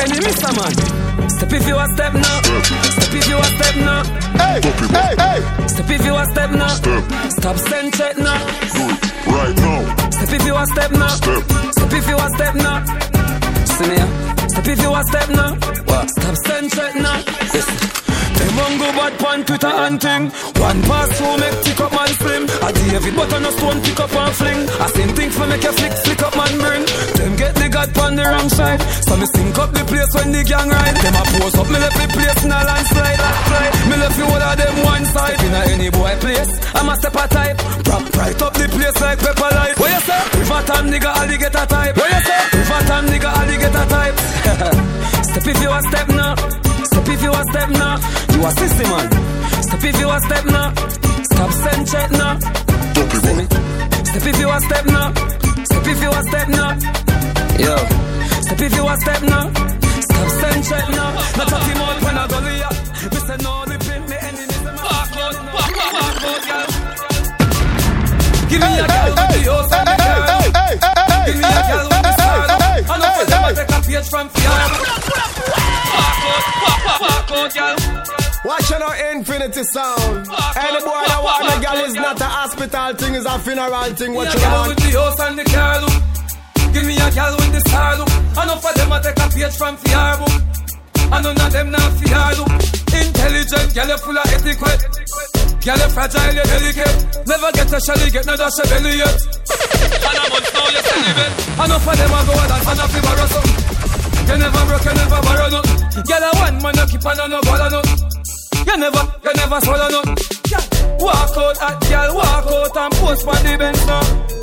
Enemy, 0.00 0.32
man. 0.56 1.28
Step 1.28 1.52
if 1.52 1.66
you 1.68 1.76
a 1.76 1.86
step 1.88 2.14
now. 2.14 2.40
Step 2.42 3.14
if 3.14 3.28
you 3.28 3.36
a 3.36 3.44
step 3.44 3.76
now. 3.84 4.02
Hey, 4.40 4.60
hey, 4.62 5.14
hey. 5.18 5.68
Step 5.68 5.90
if 5.90 6.04
you 6.04 6.16
a 6.16 6.24
step 6.26 6.50
now. 6.52 6.68
Step. 6.68 7.04
Stop 7.30 7.56
send 7.58 7.92
check 7.94 8.16
now. 8.16 8.46
Right 9.26 9.56
now. 9.56 10.05
Step 10.26 10.40
if 10.40 10.46
you 10.48 10.56
a 10.56 10.66
step 10.66 10.90
now. 10.90 11.06
Step. 11.06 11.42
Step 11.44 11.92
if 11.92 12.08
you 12.08 12.16
a 12.16 12.28
step 12.30 12.54
now. 12.56 12.84
See 13.64 13.88
me. 13.88 14.48
Step 14.48 14.66
if 14.66 14.82
you 14.82 14.92
a 14.92 15.02
step 15.04 15.28
now. 15.28 15.54
What? 15.84 16.10
Stop 16.10 16.36
send 16.44 16.70
check 16.72 16.94
now. 16.96 17.22
Listen. 17.52 18.05
Them 18.36 18.58
on 18.60 18.72
go 18.78 18.88
bad 18.92 19.14
pan 19.18 19.40
Twitter 19.44 19.74
and 19.84 19.96
thing. 20.00 20.22
One 20.60 20.80
pass 20.84 21.08
through 21.16 21.36
make 21.40 21.58
tick 21.64 21.80
up 21.80 21.92
man 21.92 22.12
slim. 22.20 22.42
I 22.60 22.70
David 22.72 23.14
but 23.16 23.32
on 23.32 23.44
a 23.48 23.52
stone 23.52 23.80
pick 23.80 24.00
up 24.00 24.12
and 24.12 24.34
fling. 24.36 24.60
I 24.76 24.86
same 24.92 25.12
thing 25.16 25.30
for 25.30 25.46
make 25.46 25.64
a 25.64 25.72
flick 25.72 25.94
flick 26.04 26.22
up 26.22 26.34
man 26.36 26.54
bring. 26.60 26.84
Them 27.16 27.32
get 27.36 27.54
the 27.56 27.68
god 27.68 27.90
pan 27.96 28.12
the 28.16 28.24
wrong 28.24 28.48
side. 28.48 28.80
So 29.08 29.16
me 29.16 29.26
sink 29.34 29.56
up 29.58 29.72
the 29.72 29.84
place 29.88 30.12
when 30.16 30.32
the 30.32 30.42
gang 30.44 30.68
ride. 30.68 30.96
Them 31.00 31.16
a 31.16 31.22
pose 31.32 31.56
up 31.56 31.68
me 31.72 31.78
left 31.80 31.96
the 31.96 32.06
place 32.12 32.40
in 32.44 32.52
a 32.52 32.60
landslide. 32.60 33.20
landslide. 33.24 33.72
Me 33.88 33.96
left 33.96 34.18
you 34.20 34.26
all 34.28 34.44
of 34.44 34.54
them 34.60 34.76
one 34.84 35.04
side. 35.16 35.40
In 35.40 35.52
a 35.56 35.60
any 35.72 35.90
boy 35.90 36.14
place, 36.20 36.52
I'm 36.76 36.88
a 36.88 36.94
step 37.00 37.16
a 37.16 37.24
type. 37.32 37.58
Prop 37.88 38.04
right 38.20 38.42
up 38.42 38.52
the 38.52 38.66
place 38.68 38.98
like 39.00 39.18
pepper 39.18 39.50
light. 39.56 39.76
What 39.80 39.90
you 39.96 40.02
say? 40.04 40.20
River 40.44 40.62
time 40.68 40.86
nigga 40.92 41.10
alligator 41.24 41.66
type. 41.72 41.94
What 41.96 42.08
you 42.12 42.20
say? 42.20 42.40
River 42.52 42.80
time 42.84 43.06
nigga 43.08 43.30
alligator 43.32 43.86
type. 43.88 44.16
step 45.28 45.46
if 45.46 45.58
you 45.62 45.70
a 45.72 45.80
step 45.88 46.08
now. 46.12 46.65
Step 46.86 47.08
if 47.08 47.22
you 47.22 47.32
a 47.32 47.42
step 47.50 47.68
now, 47.70 47.96
you 48.32 48.46
a 48.46 48.50
system 48.50 48.88
man. 48.90 49.06
Step 49.62 49.84
if 49.84 50.00
you 50.00 50.08
a 50.10 50.20
step 50.20 50.44
now, 50.46 50.74
stop 51.22 51.50
send 51.52 51.88
check 51.88 52.10
now. 52.12 52.38
See 53.22 53.34
me? 53.34 53.44
Step 54.08 54.26
if 54.30 54.38
you 54.40 54.48
a 54.50 54.60
step 54.60 54.84
now, 54.86 55.08
step 55.64 55.86
if 55.86 56.02
you 56.02 56.10
a 56.10 56.22
step 56.28 56.48
now. 56.48 56.70
Yo, 57.64 57.76
step 58.42 58.60
if 58.60 58.74
you 58.76 58.88
a 58.88 58.96
step 58.96 59.22
now, 59.22 59.44
stop 60.00 60.28
send 60.40 60.64
check 60.64 60.88
now. 60.90 61.10
Not 61.36 61.48
talk 61.48 61.62
him 61.62 61.78
out 61.78 62.02
when 62.04 62.18
I 62.18 62.28
go 62.28 62.38
ya. 62.62 62.70
Me 63.12 63.18
say 63.26 63.36
no 63.42 63.64
lipping, 63.66 64.04
me 64.10 64.16
enemies 64.28 64.62
them 64.62 64.76
walk 64.76 65.16
out, 65.16 65.34
walk 65.54 65.76
out, 65.82 65.92
walk 65.94 66.24
out, 66.28 66.42
girl. 66.48 66.68
Give 68.48 68.60
me 68.60 68.68
a 68.78 68.86
girl 68.86 69.10
with 69.16 69.30
the 69.32 69.40
house 69.50 69.72
and 69.72 69.88
the 69.88 69.96
car. 69.96 70.25
Page 73.86 74.08
from 74.10 74.28
Fiona. 74.28 74.78
Watch 78.44 78.70
out 78.70 78.80
now, 78.80 79.10
Infinity 79.10 79.62
Sound. 79.74 80.26
Any 80.54 80.80
boy 80.82 81.02
that 81.06 81.20
want 81.22 81.50
a 81.50 81.56
girl 81.62 81.78
is 81.86 81.94
not 81.94 82.20
a 82.20 82.24
hospital 82.24 82.94
thing, 82.94 83.14
is 83.14 83.26
a 83.26 83.38
funeral 83.38 83.90
thing. 83.94 84.14
What 84.14 84.32
you 84.34 84.40
girl 84.40 84.52
want? 84.52 84.68
with 84.70 84.82
the 84.82 84.90
house 84.98 85.20
and 85.20 85.38
the 85.38 85.44
car 85.50 85.80
look. 85.82 85.96
Give 86.74 86.84
me 86.86 86.94
a 86.94 87.08
girl 87.10 87.34
with 87.38 87.52
the 87.54 87.60
star 87.66 87.98
look. 87.98 88.10
Enough 88.10 88.66
of 88.66 88.74
them 88.74 88.92
I 88.92 88.98
take 89.02 89.18
a 89.18 89.26
page 89.34 89.54
from 89.56 89.74
Fiar 89.82 90.18
book. 90.18 90.42
And 91.10 91.22
none 91.26 91.38
of 91.38 91.50
them 91.52 91.70
not 91.70 91.90
Fiar 91.98 92.30
look. 92.38 92.52
Intelligent, 92.90 93.68
girl 93.74 93.88
you 93.90 93.98
full 93.98 94.18
of 94.18 94.26
etiquette. 94.30 94.82
Girl 95.66 95.78
you 95.82 95.90
fragile, 95.90 96.34
you 96.38 96.44
delicate. 96.46 96.96
Never 97.26 97.50
get 97.50 97.72
a 97.74 97.78
shelly, 97.82 98.10
get 98.14 98.26
no 98.26 98.34
dash 98.38 98.58
a 98.62 98.64
belly 98.70 98.94
yet. 99.02 99.18
And 100.06 100.18
a 100.22 100.24
month 100.30 100.50
now 100.54 100.70
you 100.70 100.82
celibate. 100.86 101.34
Enough 101.66 101.86
of 101.86 101.94
them 101.98 102.14
I 102.14 102.20
go 102.22 102.32
and 102.34 102.48
dance 102.50 102.68
and 102.70 102.78
a 102.78 102.86
fi 102.86 103.00
borrow 103.02 103.26
something. 103.26 103.65
You 104.26 104.36
never 104.38 104.62
broke, 104.66 104.84
you 104.84 104.94
never 104.94 105.20
borrow 105.22 105.48
nothing. 105.48 106.02
Girl 106.02 106.24
a 106.24 106.30
one 106.42 106.58
man 106.62 106.74
you 106.76 106.86
keep 106.90 107.06
on 107.06 107.30
no 107.30 107.40
bother 107.42 107.70
nothing. 107.70 107.98
You 108.66 108.76
never, 108.76 109.02
you 109.24 109.32
never 109.34 109.60
swallow 109.60 109.88
nothing. 109.90 110.16
Walk 110.98 111.36
out 111.36 111.62
at 111.62 111.80
girl, 111.88 112.14
walk 112.16 112.46
out 112.46 112.76
and 112.76 112.94
post 112.94 113.22
for 113.24 113.36
the 113.36 113.56
bench 113.58 113.82
now. 113.86 114.36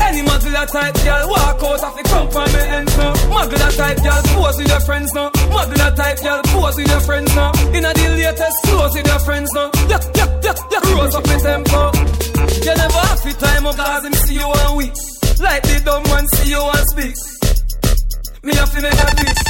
Any 0.00 0.22
muggle 0.22 0.66
type 0.66 0.94
girl, 1.04 1.28
walk 1.28 1.62
out 1.62 1.84
of 1.84 1.94
the 1.94 2.50
me 2.52 2.62
ends 2.74 2.96
now. 2.96 3.12
Muggle 3.30 3.76
type 3.76 4.02
girl, 4.02 4.22
pose 4.34 4.56
with 4.58 4.68
your 4.68 4.80
friends 4.80 5.12
now. 5.14 5.30
Muggle 5.30 5.96
type 5.96 6.20
girl, 6.20 6.42
pose 6.50 6.76
with 6.76 6.88
your 6.88 7.00
friends 7.00 7.34
now. 7.34 7.52
Inna 7.72 7.92
the 7.94 8.08
latest 8.18 8.62
clothes 8.64 8.94
with 8.94 9.06
your 9.06 9.18
friends 9.20 9.50
now. 9.54 9.70
Yeah, 9.88 10.00
yeah, 10.16 10.40
yeah, 10.42 10.54
yeah. 10.72 10.94
Rose 10.94 11.14
up 11.14 11.24
the 11.24 11.38
tempo. 11.38 11.92
You 12.64 12.74
never 12.74 13.00
have 13.06 13.22
the 13.22 13.32
time 13.38 13.66
up 13.66 13.76
cause 13.76 14.04
him 14.04 14.14
see 14.14 14.34
you 14.34 14.48
one 14.48 14.76
week. 14.76 14.94
Like 15.38 15.62
the 15.62 15.80
dumb 15.84 16.02
man 16.04 16.26
see 16.34 16.50
you 16.50 16.62
one 16.62 16.86
speak. 16.90 17.29
Me 18.42 18.56
have 18.56 18.72
to 18.72 18.80
make 18.80 18.96
a 18.96 19.04
peace. 19.20 19.42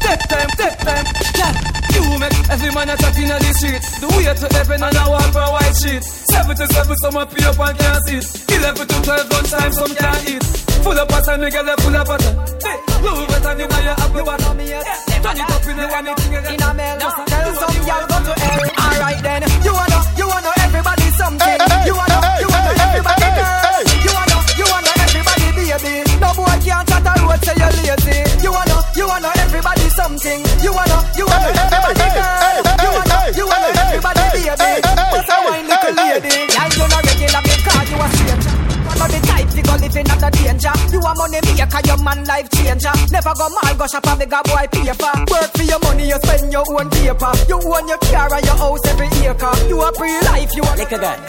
Take 0.00 0.24
time, 0.24 0.48
take 0.56 0.78
time. 0.80 1.04
Yeah. 1.36 1.52
You 1.92 2.16
make 2.16 2.32
every 2.48 2.72
man 2.72 2.88
a 2.88 2.96
chat 2.96 3.12
in 3.20 3.28
the 3.28 3.52
streets. 3.52 4.00
The 4.00 4.08
way 4.08 4.24
to 4.24 4.48
heaven 4.56 4.80
and 4.80 4.96
I 4.96 5.04
walk 5.04 5.36
on 5.36 5.52
white 5.52 5.76
sheet. 5.76 6.00
Seven 6.00 6.56
to 6.56 6.64
seven, 6.72 6.96
some 6.96 7.16
up 7.20 7.28
pay 7.28 7.44
up 7.44 7.60
and 7.60 7.76
can't 7.76 8.00
sit. 8.08 8.24
Eleven 8.48 8.88
to 8.88 8.96
twelve, 9.04 9.28
lunchtime, 9.28 9.72
some 9.76 9.92
can't 9.92 10.24
eat. 10.32 10.44
Full 10.80 10.96
of 10.96 11.08
passion, 11.12 11.44
me 11.44 11.52
get 11.52 11.68
full 11.76 11.92
of 11.92 12.08
butter. 12.08 12.32
Hey, 12.64 12.80
Louis 13.04 13.28
Vuitton, 13.28 13.60
you 13.60 13.68
know 13.68 13.80
you 13.84 13.92
have 14.00 14.12
the. 14.16 14.24
Turn 15.18 15.36
it 15.36 15.44
up 15.44 15.66
in 15.68 15.76
the 15.76 15.84
one 15.84 16.08
thing 16.16 16.34
again. 16.40 16.54
In 16.56 16.62
a 16.64 16.72
mail, 16.72 16.96
tell 16.96 17.12
some 17.12 17.28
girl 17.28 18.04
go 18.08 18.16
to 18.16 18.32
hell. 18.32 18.64
Alright 18.80 19.20
then, 19.20 19.44
you 19.60 19.76
wanna, 19.76 19.98
you 20.16 20.24
wanna 20.24 20.52
everybody 20.64 21.08
something. 21.20 21.52
You 21.84 21.92
wanna, 22.00 22.16
you 22.40 22.48
wanna 22.48 22.72
everybody 22.80 23.28
girl. 23.28 23.84
You 24.08 24.12
wanna, 24.16 24.36
you 24.56 24.66
wanna 24.72 24.92
everybody 25.04 25.52
baby. 25.52 26.00
No 26.16 26.32
boy 26.32 26.56
can't 26.64 26.88
chat 26.88 27.04
a 27.04 27.12
road 27.20 27.44
say 27.44 27.52
you're 27.60 27.76
lazy. 27.84 28.27
Something. 30.08 30.40
You 30.64 30.72
wanna, 30.72 30.98
you 31.16 31.26
wanna 31.28 31.52
everybody 31.52 32.08
girl. 32.16 32.56
You 32.80 32.90
wanna, 32.96 33.18
you 33.36 33.44
wanna 33.44 33.70
everybody 33.76 34.24
baby. 34.32 34.80
But 34.80 35.28
a 35.28 35.36
wine 35.44 35.68
little 35.68 35.94
lady. 36.00 36.48
Yeah, 36.48 36.68
you 36.72 36.86
no 36.88 36.98
regular 37.04 37.42
because 37.44 37.88
you 37.92 38.00
a 38.00 38.08
stranger. 38.16 38.54
One 38.88 39.04
of 39.04 39.08
the 39.12 39.20
type 39.28 39.48
to 39.52 39.60
go 39.60 39.74
living 39.76 40.08
under 40.08 40.30
danger. 40.32 40.74
You 40.88 41.00
a 41.04 41.12
money 41.12 41.40
maker, 41.44 41.80
your 41.84 42.00
man 42.00 42.24
life 42.24 42.48
changer. 42.56 42.94
Never 43.12 43.34
go 43.36 43.46
mall, 43.52 43.74
go 43.76 43.86
shop 43.86 44.08
a 44.08 44.16
bigger 44.16 44.42
boy 44.48 44.64
paper. 44.72 45.12
Work 45.28 45.50
for 45.52 45.64
your 45.68 45.80
money, 45.84 46.08
you 46.08 46.18
spend 46.24 46.52
your 46.52 46.64
own 46.72 46.88
paper. 46.88 47.32
You 47.44 47.60
own 47.60 47.84
your 47.88 48.00
car 48.08 48.32
and 48.32 48.44
your 48.48 48.56
house 48.56 48.84
every 48.88 49.12
acre. 49.28 49.52
You 49.68 49.76
a 49.84 49.92
free 49.92 50.16
life, 50.32 50.56
you 50.56 50.64
a 50.64 50.72
Lick 50.80 50.92
a 50.92 50.98
gun. 50.98 51.20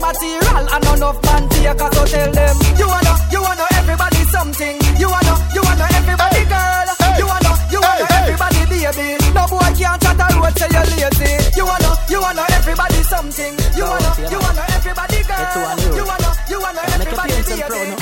Material 0.00 0.64
and 0.72 0.84
enough 0.96 1.20
man 1.28 1.44
taker. 1.50 1.90
So 1.92 2.02
tell 2.08 2.32
them 2.32 2.56
you 2.80 2.86
wanna, 2.88 3.14
you 3.30 3.42
wanna 3.42 3.66
everybody 3.76 4.22
something. 4.32 4.80
You 4.96 5.10
wanna, 5.12 5.34
you 5.52 5.60
wanna 5.60 5.86
everybody 5.92 6.44
girl. 6.48 6.97
You 7.70 7.80
wanna, 7.80 8.00
you 8.00 8.06
wanna 8.08 8.16
everybody 8.16 8.62
baby. 8.70 9.08
No 9.34 9.42
boy 9.48 9.70
can't 9.76 10.00
chat 10.02 10.20
a 10.20 10.26
road 10.38 10.54
say 10.58 10.68
you're 10.72 10.88
lazy. 10.88 11.30
You 11.56 11.64
wanna, 11.66 11.90
you 12.08 12.20
wanna 12.20 12.44
everybody 12.56 13.00
something. 13.04 13.54
You 13.76 13.84
wanna, 13.84 14.10
you 14.30 14.38
wanna 14.38 14.64
everybody 14.72 15.18
girl. 15.28 15.44
You 15.96 16.04
wanna, 16.04 16.30
you 16.48 16.58
wanna 16.60 16.82
everybody 16.96 17.36
baby. 17.46 17.94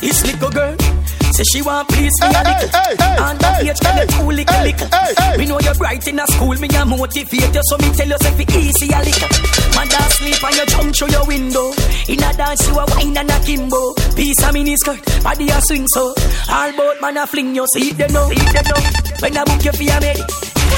This 0.00 0.24
little 0.26 0.50
girl 0.50 0.76
say 1.32 1.44
she 1.44 1.62
want 1.62 1.88
please 1.88 2.12
me 2.22 2.28
a 2.28 2.42
little. 2.42 2.70
And 3.20 3.38
that 3.40 3.62
age 3.62 3.80
can 3.80 3.98
you 3.98 4.06
cool 4.16 4.32
little 4.32 4.62
little. 4.62 4.88
Me 5.38 5.46
know 5.46 5.60
you're 5.60 5.74
bright 5.74 6.06
in 6.08 6.18
a 6.18 6.26
school, 6.26 6.54
me 6.56 6.68
a 6.68 6.84
motivate 6.84 7.54
you, 7.54 7.62
so 7.64 7.76
me 7.78 7.90
tell 7.94 8.08
you 8.08 8.18
say 8.20 8.32
fi 8.36 8.44
easy 8.58 8.92
a 8.92 8.98
little. 9.00 9.59
Mother 9.80 10.04
sleep 10.12 10.44
and 10.44 10.56
you 10.56 10.66
jump 10.66 10.94
through 10.94 11.10
your 11.10 11.24
window. 11.26 11.72
In 12.08 12.20
a 12.20 12.30
dance 12.36 12.66
you 12.68 12.76
a 12.76 12.84
wine 12.84 13.16
and 13.16 13.30
a 13.30 13.38
kimbo. 13.40 13.94
Piece 14.14 14.42
of 14.44 14.52
mini 14.52 14.76
skirt, 14.76 15.00
body 15.24 15.48
a 15.48 15.60
swing 15.62 15.86
so. 15.88 16.12
All 16.52 16.70
bout 16.76 17.00
man 17.00 17.16
a 17.16 17.26
fling 17.26 17.54
you, 17.54 17.64
see 17.74 17.90
it 17.90 17.96
they 17.96 18.08
know. 18.08 18.28
See 18.28 18.36
it 18.36 18.52
they 18.52 18.64
know. 18.68 18.80
When 19.24 19.36
I 19.36 19.44
book 19.44 19.64
you 19.64 19.72
for 19.72 19.82
your 19.82 20.00
medic. 20.00 20.28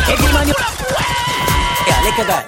Every 0.07 0.31
man 0.33 0.47
you. 0.49 0.55
Yeah, 1.83 1.99
look 2.07 2.19
at 2.23 2.27
that. 2.31 2.47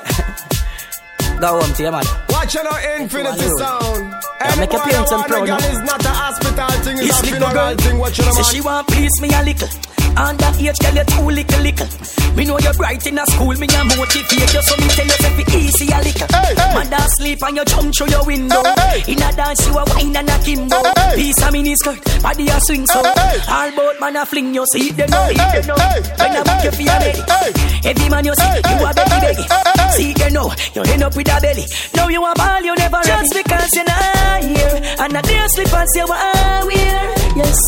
Go 1.40 1.60
home 1.60 1.74
to 1.74 1.82
your 1.82 1.90
man. 1.92 2.04
Watch 2.30 2.54
out, 2.56 3.00
infinity 3.00 3.48
sound. 3.58 4.14
Yeah, 4.40 4.54
make 4.56 4.72
your 4.72 4.82
parents 4.82 5.10
and 5.10 5.24
proud. 5.24 5.46
Girl 5.46 5.58
is 5.58 5.80
not 5.82 6.04
a 6.04 6.08
hospital 6.08 6.70
thing, 6.86 6.98
it's, 6.98 7.06
It's 7.08 7.18
a 7.18 7.22
little 7.34 7.48
funeral 7.50 7.52
girl. 7.52 7.76
thing. 7.76 7.98
Watch 7.98 8.20
out, 8.20 8.32
Say 8.34 8.42
man. 8.42 8.50
she 8.54 8.60
want 8.60 8.86
please 8.88 9.10
me 9.20 9.28
a 9.34 9.42
little. 9.42 9.68
Under 10.16 10.46
age, 10.58 10.78
girl, 10.78 10.94
you 10.94 11.04
too 11.04 11.26
little, 11.26 11.62
little. 11.62 11.88
Me 12.36 12.44
know 12.44 12.58
you're 12.58 12.74
bright 12.74 13.06
in 13.06 13.18
a 13.18 13.26
school, 13.26 13.54
me 13.54 13.66
a 13.66 13.80
motivate 13.84 14.52
you, 14.54 14.62
so 14.62 14.74
me 14.78 14.88
tell 14.90 15.06
you 15.06 15.18
if 15.18 15.38
it 15.38 15.54
easy 15.54 15.86
a 15.90 15.98
little. 16.02 16.28
Mother 16.74 17.06
sleep 17.18 17.42
and 17.42 17.56
you 17.56 17.64
jump 17.64 17.94
through 17.94 18.10
your 18.10 18.24
window. 18.24 18.62
In 19.06 19.22
a 19.22 19.30
dance, 19.32 19.66
you 19.66 19.74
a 19.74 19.84
wine 19.84 20.16
and 20.16 20.30
a 20.30 20.38
kimbo. 20.42 20.82
Piece 21.14 21.42
of 21.42 21.52
mini 21.52 21.74
skirt, 21.76 22.02
body 22.22 22.48
a 22.48 22.58
swing 22.62 22.86
so. 22.86 22.98
All 22.98 23.68
about 23.70 24.00
man 24.00 24.16
a 24.16 24.26
fling 24.26 24.54
you, 24.54 24.64
see 24.72 24.90
them 24.90 25.10
know, 25.10 25.28
see 25.28 25.34
them 25.34 25.66
know. 25.66 25.74
When 25.74 26.30
I 26.34 26.42
book 26.42 26.64
you 26.64 26.72
for 26.72 26.82
your 26.82 26.98
belly. 26.98 27.22
Every 27.84 28.08
man 28.08 28.24
you 28.24 28.34
see, 28.34 28.54
you 28.54 28.86
a 28.86 28.90
beggy 28.94 29.18
beggy. 29.22 29.90
See 29.94 30.12
them 30.14 30.32
know, 30.32 30.50
you 30.74 30.82
end 30.82 31.02
up 31.02 31.16
with 31.16 31.30
a 31.30 31.40
belly. 31.40 31.64
Now 31.94 32.08
you 32.08 32.24
a 32.24 32.34
ball, 32.34 32.62
you 32.62 32.74
never 32.74 33.00
Just 33.02 33.34
because 33.34 33.68
you're 33.74 33.84
not 33.84 34.42
here. 34.42 34.96
And 34.98 35.16
a 35.16 35.22
day 35.22 35.46
slip 35.48 35.72
and 35.72 35.88
say, 35.94 36.04
what 36.04 36.66
wear. 36.66 37.13
Yes, 37.36 37.58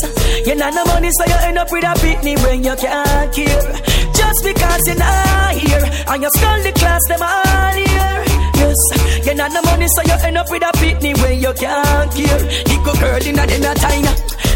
you 0.47 0.55
not 0.55 0.75
no 0.75 0.85
money, 0.85 1.11
so 1.11 1.25
you 1.27 1.39
end 1.43 1.59
up 1.59 1.71
with 1.73 1.85
a 1.85 1.95
pitney 1.99 2.37
when 2.45 2.63
you 2.63 2.77
can't 2.77 3.35
care. 3.35 3.67
Just 4.15 4.45
because 4.45 4.83
you're 4.87 4.97
not 4.97 5.55
here, 5.55 5.85
and 6.07 6.23
you 6.23 6.31
skull 6.31 6.63
the 6.63 6.73
class, 6.73 7.03
them 7.09 7.23
all 7.23 7.75
here. 7.75 8.23
Yes, 8.63 9.27
you 9.27 9.35
not 9.35 9.53
no 9.53 9.63
money, 9.63 9.89
so 9.89 10.03
you 10.03 10.17
end 10.23 10.39
up 10.39 10.51
with 10.51 10.63
a 10.63 10.73
pitney 10.79 11.15
when 11.21 11.41
you 11.41 11.53
can't 11.55 12.11
care. 12.15 12.43
You 12.71 12.85
go 12.85 12.95
girl 12.95 13.23
in 13.27 13.39
a 13.39 13.75
China. 13.75 14.15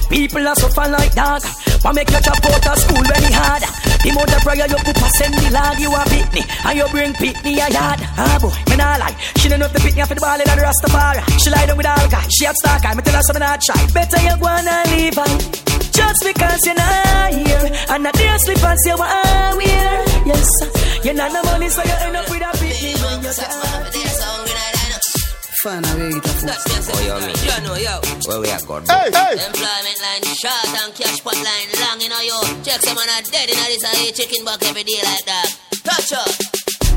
People 0.09 0.47
are 0.47 0.55
suffer 0.55 0.89
like 0.91 1.15
dog. 1.15 1.43
What 1.83 1.95
make 1.95 2.11
you 2.11 2.21
drop 2.21 2.45
out 2.45 2.67
of 2.67 2.79
school 2.79 3.03
very 3.03 3.33
hard? 3.33 3.80
The 4.01 4.13
mother 4.17 4.41
prayer 4.41 4.67
you 4.67 4.81
put 4.81 4.97
send 5.21 5.35
the 5.35 5.51
log, 5.53 5.79
you 5.79 5.93
a 5.93 6.01
pitney, 6.09 6.45
and 6.65 6.79
you 6.79 6.89
bring 6.89 7.13
pitney 7.13 7.61
a 7.61 7.69
yard. 7.69 8.01
Ah 8.17 8.39
boy, 8.41 8.55
me 8.71 8.77
nah 8.77 8.97
lie. 8.97 9.17
She 9.37 9.49
don't 9.49 9.61
know 9.61 9.69
the 9.69 9.79
pitney 9.79 10.07
for 10.09 10.15
the 10.15 10.21
ball 10.21 10.41
in 10.41 10.49
the 10.49 10.57
Rastafari. 10.57 11.21
She 11.39 11.51
lie 11.51 11.67
down 11.67 11.77
with 11.77 11.87
all 11.87 12.09
guy. 12.09 12.25
She 12.33 12.45
had 12.45 12.57
stalker. 12.57 12.97
Me 12.97 13.03
tell 13.03 13.15
her 13.15 13.23
something 13.23 13.45
not 13.45 13.61
try. 13.61 13.77
Better 13.93 14.21
you 14.25 14.35
go 14.41 14.49
and 14.49 14.91
leave 14.93 15.17
her. 15.17 15.71
Just 15.93 16.25
because 16.25 16.61
you're 16.65 16.75
not 16.75 17.33
here 17.35 17.71
And 17.91 18.07
a 18.07 18.13
day 18.13 18.37
slip 18.39 18.63
and 18.63 18.79
say 18.85 18.95
what 18.95 19.11
I 19.11 19.55
wear 19.55 20.05
Yes, 20.27 21.05
you're 21.05 21.15
not 21.15 21.33
no 21.33 21.43
money 21.43 21.69
so 21.69 21.83
you 21.83 21.91
end 21.91 22.17
up 22.17 22.31
with 22.31 22.41
a 22.41 22.51
pitney 22.57 22.95
when 23.03 23.23
you 23.23 23.33
can't 23.35 24.10
Fan 25.61 25.85
away 25.93 26.09
oh, 26.09 26.17
it 26.17 26.25
a 26.25 26.57
fool. 26.89 26.97
Oh, 26.97 27.05
yo, 27.05 27.21
me. 27.21 27.37
You 27.37 27.61
know, 27.61 27.77
yo. 27.77 28.01
Where 28.25 28.41
we 28.41 28.49
are 28.49 28.65
going? 28.65 28.81
Hey, 28.89 29.13
hey. 29.13 29.37
Employment 29.45 29.99
line 30.01 30.25
short 30.33 30.73
and 30.73 30.89
cash 30.97 31.21
pot 31.21 31.37
line 31.37 31.69
long, 31.85 32.01
you 32.01 32.09
know, 32.09 32.17
yo. 32.25 32.41
Check 32.65 32.81
some 32.81 32.97
man 32.97 33.13
are 33.13 33.21
dead 33.29 33.53
in 33.53 33.61
a 33.61 33.65
this 33.69 33.85
a 33.85 33.93
eat 34.01 34.17
chicken 34.17 34.41
back 34.41 34.65
every 34.65 34.89
day 34.89 35.05
like 35.05 35.21
that. 35.29 35.53
Touch 35.85 36.17
up. 36.17 36.33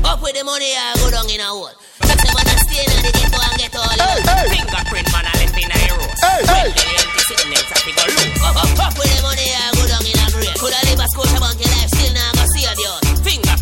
Up 0.08 0.24
with 0.24 0.32
the 0.32 0.48
money, 0.48 0.72
I 0.72 0.96
go 0.96 1.12
down 1.12 1.28
in 1.28 1.44
a 1.44 1.48
hole. 1.52 1.76
Check 2.08 2.16
some 2.24 2.32
man 2.32 2.48
are 2.48 2.60
stay 2.64 2.88
in 2.88 3.04
the 3.04 3.12
ghetto 3.12 3.36
and 3.36 3.56
get 3.60 3.76
all 3.76 3.84
hey, 4.00 4.24
hey. 4.32 4.44
Fingerprint 4.56 5.08
man, 5.12 5.28
I 5.28 5.32
left 5.44 5.60
in 5.60 5.68
a 5.68 5.78
road. 6.00 6.12
Hey, 6.24 6.40
hey. 6.48 6.66
Well, 6.72 6.88
the 6.88 6.94
empty 7.04 7.20
sitting 7.20 7.50
there, 7.52 7.64
traffic 7.68 7.94
go 8.00 8.04
loose. 8.16 8.40
Up, 8.48 8.56
up, 8.64 8.72
up 8.80 8.94
with 8.96 9.12
the 9.12 9.20
money, 9.28 9.44
I 9.52 9.76
go 9.76 9.84
down 9.92 10.08
in 10.08 10.16
a 10.16 10.24
grave. 10.32 10.56
Coulda 10.56 10.80
live 10.88 11.04
a 11.04 11.06
Scotia 11.12 11.36
bank, 11.36 11.60
your 11.60 11.73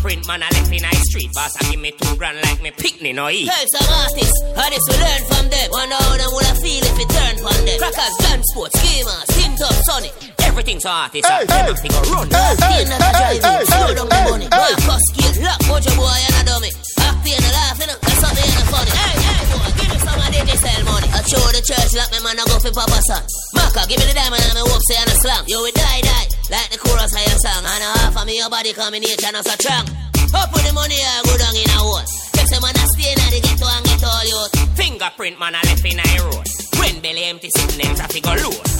Fingerprint 0.03 0.27
man, 0.27 0.43
I 0.43 0.51
left 0.51 0.67
in 0.67 0.83
a 0.83 0.91
street. 1.07 1.31
Boss, 1.31 1.55
I 1.63 1.71
give 1.71 1.79
me 1.79 1.95
two 1.95 2.15
grand 2.19 2.35
like 2.43 2.59
me 2.59 2.75
picnic, 2.75 3.15
no 3.15 3.31
eat. 3.31 3.47
Tell 3.47 3.67
some 3.71 3.87
artists, 3.87 4.35
how 4.51 4.67
this 4.67 4.83
we 4.91 4.99
learn 4.99 5.23
from 5.31 5.45
them. 5.47 5.67
Wonder 5.71 5.95
how 5.95 6.19
them 6.19 6.27
woulda 6.35 6.53
feel 6.59 6.83
if 6.83 6.99
it 6.99 7.07
turn 7.07 7.35
from 7.39 7.55
them. 7.63 7.79
Crackers, 7.79 8.15
gun 8.19 8.43
sports, 8.51 8.75
schemers, 8.83 9.27
hint 9.31 9.63
up, 9.63 9.71
sonny. 9.87 10.11
Everything's 10.43 10.83
artists, 10.83 11.23
hey, 11.23 11.47
hey. 11.47 11.71
them 11.71 11.71
have 11.71 11.79
to 11.79 11.87
go 11.87 11.99
run. 12.11 12.27
Hey, 12.27 12.51
hey, 12.51 12.81
not 12.83 12.99
a 12.99 13.09
driving, 13.15 13.63
slow 13.63 13.91
down 13.95 14.07
the 14.11 14.19
money. 14.27 14.47
Hey, 14.51 14.75
cuss, 14.83 15.03
skill, 15.15 15.33
lock, 15.39 15.59
watch 15.71 15.87
your 15.87 15.95
boy 15.95 16.19
and 16.19 16.35
a 16.35 16.41
dummy. 16.51 16.71
Happy 16.99 17.31
and 17.39 17.47
a 17.47 17.51
laughing, 17.63 17.87
that's 17.87 18.19
something 18.19 18.43
and 18.43 18.59
a 18.59 18.65
funny. 18.75 18.91
Hey, 18.91 19.15
hey, 19.23 19.43
boy, 19.55 19.71
give 19.71 19.87
me 19.87 19.97
some 20.03 20.19
of 20.19 20.29
the 20.35 20.55
sell 20.59 20.81
money. 20.83 21.07
I 21.15 21.19
show 21.23 21.43
the 21.47 21.63
church 21.63 21.95
like 21.95 22.11
me 22.11 22.19
man, 22.27 22.35
I 22.35 22.43
go 22.51 22.59
for 22.59 22.75
Papa 22.75 22.99
son. 23.07 23.23
Maka, 23.55 23.87
give 23.87 24.03
me 24.03 24.05
the 24.11 24.15
diamond 24.19 24.43
and 24.51 24.59
me 24.59 24.67
whoop 24.67 24.83
say 24.83 24.99
and 24.99 25.07
a 25.07 25.15
slam. 25.23 25.47
You 25.47 25.63
will 25.63 25.71
die, 25.71 26.03
die, 26.03 26.27
like 26.49 26.69
the 26.71 26.77
chorus 26.77 27.13
of 27.13 27.23
your 27.23 27.39
song. 27.39 27.63
And 27.63 27.83
a 27.83 27.89
half 27.99 28.17
of 28.17 28.25
me, 28.25 28.37
your 28.37 28.49
body 28.49 28.73
combination 28.73 29.35
as 29.35 29.45
a 29.45 29.55
strong. 29.59 29.87
Up 30.33 30.49
with 30.51 30.65
the 30.65 30.73
money, 30.73 30.97
I 30.97 31.21
go 31.23 31.37
down 31.37 31.55
in 31.55 31.69
a 31.69 31.77
hole. 31.77 32.01
Check 32.35 32.47
some 32.49 32.63
man, 32.63 32.73
I 32.75 32.85
stay 32.97 33.13
in 33.13 33.19
the 33.29 33.39
ghetto 33.39 33.67
and 33.69 33.85
get 33.85 34.03
all 34.03 34.25
yours. 34.25 34.51
Fingerprint 34.75 35.39
man, 35.39 35.55
I 35.55 35.61
left 35.63 35.85
in 35.85 35.99
a 35.99 36.07
road. 36.25 36.45
When 36.79 37.01
belly 37.01 37.23
empty, 37.25 37.49
sitting 37.55 37.87
in 37.87 37.95
traffic 37.95 38.23
go 38.23 38.33
low. 38.35 38.72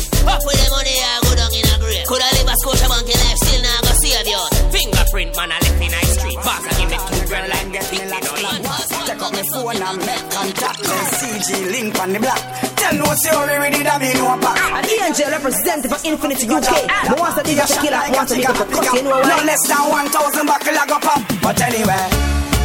Make 10.53 10.61
contact. 10.61 10.83
Then 10.83 11.05
CG 11.17 11.71
link 11.71 11.99
on 11.99 12.13
the 12.13 12.19
block. 12.19 12.39
Tell 12.77 12.93
no 12.95 13.05
say 13.17 13.31
we 13.33 13.57
ready 13.57 13.83
that 13.83 13.99
me 14.01 14.13
know 14.13 14.37
pack. 14.39 14.57
And 14.73 14.85
the 14.85 14.95
angel 15.03 15.29
representative 15.31 15.91
for 15.91 15.99
Infinity 16.07 16.45
UK. 16.47 16.69
I 16.89 17.13
want 17.17 17.35
to 17.37 17.43
dig 17.43 17.59
up 17.59 17.67
the 17.69 17.77
killer, 17.81 17.97
I 17.97 18.09
want 18.13 18.29
to 18.29 18.35
dig 18.35 18.45
up 18.45 18.57
the 18.57 18.65
cut, 18.65 18.93
you 18.93 19.03
know 19.03 19.21
No 19.21 19.37
less 19.45 19.61
than 19.67 19.83
1,000 19.89 20.45
buckle 20.45 20.77
I 20.77 20.85
go 20.87 20.97
pop. 20.99 21.21
But 21.41 21.57
anyway, 21.61 22.05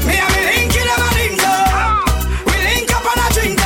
me 0.06 0.14
and 0.18 0.30
me 0.34 0.40
link 0.48 0.74
in 0.76 0.88
a 0.88 0.96
link 1.16 1.40
up. 1.44 1.56
We 2.48 2.54
link 2.68 2.90
up 2.92 3.04
on 3.06 3.18
a 3.18 3.26
drink 3.34 3.60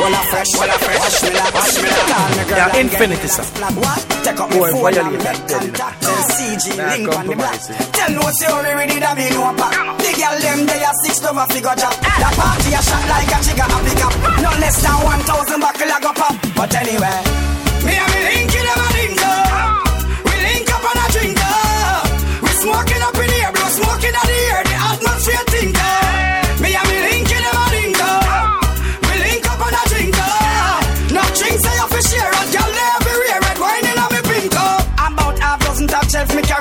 Walla 0.00 0.20
fresh, 0.28 0.50
walla 0.58 0.76
fresh. 0.84 0.98
Wash 1.00 1.22
me 1.22 1.30
like, 1.32 1.54
wash 1.54 1.76
me 1.80 1.88
like. 1.88 2.08
Call 2.12 2.28
me 2.36 2.44
girl 2.44 2.58
Yeah, 2.58 2.64
and 2.64 2.72
get 2.74 2.84
infinity, 2.92 3.22
me 3.24 3.28
sir. 3.28 3.42
flat. 3.56 3.72
What? 3.78 4.00
Take 4.24 4.40
up 4.40 4.48
my 4.50 4.56
Boy, 4.58 4.70
phone 4.72 4.82
violate 4.82 5.04
and 5.16 5.70
that 5.80 5.94
make 6.38 6.58
dead, 6.58 6.64
you 6.64 6.74
know. 6.74 6.74
contact. 6.74 6.74
Then 6.74 6.74
CG 6.74 6.76
Nah, 6.76 6.88
link 6.90 7.08
on 7.16 7.26
the 7.26 7.36
block. 7.36 7.58
Tell 7.92 8.10
no 8.10 8.22
say 8.32 8.50
we 8.50 8.70
ready 8.74 8.98
that 8.98 9.14
me 9.16 9.30
know 9.30 9.54
pack. 9.54 9.74
The 9.98 10.10
girl 10.18 10.36
them 10.40 10.66
they 10.66 10.82
a 10.82 10.90
six 11.04 11.22
over 11.24 11.46
figure 11.52 11.76
drop. 11.76 11.94
The 11.94 12.28
party 12.34 12.70
a 12.74 12.80
shot 12.82 13.04
like 13.08 13.30
a 13.30 13.38
trigger 13.44 13.68
a 13.68 13.78
pick 13.84 14.02
up. 14.04 14.14
No 14.42 14.50
less 14.60 14.76
than 14.82 14.96
1,000 15.04 15.60
buckle 15.60 15.92
I 15.92 15.98
go 16.00 16.12
pop. 16.12 16.34
But 16.56 16.74
anyway, 16.74 17.20
me 17.86 17.94
and 17.94 18.10
me 18.12 18.20
link 18.28 18.54
in 18.54 18.66
a 18.66 18.74
link 18.94 19.20
up. 19.22 19.84
We 20.26 20.34
link 20.34 20.68
up 20.74 20.84
on 20.84 20.98
a 20.98 21.06
drink 21.14 21.38
up. 21.38 22.06
We 22.42 22.50
smoking 22.62 23.02
up 23.02 23.16
in 23.18 23.30
here, 23.30 23.52
bro. 23.52 23.64
Smoking 23.78 24.14
out 24.14 24.26
the 24.26 24.38
air. 24.50 24.62
The 24.64 24.76
atmosphere 24.90 25.44
think 25.54 25.73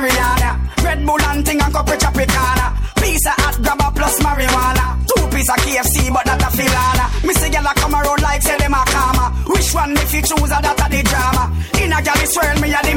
on. 0.09 0.73
Red 0.83 1.05
Bull 1.05 1.21
and 1.21 1.45
thing 1.45 1.61
and 1.61 1.73
cup 1.73 1.87
of 1.87 1.97
Tropicana. 1.97 2.67
Piece 2.99 3.25
of 3.27 3.35
hot 3.39 3.55
grabber 3.61 3.91
plus 3.95 4.19
marijuana. 4.19 4.99
Two 5.07 5.27
piece 5.35 5.49
of 5.49 5.57
KFC 5.63 6.11
but 6.11 6.25
that 6.25 6.41
a 6.41 6.49
filana. 6.51 7.05
See 7.33 7.49
gyal 7.49 7.65
a 7.65 7.73
come 7.73 7.95
around 7.95 8.21
like 8.21 8.41
say 8.41 8.57
them 8.57 8.73
a 8.73 8.83
karma. 8.85 9.33
Which 9.47 9.73
one 9.73 9.91
if 9.97 10.13
you 10.13 10.21
choose 10.21 10.51
a 10.53 10.59
that 10.61 10.79
a 10.79 10.87
the 10.87 11.01
drama? 11.03 11.43
In 11.81 11.91
a 11.91 11.97
gyal 11.97 12.23
is 12.23 12.33
swirl 12.33 12.59
me 12.61 12.69
a 12.71 12.79
the 12.83 12.93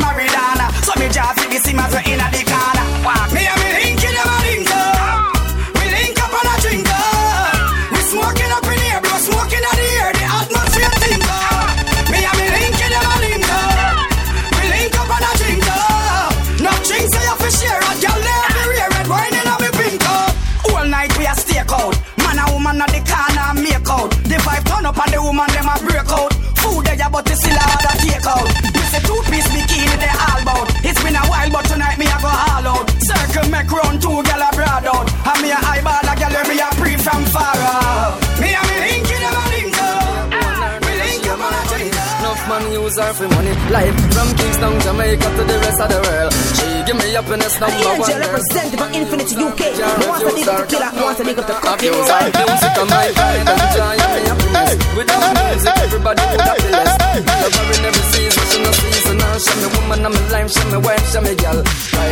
her 43.07 43.15
for 43.15 43.29
money. 43.35 43.55
Life 43.71 43.97
from 44.15 44.29
Kingston, 44.35 44.75
Jamaica 44.83 45.29
to 45.37 45.43
the 45.47 45.57
rest 45.63 45.81
of 45.81 45.89
the 45.95 46.01
world. 46.03 46.33
She 46.59 46.67
give 46.87 46.97
me 46.99 47.07
happiness 47.15 47.55
the 47.55 47.61
number 47.63 47.79
one. 47.87 47.95
angel 48.03 48.19
representative 48.19 48.81
for 48.83 48.89
Infinity 48.91 49.35
UK. 49.39 49.61
I 49.79 49.95
want 50.07 50.21
to 50.23 50.31
dig 50.35 50.49
up 50.49 50.59
the 50.59 50.67
killer, 50.67 50.91
I 50.91 51.03
want 51.03 51.17
to 51.19 51.25
dig 51.25 51.39
up 51.39 51.47
the 51.47 51.55
cut, 51.55 51.83
you 51.83 51.91
know 51.91 52.03
Abuse 52.03 52.11
why? 52.11 52.27
music 52.27 52.75
and 52.77 52.91
my 52.91 53.07
and 53.07 53.63
joy 53.75 53.95
and 53.95 54.13
me 54.15 54.21
happiness. 54.27 54.71
Without 54.97 55.23
music, 55.39 55.75
everybody 55.87 56.23
would 56.27 56.41
have 56.43 56.59
been 56.59 56.73
less. 56.75 56.95
Her 56.97 57.69
in 57.75 57.85
every 57.87 58.05
season, 58.13 58.45
she 58.51 58.59
no 58.63 58.71
season. 58.75 59.17
Now 59.19 59.39
show 59.39 59.57
me 59.61 59.69
woman, 59.77 60.07
I'm 60.07 60.15
a 60.17 60.21
life, 60.33 60.51
show 60.51 60.67
me 60.71 60.79
wife, 60.83 61.07
show 61.13 61.23
me 61.23 61.35
girl. 61.39 61.59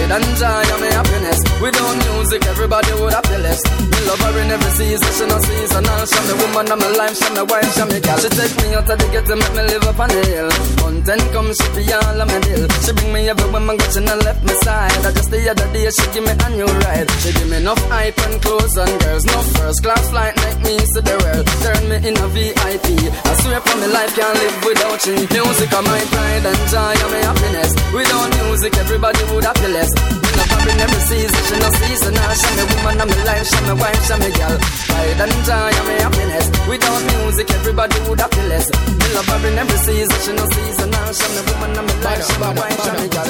Pride 0.04 0.20
and 0.20 0.36
joy 0.36 0.68
and 0.68 0.82
me 0.84 0.88
happiness. 0.92 1.38
Without 1.64 1.96
music. 2.04 2.44
everybody 2.44 2.92
would 3.00 3.12
have 3.16 3.24
the 3.24 3.38
less. 3.40 3.60
Me 3.88 3.98
love 4.04 4.20
her 4.20 4.36
in 4.36 4.50
every 4.52 4.72
season, 4.76 5.10
she 5.16 5.24
no 5.24 5.38
seasonal. 5.40 6.04
She 6.04 6.20
me 6.28 6.34
woman 6.44 6.68
of 6.72 6.78
my 6.78 6.88
life, 6.92 7.16
she 7.16 7.28
me 7.32 7.42
wife, 7.48 7.70
she 7.72 7.84
me 7.88 7.98
gal. 8.04 8.18
She 8.20 8.28
take 8.28 8.54
me 8.60 8.74
out 8.76 8.84
of 8.84 8.96
the 9.00 9.06
ghetto, 9.08 9.32
make 9.32 9.54
me 9.56 9.62
live 9.64 9.86
up 9.88 10.00
on 10.04 10.08
the 10.12 10.20
hill. 10.28 10.50
Content 10.76 11.24
come, 11.32 11.50
she 11.56 11.66
be 11.72 11.82
all 11.88 12.20
of 12.20 12.28
my 12.28 12.38
deal. 12.44 12.64
She 12.84 12.92
bring 12.92 13.12
me 13.16 13.20
everywhere, 13.32 13.64
my 13.64 13.76
got 13.80 13.90
she 13.96 14.00
not 14.04 14.20
left 14.28 14.42
my 14.44 14.54
side. 14.60 15.04
I 15.08 15.10
just 15.16 15.30
the 15.32 15.40
other 15.48 15.68
day, 15.72 15.88
she 15.88 16.04
give 16.12 16.24
me 16.28 16.34
a 16.36 16.48
new 16.52 16.68
ride. 16.84 17.08
She 17.24 17.32
give 17.32 17.48
me 17.48 17.56
enough 17.64 17.80
hype 17.88 18.20
and 18.28 18.36
clothes 18.44 18.76
and 18.76 18.92
girls, 19.00 19.24
no 19.24 19.40
first 19.56 19.80
class 19.80 20.04
flight, 20.12 20.36
make 20.44 20.60
me 20.68 20.74
see 20.84 21.00
the 21.00 21.16
world. 21.24 21.48
Turn 21.64 21.80
me 21.88 21.96
in 22.04 22.14
a 22.20 22.26
VIP. 22.28 22.88
I 23.08 23.32
swear 23.40 23.60
for 23.64 23.76
my 23.80 23.88
life, 23.88 24.12
can't 24.12 24.36
live 24.36 24.56
without 24.68 25.00
you. 25.08 25.16
Music 25.32 25.72
are 25.72 25.80
my 25.80 26.00
pride 26.12 26.44
and 26.44 26.60
joy 26.68 26.92
and 26.92 27.08
my 27.08 27.22
happiness. 27.24 27.72
Without 27.88 28.28
music, 28.44 28.76
everybody 28.76 29.22
would 29.32 29.48
have 29.48 29.56
less. 29.72 29.93
Love 30.38 30.50
her 30.54 30.70
in 30.70 30.80
every 30.80 31.02
season, 31.08 31.40
she 31.48 31.56
no 31.62 31.68
season. 31.78 32.14
I 32.18 32.34
she 32.34 32.50
me 32.56 32.64
woman 32.72 32.98
my 33.08 33.16
life, 33.28 33.46
she 33.46 33.60
me 33.66 33.74
wife, 33.78 34.02
she 34.06 34.14
me 34.20 34.30
girl. 34.34 34.56
Pride 34.88 35.20
and 35.24 35.36
joy 35.46 35.74
my 35.86 35.94
happiness. 36.04 36.46
Without 36.68 37.00
music, 37.12 37.50
everybody 37.50 37.98
would 38.08 38.20
have 38.20 38.34
less. 38.50 38.66
Me 38.70 39.06
love 39.14 39.28
her 39.28 39.48
in 39.48 39.58
every 39.58 39.78
season, 39.86 40.18
she 40.24 40.32
no 40.34 40.44
season. 40.54 40.94
I 40.94 41.12
she 41.12 41.26
me 41.34 41.40
woman 41.48 41.72
my 41.86 41.94
life, 42.06 42.24
she 42.26 42.36
me 42.40 42.48
wife, 42.58 42.78
she 42.82 42.90
me 42.98 43.06
girl. 43.12 43.28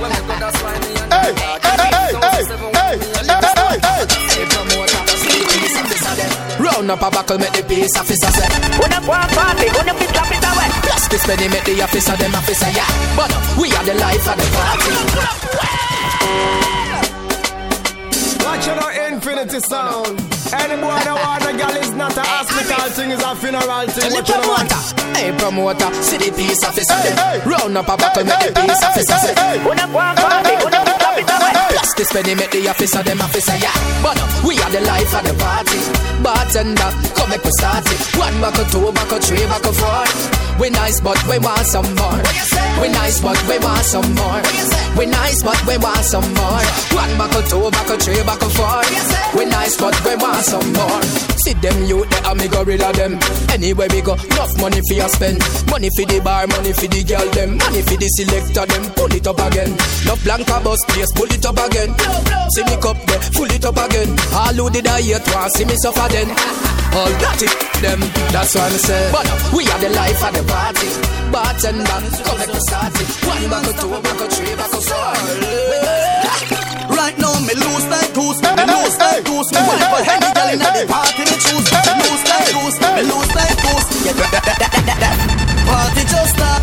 When 0.00 0.10
me 0.10 0.20
go, 0.26 0.34
that's 0.40 0.58
why 0.62 0.74
me 0.80 0.90
and 0.96 1.12
Hey, 1.12 1.30
hey, 1.36 1.78
hey, 1.92 2.12
hey, 2.24 2.42
hey, 2.78 2.94
hey, 3.58 3.78
hey. 3.84 5.09
Round 6.58 6.90
up 6.90 7.02
a 7.02 7.10
buckle, 7.10 7.38
make 7.38 7.52
the 7.52 7.62
peace 7.62 7.96
officer 7.96 8.30
say. 8.32 8.48
When 8.80 8.92
up 8.92 9.04
one 9.06 9.28
party, 9.30 9.68
when 9.72 9.88
up 9.88 10.00
it, 10.00 10.10
drop 10.12 10.30
it 10.30 10.44
away. 10.44 10.68
Plus 10.84 11.08
this 11.08 11.24
penny 11.26 11.48
make 11.48 11.64
the 11.64 11.82
officer, 11.82 12.16
them 12.16 12.34
officer, 12.34 12.70
yeah. 12.70 12.88
But 13.16 13.30
uh, 13.32 13.40
we 13.60 13.72
are 13.72 13.84
the 13.84 13.94
life 13.94 14.26
of 14.28 14.36
the 14.36 14.46
party. 14.56 14.92
Watch 18.44 18.68
out 18.68 18.82
our 18.82 18.92
infinity 19.08 19.60
sound. 19.60 20.39
Any 20.50 20.76
boy 20.82 20.98
that 21.06 21.14
want 21.14 21.46
a 21.46 21.52
girl 21.54 21.76
is 21.78 21.92
not 21.94 22.16
a 22.16 22.22
hospital 22.26 22.90
thing, 22.90 23.10
is 23.14 23.22
a 23.22 23.30
funeral 23.38 23.86
thing. 23.86 24.10
Tell 24.10 24.10
the 24.10 24.16
What 24.18 24.28
you 24.28 24.34
know? 24.34 24.42
promoter, 24.42 24.80
hey 25.14 25.30
promoter, 25.38 25.90
see 26.02 26.18
the 26.18 26.28
peace 26.34 26.62
officer 26.66 26.98
them. 27.06 27.16
Round 27.46 27.76
up 27.78 27.86
a 27.86 27.94
buckle, 27.96 28.24
make 28.26 28.42
the 28.42 28.50
peace 28.58 28.82
officer 28.82 29.18
say. 29.22 29.34
When 29.62 29.78
up 29.78 29.90
one 29.94 30.16
party, 30.18 30.54
when 30.64 30.74
up 30.74 30.90
it, 30.90 31.22
it. 31.22 31.26
Plus 31.70 31.90
this 31.94 32.10
penny 32.10 32.34
make 32.34 32.50
the 32.50 32.66
officer, 32.66 33.02
them 33.02 33.20
officer, 33.22 33.54
yeah. 33.62 33.74
But 34.02 34.18
uh, 34.18 34.26
we 34.42 34.58
are 34.58 34.70
the 34.74 34.82
life 34.82 35.12
of 35.14 35.22
the 35.22 35.34
party. 35.38 35.78
Bartender, 36.18 36.90
come 37.14 37.30
make 37.30 37.44
we 37.46 37.52
start 37.54 37.86
it. 37.86 38.00
One 38.18 38.34
buckle, 38.42 38.66
two 38.74 38.90
buckle, 38.90 39.20
three 39.22 39.46
buckle, 39.46 39.72
four. 39.72 40.04
We 40.58 40.68
nice, 40.68 41.00
but 41.00 41.16
we 41.30 41.38
want 41.38 41.64
some 41.64 41.88
more. 41.96 42.20
We 42.82 42.88
nice, 42.92 43.20
but 43.22 43.38
we 43.48 43.56
want 43.62 43.86
some 43.86 44.08
more. 44.18 44.42
We 44.98 45.06
nice, 45.06 45.40
but 45.42 45.56
we 45.64 45.78
want 45.78 46.04
some 46.04 46.26
more. 46.36 46.60
One 46.92 47.12
buckle, 47.16 47.42
two 47.48 47.70
buckle, 47.70 47.96
three 47.96 48.20
buckle, 48.26 48.50
four. 48.52 48.82
We 49.38 49.46
nice, 49.46 49.76
but 49.80 49.96
we 50.04 50.16
want 50.20 50.39
some 50.42 50.72
more. 50.72 51.02
See 51.44 51.54
them 51.54 51.84
youth, 51.84 52.08
they 52.10 52.20
are 52.28 52.34
me 52.34 52.48
gorilla 52.48 52.92
them. 52.92 53.18
Anywhere 53.52 53.88
we 53.90 54.00
go, 54.00 54.14
enough 54.14 54.52
money 54.60 54.80
for 54.88 54.94
you 54.94 55.08
spend. 55.08 55.38
Money 55.70 55.88
for 55.96 56.04
the 56.04 56.20
bar, 56.22 56.46
money 56.46 56.72
for 56.72 56.88
the 56.88 57.00
girl 57.04 57.28
them. 57.32 57.56
Money 57.56 57.82
for 57.82 57.96
the 57.96 58.08
selector 58.16 58.66
them. 58.66 58.84
Pull 58.96 59.12
it 59.12 59.26
up 59.26 59.40
again. 59.40 59.70
No 60.04 60.16
blanca 60.24 60.60
bus 60.60 60.80
place, 60.92 61.12
pull 61.16 61.30
it 61.32 61.44
up 61.44 61.58
again. 61.60 61.90
See 62.56 62.64
me 62.64 62.76
cup 62.80 62.98
there, 63.08 63.22
full 63.32 63.50
it 63.50 63.64
up 63.64 63.78
again. 63.78 64.10
All 64.32 64.56
who 64.56 64.70
did 64.70 64.86
I 64.86 65.00
hate 65.00 65.28
want 65.32 65.52
see 65.56 65.64
me 65.64 65.76
suffer 65.80 66.08
then. 66.12 66.28
All 66.90 67.12
that 67.22 67.40
it 67.40 67.54
them, 67.80 68.00
that's 68.34 68.54
what 68.54 68.66
I 68.66 68.76
say. 68.76 69.02
But 69.12 69.26
we 69.54 69.64
are 69.64 69.80
the 69.80 69.90
life 69.94 70.20
of 70.20 70.32
the 70.34 70.42
party. 70.44 70.90
Bartender, 71.30 72.00
come 72.26 72.38
make 72.38 72.52
me 72.52 72.60
start 72.66 72.94
it. 73.00 73.08
One 73.24 73.44
buckle, 73.48 73.74
two 73.78 73.88
buckle, 74.02 74.28
three 74.28 74.54
buckle, 74.56 74.82
four. 74.82 76.59
Right 77.50 77.58
now, 77.58 77.66
me 77.66 77.74
lose 77.74 77.86
like 77.90 78.14
goose, 78.14 78.38
me 78.42 78.62
lose 78.62 78.96
like 78.98 79.24
goose. 79.24 79.50
Me 79.50 79.58
whenever 79.66 80.02
any 80.06 80.30
girl 80.34 80.50
inna 80.54 80.70
the 80.70 80.86
party, 80.86 81.22
me 81.26 81.34
choose. 81.34 81.66
Me 81.66 81.92
lose 81.98 82.22
like 82.30 82.46
goose, 82.54 82.78
me 82.78 83.02
lose 83.10 83.30
like 83.34 83.58
goose. 83.58 83.86
Yeah, 84.06 84.14
that, 84.14 84.30
that, 84.30 84.44
that, 84.46 84.70
that, 84.86 84.98
that. 85.02 85.16
Party 85.66 86.02
just 86.06 86.30
start, 86.30 86.62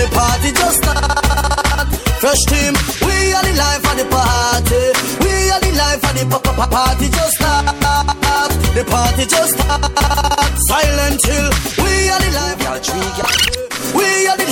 the 0.00 0.06
party 0.16 0.50
just 0.56 0.80
start. 0.80 1.92
Fresh 2.24 2.42
team, 2.48 2.72
we 3.04 3.36
are 3.36 3.44
the 3.44 3.52
life 3.52 3.84
of 3.84 3.96
the 4.00 4.06
party. 4.08 4.80
We 5.20 5.50
are 5.52 5.60
the 5.60 5.72
life 5.76 6.00
of 6.08 6.12
the 6.16 6.24
pa- 6.24 6.40
pa- 6.40 6.56
pa- 6.56 6.72
party 6.72 7.08
just 7.12 7.36
start. 7.36 7.76
The 8.72 8.84
party 8.88 9.26
just 9.28 9.60
start. 9.60 9.92
Silent 10.72 11.20
hill, 11.20 11.50
we 11.84 12.08
are 12.08 12.20
the 12.24 12.30
life 12.32 12.64
of 12.64 12.80
the 12.80 13.24
party. 13.28 13.45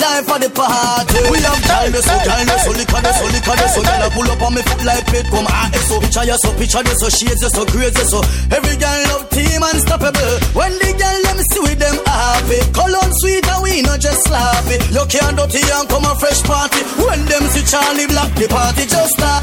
We 0.05 0.13
are 0.13 0.21
the 0.21 0.29
life 0.29 0.37
of 0.37 0.41
the 0.45 0.51
party. 0.53 1.17
We 1.33 1.41
have 1.41 1.65
this, 1.89 2.05
so 2.05 2.13
this, 2.13 2.61
so 2.61 2.71
liquor 2.77 3.01
so 3.01 3.25
liquor 3.33 3.57
so 3.73 3.81
girl 3.81 4.05
I 4.05 4.09
pull 4.13 4.29
up 4.29 4.43
on 4.45 4.53
me 4.53 4.61
foot 4.61 4.85
like 4.85 5.09
pit 5.09 5.25
come 5.33 5.49
ah 5.49 5.73
eh, 5.73 5.81
so 5.81 5.97
picture 5.97 6.29
so 6.45 6.53
picture 6.61 6.85
so 7.01 7.09
shades 7.09 7.41
so 7.41 7.65
crazy 7.65 8.05
so 8.13 8.21
every 8.53 8.77
girl 8.77 9.01
love 9.09 9.25
team 9.33 9.65
unstoppable. 9.65 10.37
When 10.53 10.77
the 10.77 10.93
girl 10.93 11.19
them 11.25 11.41
see 11.41 11.61
with 11.65 11.81
them 11.81 11.97
happy, 12.05 12.61
cologne 12.77 13.17
sweet 13.25 13.49
and 13.49 13.65
we 13.65 13.81
not 13.81 13.97
just 14.05 14.21
sloppy. 14.29 14.77
You 14.93 15.09
can't 15.09 15.41
dirty 15.41 15.65
and 15.73 15.89
come 15.89 16.05
a 16.05 16.13
fresh 16.21 16.45
party. 16.45 16.85
When 17.01 17.25
them 17.25 17.49
see 17.49 17.65
Charley 17.65 18.05
Black, 18.05 18.29
the 18.37 18.45
party 18.53 18.85
just 18.85 19.09
start. 19.17 19.41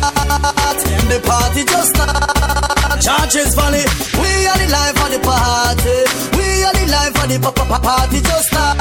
The 1.09 1.17
party 1.25 1.65
just 1.65 1.89
start. 1.89 3.01
Charges 3.01 3.57
Valley, 3.57 3.81
we 4.21 4.29
are 4.45 4.59
the 4.61 4.69
life 4.69 4.97
of 5.01 5.09
the 5.09 5.19
party. 5.25 5.97
We 6.37 6.40
are 6.63 6.73
the 6.73 6.85
life 6.91 7.15
of 7.23 7.27
the 7.29 7.37
pa- 7.39 7.51
pa- 7.51 7.65
pa- 7.65 7.79
party 7.81 8.19
just 8.21 8.47
start. 8.47 8.77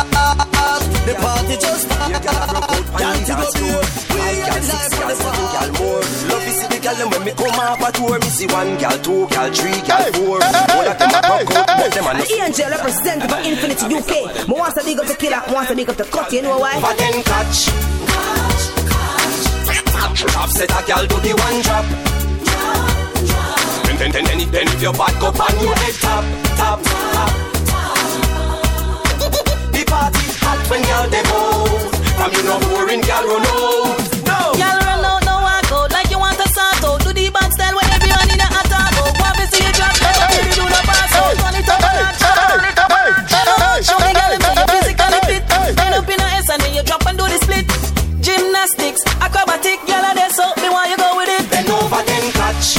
The 1.07 1.15
party 1.17 1.57
just 1.57 1.83
start. 1.87 2.13
Can't 2.21 3.29
you 3.29 3.37
go 3.37 3.47
there? 3.51 3.83
We 4.11 4.21
are 4.43 4.53
the 4.55 4.63
life 4.71 4.95
of 5.01 5.07
the 5.09 5.17
party. 5.21 5.71
more. 5.81 6.05
Love 6.31 6.47
is 6.49 6.61
the 6.69 6.79
gal 6.81 7.01
when 7.11 7.23
me 7.25 7.33
come 7.33 7.59
off 7.61 7.81
a 7.81 7.89
tour. 7.93 8.19
Me 8.19 8.29
see 8.31 8.47
one 8.47 8.77
gal, 8.79 8.97
two 9.01 9.27
gal, 9.29 9.49
three 9.53 9.81
gal, 9.89 10.05
four. 10.13 10.39
All 10.43 10.87
of 10.89 10.97
them 10.99 11.11
a 11.15 11.21
broke 11.25 11.55
out, 11.57 11.67
but 11.81 11.91
them 11.93 12.07
a 12.07 12.13
no. 12.15 12.25
Angel 12.45 12.69
representing 12.71 13.29
for 13.29 13.39
Infinity 13.41 13.85
UK. 13.97 14.13
Me 14.49 14.55
wants 14.55 14.75
to 14.79 14.83
dig 14.85 14.99
up 14.99 15.07
the 15.07 15.15
killer, 15.17 15.41
wants 15.53 15.69
to 15.71 15.75
dig 15.75 15.89
up 15.89 15.97
the 15.97 16.05
cut, 16.05 16.33
you 16.33 16.43
know 16.43 16.59
why? 16.59 16.79
But 16.81 16.97
then 16.99 17.23
catch. 17.25 17.69
Drop 20.21 20.51
set 20.51 20.71
a 20.71 20.87
gal 20.87 21.07
do 21.07 21.17
the 21.21 21.33
one 21.33 21.63
drop. 21.63 21.85
Then 23.87 23.97
then 23.99 24.11
then 24.13 24.25
then 24.39 24.51
then 24.51 24.67
if 24.69 24.83
your 24.83 24.93
back 24.93 25.17
up 25.23 25.39
on 25.41 25.61
your 25.63 25.75
head 25.75 25.95
top 25.95 26.25
top 26.57 26.83
top. 26.83 27.50
When 30.71 30.83
gal 30.83 31.11
they 31.11 31.23
move. 31.27 31.91
From 32.15 32.31
you 32.31 32.43
no 32.47 32.57
boring 32.71 33.03
gal 33.03 33.27
run 33.27 33.43
out. 33.43 33.99
No. 34.23 34.39
Y'all 34.55 34.79
run 34.87 35.03
out, 35.03 35.21
no 35.27 35.35
walk 35.43 35.67
out 35.75 35.91
like 35.91 36.09
you 36.11 36.19
want 36.19 36.39
a 36.39 36.47
sort. 36.55 37.03
Do 37.03 37.11
the 37.11 37.27
bad 37.35 37.51
style 37.51 37.75
when 37.75 37.91
everyone 37.91 38.31
in 38.31 38.39
a 38.39 38.47
attack 38.47 38.95
out. 38.95 39.15
Want 39.19 39.35
to 39.35 39.45
see 39.51 39.67
you 39.67 39.73
drop 39.75 39.91
down, 39.99 40.31
baby, 40.31 40.55
do 40.55 40.63
the 40.63 40.81
pass 40.87 41.15
out. 41.19 41.35
Turn 41.43 41.59
it 41.59 41.67
up 41.67 41.83
a 41.83 41.91
notch, 41.91 42.23
turn 42.23 42.65
it 42.71 42.79
up 42.79 42.95
a 42.95 43.03
notch. 43.59 43.83
Show 43.83 43.99
me 43.99 44.15
girl, 44.15 44.35
so 44.39 44.51
you 44.55 44.67
physically 44.71 45.21
fit. 45.27 45.43
Line 45.75 45.95
up 45.99 46.07
in 46.07 46.23
a 46.23 46.29
S 46.39 46.49
and 46.55 46.63
then 46.63 46.73
you 46.79 46.83
drop 46.87 47.03
and 47.03 47.19
do 47.19 47.27
the 47.27 47.39
split. 47.43 47.67
Gymnastics, 48.23 49.03
acrobatic, 49.19 49.83
y'all 49.91 50.07
are 50.07 50.15
there, 50.15 50.31
so 50.31 50.55
me 50.63 50.71
want 50.71 50.87
you 50.87 50.97
go 50.97 51.19
with 51.19 51.35
it. 51.35 51.51
Bend 51.51 51.67
over 51.67 52.03
then 52.07 52.31
catch. 52.39 52.79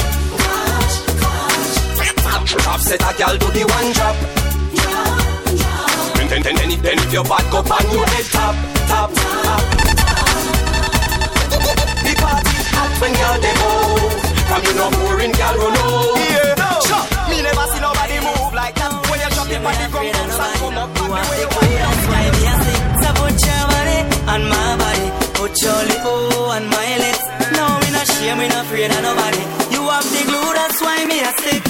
Drop 2.52 2.80
set 2.80 3.04
a 3.04 3.12
gal 3.20 3.36
do 3.36 3.48
the 3.52 3.64
one 3.68 3.92
drop. 3.92 4.41
Then 6.32 6.40
then 6.40 6.56
then 6.56 6.64
then 6.64 6.70
if, 6.72 6.80
then 6.80 6.96
if 6.96 7.12
your 7.12 7.24
back 7.24 7.44
up 7.52 7.68
on 7.68 7.84
your 7.92 8.06
head 8.08 8.24
top 8.32 8.56
top 8.88 9.12
top. 9.12 9.62
The 12.00 12.12
party 12.24 12.56
hot 12.72 12.92
when 13.04 13.12
they 13.44 13.52
move. 13.60 14.16
From 14.48 14.64
you 14.64 14.72
no 14.80 14.88
boring 14.96 15.32
gal 15.36 15.52
run. 15.60 15.76
Yeah, 15.76 16.56
no. 16.56 16.72
Sure. 16.88 17.04
Me 17.28 17.36
never 17.44 17.66
see 17.68 17.84
nobody 17.84 18.16
move 18.24 18.48
like 18.56 18.72
that. 18.80 18.96
When 19.12 19.20
you 19.20 19.28
drop 19.28 19.52
it 19.52 19.60
on 19.60 19.76
the 19.76 19.86
ground, 19.92 20.08
and 20.08 20.32
come 20.32 20.80
up 20.80 20.88
back 20.96 21.04
the 21.04 21.04
way 21.04 21.36
you 21.36 21.48
want. 21.52 21.68
That's 21.84 22.04
why 22.08 22.24
me 22.32 22.42
a 22.48 22.54
sing. 22.64 22.80
So 22.96 23.08
put 23.12 23.36
your 23.36 23.64
body 23.68 23.98
on 24.32 24.42
my 24.48 24.68
body, 24.80 25.06
put 25.36 25.52
your 25.52 25.80
lip 25.84 26.00
oh, 26.08 26.56
on 26.56 26.64
my 26.64 26.90
lips. 26.96 27.24
No, 27.60 27.76
me 27.76 27.88
not 27.92 28.08
shame, 28.08 28.40
me 28.40 28.48
not 28.48 28.64
afraid 28.64 28.88
of 28.88 29.04
nobody. 29.04 29.44
You 29.68 29.84
have 29.84 30.08
the 30.08 30.22
glue, 30.24 30.48
that's 30.56 30.80
why 30.80 30.96
me 31.04 31.20
a 31.20 31.30
stick, 31.44 31.60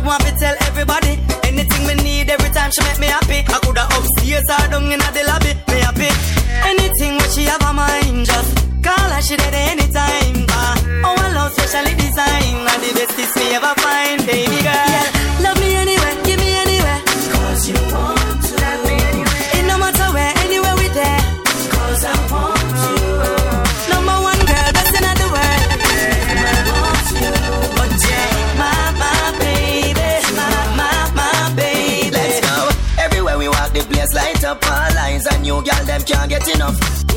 to 0.00 0.06
want 0.06 0.22
to 0.24 0.32
tell 0.38 0.56
everybody. 0.66 1.18
Anything 1.44 1.86
me 1.86 1.94
need, 2.02 2.30
every 2.30 2.50
time 2.50 2.70
she 2.70 2.82
make 2.84 2.98
me 2.98 3.06
happy. 3.06 3.40
I 3.46 3.58
coulda 3.62 3.84
upstairs 3.84 4.44
or 4.50 4.68
down 4.70 4.92
in 4.92 4.98
the 4.98 5.27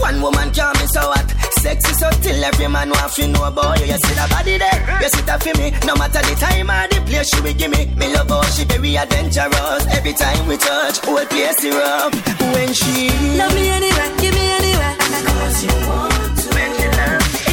One 0.01 0.19
woman 0.21 0.51
can't 0.51 0.73
be 0.79 0.85
so 0.87 1.01
hot. 1.01 1.29
Sexy 1.61 1.93
so 1.93 2.09
till 2.25 2.43
every 2.43 2.67
man 2.67 2.89
want 2.89 3.13
to 3.13 3.27
know 3.27 3.43
about 3.45 3.79
you. 3.79 3.85
You 3.85 3.97
see 4.01 4.15
that 4.17 4.29
body 4.29 4.57
there, 4.57 4.79
you 5.01 5.09
sit 5.09 5.29
up 5.29 5.43
for 5.43 5.53
me. 5.61 5.69
No 5.85 5.93
matter 5.95 6.19
the 6.25 6.35
time 6.35 6.69
or 6.73 6.83
the 6.89 6.99
place 7.05 7.29
she 7.29 7.39
will 7.41 7.53
give 7.53 7.71
me. 7.71 7.85
Me 7.95 8.11
love 8.11 8.27
how 8.29 8.41
she 8.49 8.65
very 8.65 8.97
adventurous. 8.97 9.85
Every 9.93 10.13
time 10.13 10.47
we 10.47 10.57
touch, 10.57 10.97
whole 11.05 11.25
place 11.29 11.63
rough. 11.63 12.13
When 12.53 12.73
she 12.73 13.13
Love 13.37 13.53
me 13.53 13.69
anywhere, 13.69 14.09
give 14.19 14.33
me 14.33 14.45
anywhere. 14.57 14.95
Cause 14.99 15.63
you 15.63 15.73
want 15.85 16.33
to. 16.41 16.49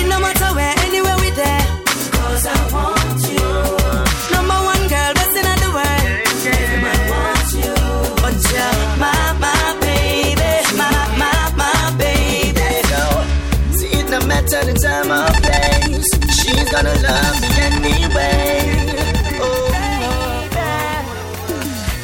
It 0.00 0.06
no 0.08 0.18
matter 0.18 0.50
where, 0.56 0.74
anywhere 0.88 1.18
we 1.20 1.30
there. 1.36 1.66
Cause 2.16 2.46
I 2.46 2.72
want 2.72 2.97
the 15.08 15.32
place. 15.40 16.10
She's 16.36 16.68
gonna 16.70 16.92
love 17.00 17.40
me 17.40 17.48
anyway. 17.64 18.76
Oh, 19.40 19.72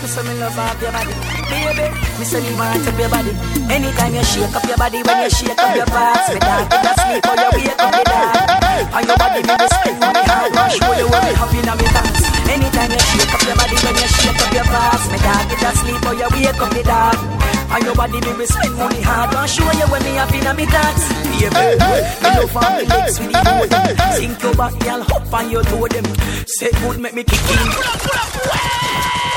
me 0.00 0.08
say 0.08 0.22
me 0.24 0.32
love 0.40 0.56
your 0.80 0.92
body, 0.92 1.14
baby. 1.52 1.86
Me 2.18 2.24
say 2.24 2.40
me 2.40 2.52
want 2.56 2.86
up 2.88 2.98
your 2.98 3.08
body. 3.12 3.32
Anytime 3.68 4.14
you 4.14 4.24
shake 4.24 4.56
up 4.56 4.64
your 4.64 4.76
body, 4.76 5.02
when 5.02 5.22
you 5.22 5.30
shake 5.30 5.58
up 5.58 5.76
your 5.76 5.86
parts, 5.86 6.28
me 6.32 6.40
in 6.40 6.86
a 6.88 6.92
sleep 6.96 7.24
or 7.28 7.36
you 7.36 7.50
wake 7.52 7.76
up 7.76 7.92
the 7.92 8.02
dog. 8.08 8.64
On 8.94 9.02
your 9.04 9.18
body, 9.20 9.40
me 9.44 9.54
be 9.54 9.66
spend 9.68 10.00
money 10.00 10.22
hard, 10.24 10.56
and 10.56 10.72
show 10.72 10.92
you 10.96 11.06
what 11.12 11.24
me 11.24 11.60
in 11.60 11.68
me 11.76 11.86
dance. 11.92 12.24
Anytime 12.48 12.90
you 12.90 13.00
shake 13.00 13.32
up 13.34 13.42
your 13.44 13.56
body, 13.56 13.76
when 13.84 13.94
you 14.00 14.08
shake 14.08 14.40
up 14.40 14.52
your 14.52 14.64
parts, 14.64 15.04
me 15.12 15.18
in 15.52 15.60
a 15.60 15.70
sleep 15.76 16.02
or 16.08 16.14
you 16.14 16.28
wake 16.32 16.60
up 16.60 16.70
the 16.72 16.82
dog. 16.82 17.43
On 17.74 17.82
your 17.82 17.94
body, 17.96 18.20
me 18.20 18.32
be 18.38 18.46
spend 18.46 18.76
money 18.76 19.00
hard, 19.02 19.34
and 19.34 19.50
show 19.50 19.66
you 19.72 19.86
when 19.90 20.02
me 20.04 20.14
happy 20.14 20.38
in 20.38 20.54
me 20.54 20.64
dance. 20.64 21.10
Baby, 21.42 21.74
me 22.22 22.30
love 22.38 22.56
on 22.56 22.70
me 22.78 22.84
legs 22.86 23.18
with 23.18 23.32
the 23.34 23.40
toe 23.42 23.66
them. 23.66 24.12
Sink 24.14 24.42
your 24.42 24.54
back, 24.54 24.78
girl, 24.78 25.02
hop 25.02 25.34
on 25.34 25.50
your 25.50 25.64
toe 25.64 25.88
them. 25.88 26.06
Say 26.46 26.70
good, 26.70 27.00
make 27.00 27.14
me 27.14 27.24
kick 27.24 27.50
in. 27.50 27.66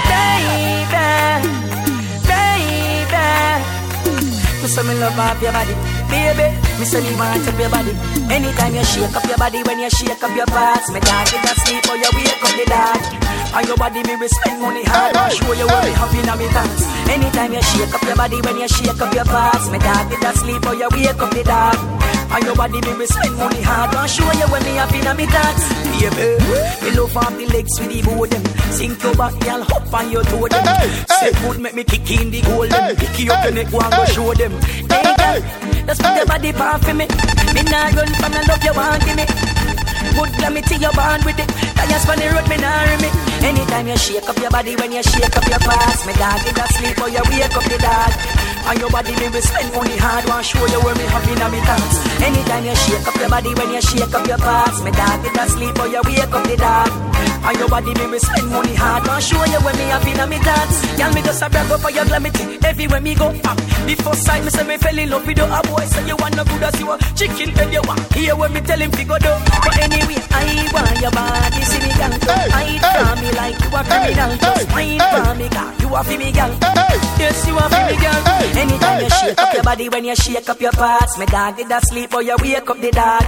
Baby, 0.05 0.85
baby. 2.29 3.17
Me 4.61 4.67
say 4.69 4.83
me 4.85 4.93
love 5.01 5.17
off 5.17 5.41
your 5.41 5.51
body, 5.51 5.73
baby. 6.09 6.47
Me 6.79 6.85
say 6.85 7.01
me 7.01 7.11
want 7.17 7.47
up 7.47 7.57
your 7.59 7.69
body. 7.69 7.93
Anytime 8.31 8.75
you 8.75 8.83
shake 8.83 9.15
up 9.15 9.25
your 9.25 9.37
body, 9.37 9.63
when 9.63 9.79
you 9.79 9.89
shake 9.89 10.23
up 10.23 10.33
your 10.35 10.45
parts, 10.47 10.87
me 10.91 10.99
dog 10.99 11.29
in 11.33 11.43
a 11.45 11.53
sleep 11.63 11.85
or 11.89 11.97
you 11.97 12.09
wake 12.15 12.43
up 12.43 12.53
the 12.55 12.65
dog. 12.67 13.01
On 13.55 13.63
your 13.65 13.77
body, 13.77 14.03
me 14.03 14.15
we 14.15 14.27
spend 14.27 14.61
money 14.61 14.83
hard 14.83 15.15
and 15.15 15.33
show 15.33 15.53
you 15.53 15.65
what 15.65 15.83
me 15.83 15.91
have 15.95 16.13
in 16.13 16.29
me 16.37 16.47
dance. 16.51 16.83
Anytime 17.09 17.53
you 17.53 17.61
shake 17.61 17.93
up 17.93 18.03
your 18.03 18.15
body, 18.15 18.41
when 18.41 18.57
you 18.57 18.67
shake 18.67 19.01
up 19.01 19.13
your 19.13 19.25
parts, 19.25 19.69
me 19.71 19.79
dog 19.79 20.11
in 20.11 20.25
a 20.25 20.31
sleep 20.33 20.65
or 20.67 20.75
you 20.75 20.89
wake 20.91 21.17
up 21.17 21.31
the 21.31 21.43
dog. 21.43 21.77
On 22.27 22.43
your 22.43 22.55
body, 22.55 22.79
me 22.81 22.93
we 22.99 23.05
spend 23.07 23.35
money 23.37 23.61
hard 23.63 23.95
and 23.95 24.09
show 24.09 24.29
you 24.35 24.47
what 24.51 24.61
me 24.63 24.75
have 24.75 24.93
in 24.93 25.07
me 25.15 25.25
dance. 25.25 25.63
Baby, 25.97 26.37
me 26.83 26.89
love 26.99 27.17
off 27.17 27.33
the 27.33 27.45
legs 27.47 27.73
with 27.79 27.89
the 27.89 28.01
bow 28.03 28.25
them. 28.27 28.43
Sink 28.69 29.01
your 29.01 29.15
back, 29.15 29.33
girl, 29.39 29.63
hop 29.63 29.93
on 29.93 30.11
your 30.11 30.23
toe 30.23 30.47
them. 30.47 30.65
Say 31.07 31.31
good, 31.41 31.59
make 31.59 31.73
me 31.73 31.83
kick 31.83 32.11
in 32.11 32.29
the 32.29 32.41
goal 32.41 32.67
them. 32.67 32.95
Pick 32.97 33.17
you 33.17 33.31
up 33.31 33.43
your 33.45 33.53
neck, 33.53 33.71
one 33.73 33.89
go 33.89 34.05
show 34.05 34.33
them. 34.35 34.51
Hey 34.91 35.15
girl, 35.17 35.39
just 35.87 36.01
put 36.03 36.15
your 36.15 36.25
body 36.25 36.51
part 36.51 36.83
for 36.83 36.93
me. 36.93 37.07
Me 37.55 37.63
nah 37.63 37.87
run 37.95 38.11
from 38.19 38.31
the 38.35 38.43
love 38.47 38.63
you 38.63 38.73
want 38.75 39.01
give 39.07 39.15
me. 39.15 39.25
Good 40.13 40.31
glamity 40.37 40.75
you 40.75 40.91
born 40.91 41.19
with 41.23 41.39
it. 41.39 41.49
Tires 41.79 42.05
on 42.11 42.19
the 42.19 42.27
road, 42.35 42.47
me 42.51 42.57
nah 42.59 42.99
me. 42.99 43.09
Anytime 43.47 43.87
you 43.87 43.97
shake 43.97 44.27
up 44.27 44.37
your 44.37 44.51
body, 44.51 44.75
when 44.75 44.91
you 44.91 45.03
shake 45.03 45.35
up 45.35 45.47
your 45.47 45.59
parts, 45.63 46.05
me 46.05 46.13
dog 46.19 46.43
in 46.43 46.59
a 46.59 46.65
sleep 46.75 46.99
or 46.99 47.09
you 47.09 47.23
wake 47.31 47.55
up 47.55 47.63
the 47.63 47.77
dog. 47.79 48.11
On 48.67 48.75
your 48.77 48.91
body, 48.91 49.15
me 49.15 49.27
will 49.31 49.41
spend 49.41 49.71
money 49.71 49.95
hard, 49.95 50.27
want 50.27 50.45
show 50.45 50.65
you 50.67 50.79
where 50.83 50.95
me 50.95 51.07
have 51.07 51.23
in 51.23 51.39
me 51.51 51.59
dance. 51.63 51.95
Anytime 52.19 52.65
you 52.65 52.75
shake 52.75 53.07
up 53.07 53.15
your 53.15 53.29
body, 53.29 53.53
when 53.55 53.71
you 53.71 53.81
shake 53.81 54.13
up 54.13 54.27
your 54.27 54.37
parts, 54.37 54.83
me 54.83 54.91
dog 54.91 55.23
in 55.23 55.39
a 55.39 55.45
sleep 55.47 55.79
or 55.79 55.87
you 55.87 56.01
wake 56.03 56.35
up 56.35 56.43
the 56.43 56.57
dog. 56.57 57.26
On 57.47 57.55
your 57.55 57.69
body, 57.69 57.93
me 57.95 58.05
will 58.07 58.19
spend 58.19 58.49
money 58.51 58.75
hard, 58.75 59.07
want 59.07 59.23
show 59.23 59.39
you 59.45 59.59
where 59.63 59.73
me 59.79 59.87
have 59.87 60.03
in 60.03 60.19
me 60.29 60.37
dance. 60.43 60.83
Girl, 60.99 61.13
me 61.13 61.21
just 61.21 61.41
a 61.41 61.49
brag 61.49 61.71
up 61.71 61.79
for 61.79 61.91
your 61.91 62.03
glamity. 62.03 62.59
Everywhere 62.65 62.99
me 62.99 63.15
go, 63.15 63.27
up. 63.47 63.57
The 63.87 63.95
first 64.03 64.25
sight, 64.25 64.43
me 64.43 64.49
say 64.49 64.67
me 64.67 64.75
fell 64.75 64.99
in 64.99 65.09
love 65.09 65.25
with. 65.25 65.39
A 65.39 65.61
boy 65.63 65.85
say 65.87 66.05
you 66.05 66.17
want 66.19 66.35
no 66.35 66.43
good 66.43 66.63
as 66.63 66.77
you 66.77 66.91
a 66.91 66.97
chicken 67.15 67.55
head 67.55 67.71
you 67.71 67.81
want. 67.87 68.03
Hear 68.11 68.35
when 68.35 68.51
me 68.51 68.59
tell 68.59 68.77
him 68.77 68.91
fi 68.91 69.03
go 69.05 69.17
do. 69.17 69.31
But 69.63 69.79
anyway, 69.79 70.19
I 70.27 70.67
want 70.75 70.99
your 70.99 71.11
body, 71.15 71.61
see 71.63 71.79
me 71.79 71.91
girl. 71.95 72.11
I 72.51 72.83
draw 72.83 73.15
me 73.15 73.29
like 73.39 73.55
you 73.63 73.71
a 73.71 73.81
criminal. 73.87 74.31
Just 74.43 74.67
wine 74.75 74.99
for 74.99 75.35
me, 75.39 75.47
girl. 75.47 75.71
You 75.79 75.95
a 75.95 76.03
fi 76.03 76.17
me 76.19 76.29
girl. 76.35 76.51
Yes, 77.15 77.47
you 77.47 77.55
a 77.55 77.63
fi 77.71 77.79
me 77.87 77.95
girl. 77.95 78.21
Anytime 78.59 79.03
you 79.03 79.09
shake 79.09 79.39
up 79.39 79.53
your 79.53 79.63
body, 79.63 79.87
when 79.87 80.03
you 80.03 80.15
shake 80.15 80.49
up 80.49 80.59
your 80.59 80.73
parts, 80.73 81.17
me 81.17 81.25
dog 81.27 81.55
did 81.55 81.69
that 81.69 81.87
sleep 81.87 82.13
or 82.13 82.21
you 82.21 82.35
wake 82.43 82.69
up 82.69 82.77
the 82.81 82.91
dog. 82.91 83.23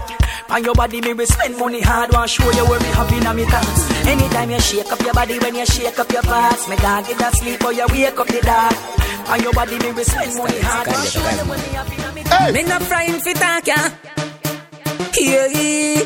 On 0.50 0.64
your 0.64 0.74
body, 0.74 1.02
me 1.02 1.14
we 1.14 1.26
spend 1.26 1.58
money 1.58 1.82
hard, 1.82 2.12
Wanna 2.12 2.28
show 2.28 2.50
you 2.52 2.66
where 2.66 2.80
me 2.80 2.88
happy 2.88 3.18
in 3.18 3.36
me 3.36 3.46
dance. 3.46 4.08
Anytime 4.08 4.50
you 4.52 4.60
shake 4.60 4.92
up 4.92 5.00
your 5.02 5.14
body, 5.14 5.38
when 5.40 5.56
you 5.56 5.66
shake 5.66 6.00
up 6.00 6.12
your 6.12 6.24
parts, 6.24 6.68
me 6.68 6.76
dog 6.78 7.06
did 7.06 7.18
that 7.20 7.34
sleep 7.36 7.64
or 7.64 7.74
you 7.74 7.86
wake 7.92 8.20
up 8.20 8.28
the 8.28 8.42
dog. 8.42 8.74
On 9.30 9.42
your 9.44 9.54
body, 9.54 9.78
me 9.80 9.92
we 9.92 10.04
spend 10.04 10.36
money 10.38 10.60
hard, 10.62 10.88
Wanna 10.88 11.06
show 11.06 11.20
you 11.22 11.46
where 11.50 11.58
me 11.60 11.70
happy 11.76 11.96
in 12.02 12.14
me 12.16 12.24
dance. 12.24 12.54
Me 12.54 12.64
not 12.64 12.82
frying 12.84 13.20
fi 13.20 13.34
talk 13.34 13.68
ya. 13.68 13.76
Yeah, 15.20 15.48
yeah, 15.52 16.02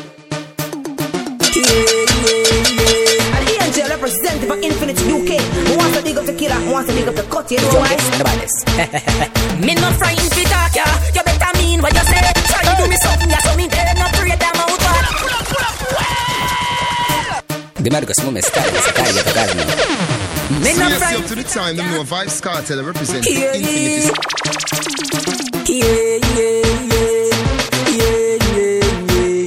yeah. 1.54 3.36
And 3.36 3.48
Angel 3.62 3.88
representative 3.88 4.48
for 4.48 4.56
Infinity 4.58 5.04
UK. 5.08 5.40
Who 5.68 5.76
wants 5.78 5.96
to 5.96 6.02
dig 6.04 6.16
up 6.18 6.26
the 6.26 6.34
killer? 6.34 6.54
Who 6.66 6.72
wants 6.72 6.90
to 6.90 6.96
dig 6.96 7.08
up 7.08 7.14
the 7.14 7.22
cut? 7.24 7.50
You 7.50 7.58
know 7.58 7.80
why? 7.80 7.96
Me 9.64 9.74
not 9.74 9.94
frying 9.94 10.28
fi 10.34 10.44
talk 10.44 10.74
ya. 10.74 10.84
You 11.14 11.22
better 11.24 11.52
mean 11.62 11.80
what 11.80 11.94
you 11.94 12.00
say. 12.04 12.43
Try 12.74 12.82
to 12.82 12.82
do 12.82 12.90
me 12.90 12.96
something, 12.96 13.30
ya 13.30 13.38
so 13.38 13.56
me 13.56 13.68
dead. 13.68 13.96
Not 13.96 14.12
pray 14.14 14.34
them 14.34 14.56
out. 14.58 14.80
Dimarcus 17.78 18.18
mo 18.24 18.30
me 18.32 18.40
style, 18.42 18.74
sa 18.82 18.90
carga, 18.90 19.22
sa 19.22 19.30
carga. 19.30 19.62
Me 20.58 20.74
not 20.74 20.90
Seriously, 20.90 20.98
frying 20.98 21.22
up 21.22 21.26
to 21.30 21.34
the 21.38 21.44
time, 21.44 21.76
the 21.76 21.84
more 21.84 22.02
Vybz 22.02 22.42
Kartel 22.42 22.82
represent 22.84 23.22
Yeah, 23.30 23.54
Infinity. 23.54 24.10
Yeah, 25.70 26.18
yeah, 26.34 26.66
yeah. 26.90 27.30
Yeah, 27.94 28.42
yeah, 28.42 28.90
yeah, 29.14 29.46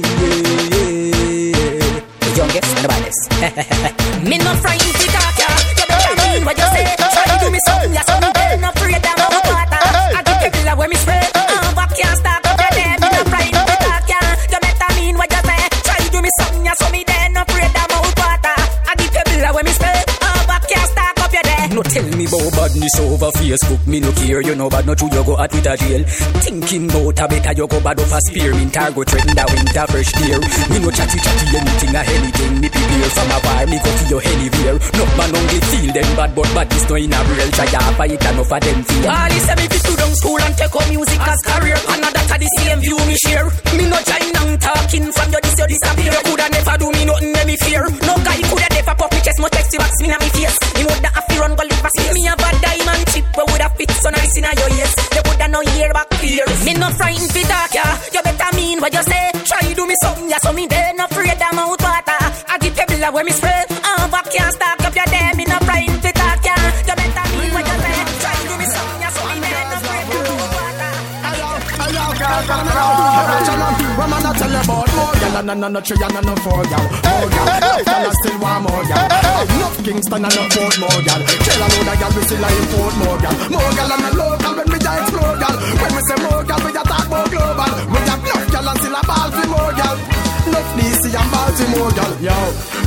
yeah, 0.72 2.00
The 2.24 2.30
youngest 2.32 2.72
and 2.72 2.88
the 2.88 4.24
Me 4.30 4.36
not 4.40 4.56
frying 4.64 4.80
fi 4.80 5.06
talk 5.12 5.36
ya. 5.36 5.48
You 5.76 5.84
better 5.84 6.14
mean 6.16 6.40
what 6.48 6.56
you 6.56 6.68
say. 6.72 6.84
Try 6.96 7.24
to 7.28 7.36
do 7.44 7.48
me 7.52 7.60
something, 7.66 7.92
ya 7.92 8.02
so 8.08 8.14
me 8.24 8.32
dead. 8.32 8.56
Not 8.62 8.72
pray 8.80 8.96
them 8.96 9.20
out. 9.20 9.36
I 10.16 10.22
get 10.24 10.38
the 10.40 10.48
pillar 10.56 10.76
where 10.80 10.88
me 10.88 10.96
spray. 10.96 11.17
Try 16.38 16.46
to 16.46 16.54
do 16.54 16.62
me 16.62 16.62
something, 16.62 16.64
ya 16.64 16.72
so 16.78 16.90
me 16.90 17.04
dead. 17.04 17.32
Not 17.32 17.46
pray 17.48 17.68
them 17.68 17.90
out. 17.92 18.18
I 18.88 18.94
get 18.96 19.12
the 19.12 19.22
pillar 19.26 19.52
where 19.52 19.64
me 19.64 19.72
spray. 19.72 20.02
Uh, 20.22 20.46
but 20.46 20.62
can't 20.68 20.90
stop 20.90 21.18
up 21.18 21.32
your 21.32 21.42
dead. 21.42 21.72
No 21.74 21.82
tell 21.82 22.08
me 22.16 22.24
about 22.24 22.52
badness 22.54 22.96
over 22.98 23.30
Facebook, 23.38 23.86
me 23.86 24.00
no 24.00 24.10
care. 24.12 24.40
You 24.42 24.54
know 24.54 24.68
bad, 24.70 24.86
no 24.86 24.94
true, 24.94 25.10
you 25.12 25.24
go 25.24 25.38
at 25.38 25.50
Twitter 25.50 25.76
jail. 25.76 26.04
Thinking 26.42 26.90
about 26.90 27.18
a 27.20 27.28
better, 27.28 27.52
you 27.52 27.66
go 27.66 27.80
bad 27.80 28.00
off 28.00 28.12
a 28.12 28.20
spearmint, 28.20 28.76
or 28.76 28.90
go 28.90 29.02
threaten 29.04 29.34
the 29.36 29.44
winter 29.48 29.86
fresh 29.88 30.12
deer. 30.16 30.40
Me 30.72 30.78
no 30.80 30.90
chatty 30.90 31.18
chatty 31.20 31.46
anything 31.56 31.94
or 31.94 32.04
anything, 32.06 32.54
me 32.60 32.68
prepare 32.68 33.10
from 33.12 33.30
a 33.30 33.38
bar, 33.42 33.66
me 33.66 33.78
go 33.78 33.90
to 33.92 34.04
your 34.08 34.22
anywhere. 34.24 34.76
No 34.96 35.04
man 35.18 35.30
only 35.36 35.60
feel 35.68 35.90
them 35.92 36.10
bad, 36.16 36.30
but 36.34 36.48
bad 36.54 36.72
is 36.72 36.84
no 36.88 36.94
in 36.96 37.12
a 37.12 37.18
real 37.28 37.50
try 37.52 37.66
to 37.66 37.80
fight 37.94 38.12
enough 38.12 38.52
of 38.52 38.60
them 38.60 38.78
fear. 38.84 39.10
All 39.10 39.30
say 39.30 39.56
me 39.58 39.66
fit 39.68 39.82
to 39.84 39.92
down 39.96 40.14
school 40.16 40.40
and 40.40 40.54
take 40.56 40.74
up 40.74 40.86
music 40.88 41.20
as 41.20 41.40
career. 41.44 41.78
Another 41.88 42.24
to 42.24 42.36
the 42.38 42.48
same 42.58 42.80
view 42.80 42.98
me 43.06 43.16
share. 43.22 43.48
Me 43.76 43.84
no 43.88 43.98
join 44.02 44.26
down 44.32 44.50
talking 44.58 45.06
from 45.12 45.28
your 45.30 45.42
you 45.58 45.66
disappear. 45.66 46.12
You 46.12 46.22
coulda 46.22 46.46
never 46.48 46.76
do 46.78 46.86
me 46.92 47.02
nothing 47.04 47.32
let 47.32 47.46
me 47.46 47.56
fear. 47.56 47.82
No 48.06 48.14
guy 48.22 48.38
coulda 48.46 48.68
never 48.70 48.94
pop 48.94 49.10
me 49.12 49.20
chest, 49.20 49.38
no 49.38 49.48
text 49.48 49.72
you 49.74 49.80
me 50.02 50.08
na 50.08 50.18
me 50.22 50.28
face. 50.30 50.58
Me 50.78 50.82
woulda 50.86 51.10
have 51.10 51.26
to 51.26 51.34
run 51.40 51.52
go 51.58 51.62
live 51.66 51.90
space. 51.90 52.14
Me 52.14 52.22
have 52.30 52.38
a 52.38 52.50
diamond 52.62 53.04
chip 53.10 53.26
where 53.36 53.46
woulda 53.50 53.68
fit 53.76 53.90
so 53.90 54.08
now 54.10 54.22
listen 54.22 54.46
your 54.46 54.70
ears. 54.78 54.94
You 55.14 55.22
woulda 55.26 55.46
no 55.48 55.60
hear 55.74 55.90
back 55.92 56.08
fears. 56.20 56.60
Me 56.64 56.72
no 56.74 56.88
frightened 56.94 57.32
fi 57.34 57.42
talk 57.42 57.74
ya. 57.74 57.86
You 58.14 58.22
better 58.22 58.50
mean 58.56 58.78
what 58.80 58.92
you 58.94 59.02
say. 59.02 59.24
Try 59.48 59.72
do 59.74 59.84
me 59.86 59.96
something 60.02 60.30
ya 60.30 60.38
so 60.42 60.52
me 60.52 60.66
dead 60.66 60.96
no 60.96 61.04
afraid 61.04 61.42
of 61.42 61.52
mouth 61.54 61.82
water. 61.82 62.20
I 62.52 62.54
give 62.60 62.74
pebble 62.76 63.12
where 63.14 63.24
me 63.24 63.32
spray. 63.32 63.64
Uh, 63.70 64.08
but 64.12 64.24
can't 64.30 64.52
start 64.54 64.67
water. 72.28 72.58
When 73.98 74.10
man 74.10 74.26
I 74.26 74.32
tell 74.38 74.50
you 74.52 74.60
about 74.62 74.90
more 74.94 75.14
gal 75.18 75.36
and 75.38 75.60
no 75.60 75.68
no 75.68 75.80
three 75.80 75.98
and 75.98 76.26
no 76.26 76.34
four 76.44 76.62
gal, 76.70 76.84
more 76.84 77.28
gal. 77.32 77.46
Enough 77.58 77.84
gal 77.84 78.06
I 78.06 78.12
still 78.20 78.38
want 78.38 78.62
more 78.68 78.84
gal. 78.84 79.04
Enough 79.48 79.76
Kingston 79.84 80.24
and 80.24 80.34
no 80.36 80.42
Portmore 80.54 81.00
gal. 81.06 81.20
Tell 81.24 81.62
a 81.62 81.66
load 81.72 81.88
of 81.88 81.96
gal 81.98 82.10
we 82.14 82.22
still 82.22 82.44
a 82.44 82.48
import 82.58 82.94
more 83.00 83.18
gal. 83.18 83.34
More 83.50 83.72
gal 83.78 83.92
and 83.92 84.02
no 84.02 84.10
local 84.20 84.52
when 84.58 84.68
we 84.72 84.78
just 84.78 84.98
explore 85.02 85.36
gal. 85.42 85.56
When 85.56 85.90
we 85.96 86.00
say 86.08 86.18
more 86.22 86.44
gal 86.44 86.60
we 86.64 86.70
just 86.72 86.88
talk 86.88 87.06
more 87.10 87.28
global. 87.32 87.72
We 87.92 87.98
have 88.06 88.22
enough 88.22 88.48
gal 88.52 88.68
and 88.68 88.78
still 88.78 88.96
a 88.98 89.02
ball 89.08 89.28
for 89.34 89.46
more 89.48 89.72
gal. 89.74 89.96
Enough 90.46 90.70
DC 90.78 91.04
and 91.14 91.30
Baltimore 91.32 91.92
gal, 91.92 92.14
yo. 92.22 92.38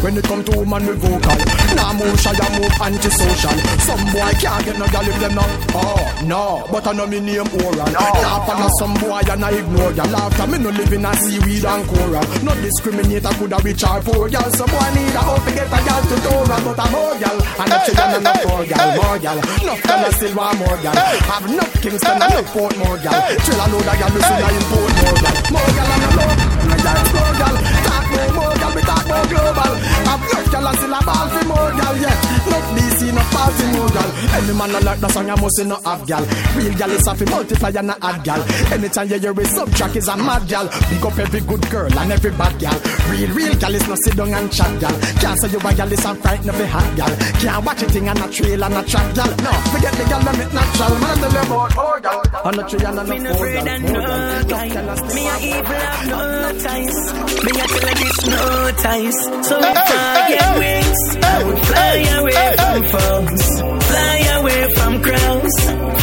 When 0.01 0.17
it 0.17 0.25
come 0.25 0.43
to 0.43 0.57
woman, 0.57 0.87
we 0.87 0.93
vocal. 0.93 1.37
Nah, 1.75 1.93
move 1.93 2.19
shy, 2.19 2.33
I 2.33 2.49
move 2.57 2.73
antisocial. 2.81 3.57
Some 3.85 4.03
boy 4.13 4.31
can't 4.41 4.65
get 4.65 4.77
no 4.79 4.87
girl 4.87 5.05
if 5.05 5.19
them 5.19 5.35
not. 5.35 5.49
Oh, 5.75 6.01
no, 6.25 6.65
but 6.71 6.87
I 6.87 6.93
know 6.93 7.05
me 7.05 7.19
name 7.19 7.47
oral. 7.61 7.85
No. 7.91 8.01
Laugh 8.01 8.49
on 8.49 8.69
some 8.79 8.93
boy 8.95 9.21
and 9.29 9.45
I 9.45 9.51
ignore 9.51 9.91
ya. 9.93 10.05
Laughter, 10.05 10.47
me 10.47 10.57
no 10.57 10.69
live 10.69 10.93
in 10.93 11.05
a 11.05 11.13
seaweed 11.13 11.65
and 11.65 11.85
coral. 11.87 12.25
No 12.41 12.51
discriminate, 12.61 13.25
I 13.25 13.33
could 13.37 13.51
have 13.53 13.63
rich 13.63 13.83
or 13.83 14.01
poor 14.01 14.29
girl. 14.29 14.49
Some 14.57 14.69
boy 14.71 14.89
need 14.95 15.13
a 15.13 15.21
hope 15.21 15.45
to 15.45 15.51
get 15.53 15.67
a 15.69 15.79
girl 15.85 16.01
to 16.01 16.15
Dora, 16.25 16.57
but 16.65 16.79
I'm 16.81 16.91
more 16.91 17.15
girl. 17.21 17.37
And 17.61 17.69
the 17.69 17.77
children 17.85 18.09
and 18.17 18.25
the 18.25 18.33
poor 18.41 18.63
girl, 18.65 18.89
more 18.97 19.19
girl. 19.21 19.37
Enough 19.37 19.81
girl, 19.85 20.01
I 20.01 20.09
still 20.17 20.33
want 20.33 20.57
more 20.57 20.77
girl. 20.81 20.97
Have 21.29 21.45
enough 21.45 21.73
Kingston 21.81 22.17
and 22.17 22.25
enough 22.25 22.49
Portmore 22.53 22.97
girl. 23.05 23.21
Chill 23.45 23.61
a 23.61 23.65
load 23.69 23.85
of 23.85 23.95
girl, 24.01 24.11
we 24.17 24.21
see 24.25 24.41
I 24.41 24.49
import 24.49 24.93
more 24.97 25.17
girl. 25.21 25.37
More 25.53 25.71
girl 25.77 25.91
and 25.93 26.01
a 26.01 26.11
load, 26.17 26.50
me 26.93 27.03
girl, 27.03 27.13
more 27.13 27.33
girl. 27.39 27.57
Talk 27.83 28.05
more, 28.11 28.33
more 28.33 28.55
girl, 28.55 28.81
talk 28.81 28.90
more 29.12 29.28
global. 29.28 29.72
Have 30.07 30.24
enough 30.24 30.47
girl, 30.51 30.68
I 30.68 30.72
still 30.80 30.95
a 30.95 30.99
ball 31.03 31.28
for 31.32 31.45
more 31.51 31.72
girl, 31.76 31.95
yeah. 31.99 32.47
Enough 32.47 32.68
DC, 32.76 33.01
enough 33.12 33.32
party 33.32 33.66
more 33.76 33.91
girl. 33.91 34.09
Any 34.36 34.53
man 34.55 34.76
a 34.76 34.80
like 34.80 34.99
the 34.99 35.09
song, 35.09 35.30
I 35.30 35.36
must 35.36 35.55
say 35.57 35.66
no 35.68 35.78
have 35.84 36.03
girl. 36.07 36.24
Real 36.55 36.74
girl 36.80 36.91
is 36.91 37.07
a 37.07 37.14
fi 37.16 37.26
multiply 37.26 37.72
and 37.76 37.91
a 37.91 37.95
add 38.01 38.20
girl. 38.24 38.41
Anytime 38.72 39.07
you 39.09 39.20
hear 39.20 39.36
a 39.36 39.45
subtract 39.45 39.95
is 39.95 40.07
a 40.07 40.16
mad 40.16 40.43
girl. 40.47 40.68
Pick 40.89 41.03
up 41.03 41.18
every 41.20 41.41
good 41.41 41.64
girl 41.70 41.91
and 41.99 42.12
every 42.12 42.32
bad 42.32 42.55
girl. 42.59 42.78
Real, 43.12 43.30
real 43.36 43.55
girl 43.59 43.76
is 43.76 43.88
no 43.88 43.95
sit 44.03 44.16
down 44.16 44.34
and 44.34 44.51
chat 44.51 44.74
girl. 44.80 44.97
Can't 45.20 45.38
say 45.41 45.49
you 45.51 45.59
a 45.59 45.72
girl 45.76 45.91
is 45.91 46.05
a 46.05 46.16
frightened 46.16 46.49
of 46.49 46.59
a 46.59 46.68
hot 46.68 46.89
girl. 46.95 47.14
Can't 47.41 47.66
watch 47.66 47.82
a 47.84 47.88
thing 47.91 48.07
and 48.07 48.20
a 48.20 48.28
trail 48.32 48.64
and 48.64 48.74
a 48.74 48.84
track 48.88 49.07
girl. 49.16 49.32
No, 49.43 49.51
forget 49.74 49.93
the 49.99 50.05
girl, 50.07 50.22
them 50.22 50.41
it 50.41 50.51
natural. 50.53 50.93
Man, 51.01 51.18
tell 51.20 51.32
you 51.32 51.43
about 51.45 51.76
more 51.76 51.99
girl. 51.99 52.22
On 52.43 52.59
a 52.59 52.64
tree 52.70 52.86
and 52.86 52.99
a 52.99 53.03
no 53.03 53.34
four 53.34 53.47
afraid 53.47 53.66
girl. 53.66 53.80
no 53.80 54.01
girl. 54.01 54.43
guy. 54.47 54.68
Me 55.14 55.24
a 55.28 55.36
evil 55.51 55.82
have 55.91 56.07
no 56.07 56.22
ties. 56.64 56.97
Me 57.43 57.51
a 57.51 57.66
her 57.72 57.93
this 57.99 58.20
no 58.28 58.72
So 59.09 59.57
if 59.57 59.77
I 59.77 60.25
get 60.29 60.59
wings, 60.59 61.01
I 61.23 61.43
would 61.43 61.59
fly 61.65 61.95
away 62.21 62.53
from 62.61 62.83
foes, 62.93 63.43
fly 63.89 64.17
away 64.37 64.61
from 64.75 65.01
crowds, 65.01 65.55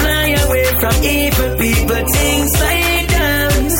fly 0.02 0.26
away 0.42 0.66
from 0.80 0.94
evil 1.04 1.50
people, 1.62 2.02
things 2.10 2.52
like 2.58 3.08
downs, 3.08 3.76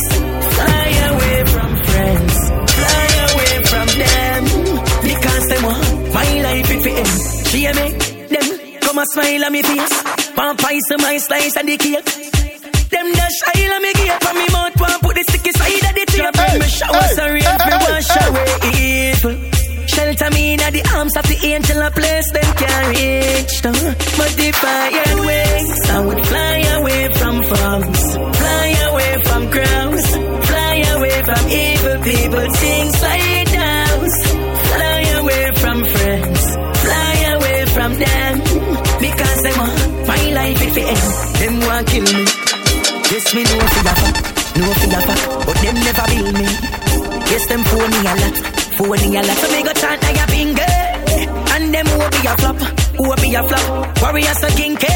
fly 0.54 0.86
away 1.10 1.38
from 1.50 1.70
friends, 1.88 2.34
fly 2.78 3.06
away 3.26 3.54
from 3.66 3.86
them. 3.98 4.42
Because 5.02 5.44
they 5.50 5.60
want 5.66 6.14
my 6.14 6.30
life 6.46 6.70
if 6.70 6.86
it 6.86 6.98
end. 7.02 7.48
She 7.48 7.60
make 7.74 7.98
them 8.30 8.80
come 8.80 8.98
a 8.98 9.04
smile 9.06 9.44
on 9.46 9.52
me 9.52 9.62
face, 9.62 10.02
vampires 10.36 10.82
to 10.90 10.98
my 10.98 11.18
slice 11.18 11.56
and 11.56 11.68
the 11.68 11.76
cake. 11.76 12.04
Them 12.90 13.10
the 13.10 13.26
shy 13.34 13.66
on 13.74 13.82
me 13.82 13.92
gate 13.94 14.22
from 14.22 14.36
me 14.38 14.46
mouth 14.52 14.80
one 14.80 15.00
put 15.00 15.14
the 15.16 15.24
if 24.48 24.64
I 24.64 24.88
I 25.90 26.00
would 26.00 26.26
fly 26.26 26.56
away 26.78 27.08
from 27.18 27.42
foes, 27.42 28.02
fly 28.40 28.68
away 28.88 29.12
from 29.26 29.42
crowds, 29.50 30.06
fly 30.48 30.74
away 30.94 31.16
from 31.28 31.42
evil 31.48 31.96
people, 32.08 32.46
things 32.62 33.02
like 33.02 33.52
downs, 33.52 34.14
fly 34.70 35.00
away 35.18 35.44
from 35.62 35.78
friends, 35.84 36.40
fly 36.84 37.14
away 37.34 37.58
from 37.74 37.90
them, 38.04 38.34
because 39.02 39.38
they 39.42 39.54
want 39.58 39.74
uh, 39.74 40.06
my 40.06 40.22
life 40.38 40.60
if 40.68 40.76
it 40.76 40.86
end. 40.94 41.08
Them 41.40 41.54
want 41.66 41.86
kill 41.88 42.06
me. 42.16 42.24
Yes, 43.10 43.26
me 43.34 43.42
know 43.42 43.60
for 43.74 43.82
fuck, 43.88 44.00
know 44.58 44.72
for 44.78 44.88
fuck, 45.08 45.46
but 45.46 45.56
them 45.64 45.76
never 45.88 46.06
build 46.14 46.34
me. 46.38 46.48
Yes, 47.32 47.44
them 47.48 47.62
phone 47.64 47.90
me 47.90 48.00
a 48.06 48.14
lot, 48.22 48.36
phone 48.78 49.00
me 49.02 49.16
a 49.18 49.22
lot. 49.26 49.36
So 49.42 49.46
me 49.50 49.60
go 49.64 49.72
chant 49.72 50.02
like 50.06 50.20
a 50.22 50.26
finger, 50.30 50.72
and 51.54 51.74
them 51.74 51.86
who 51.86 51.98
be 52.14 52.20
a 52.28 52.34
flop, 52.38 52.77
be 53.28 53.34
a 53.34 53.42
flop. 53.42 54.02
Warriors 54.02 54.42
a 54.42 54.48
king 54.56 54.76
K, 54.76 54.86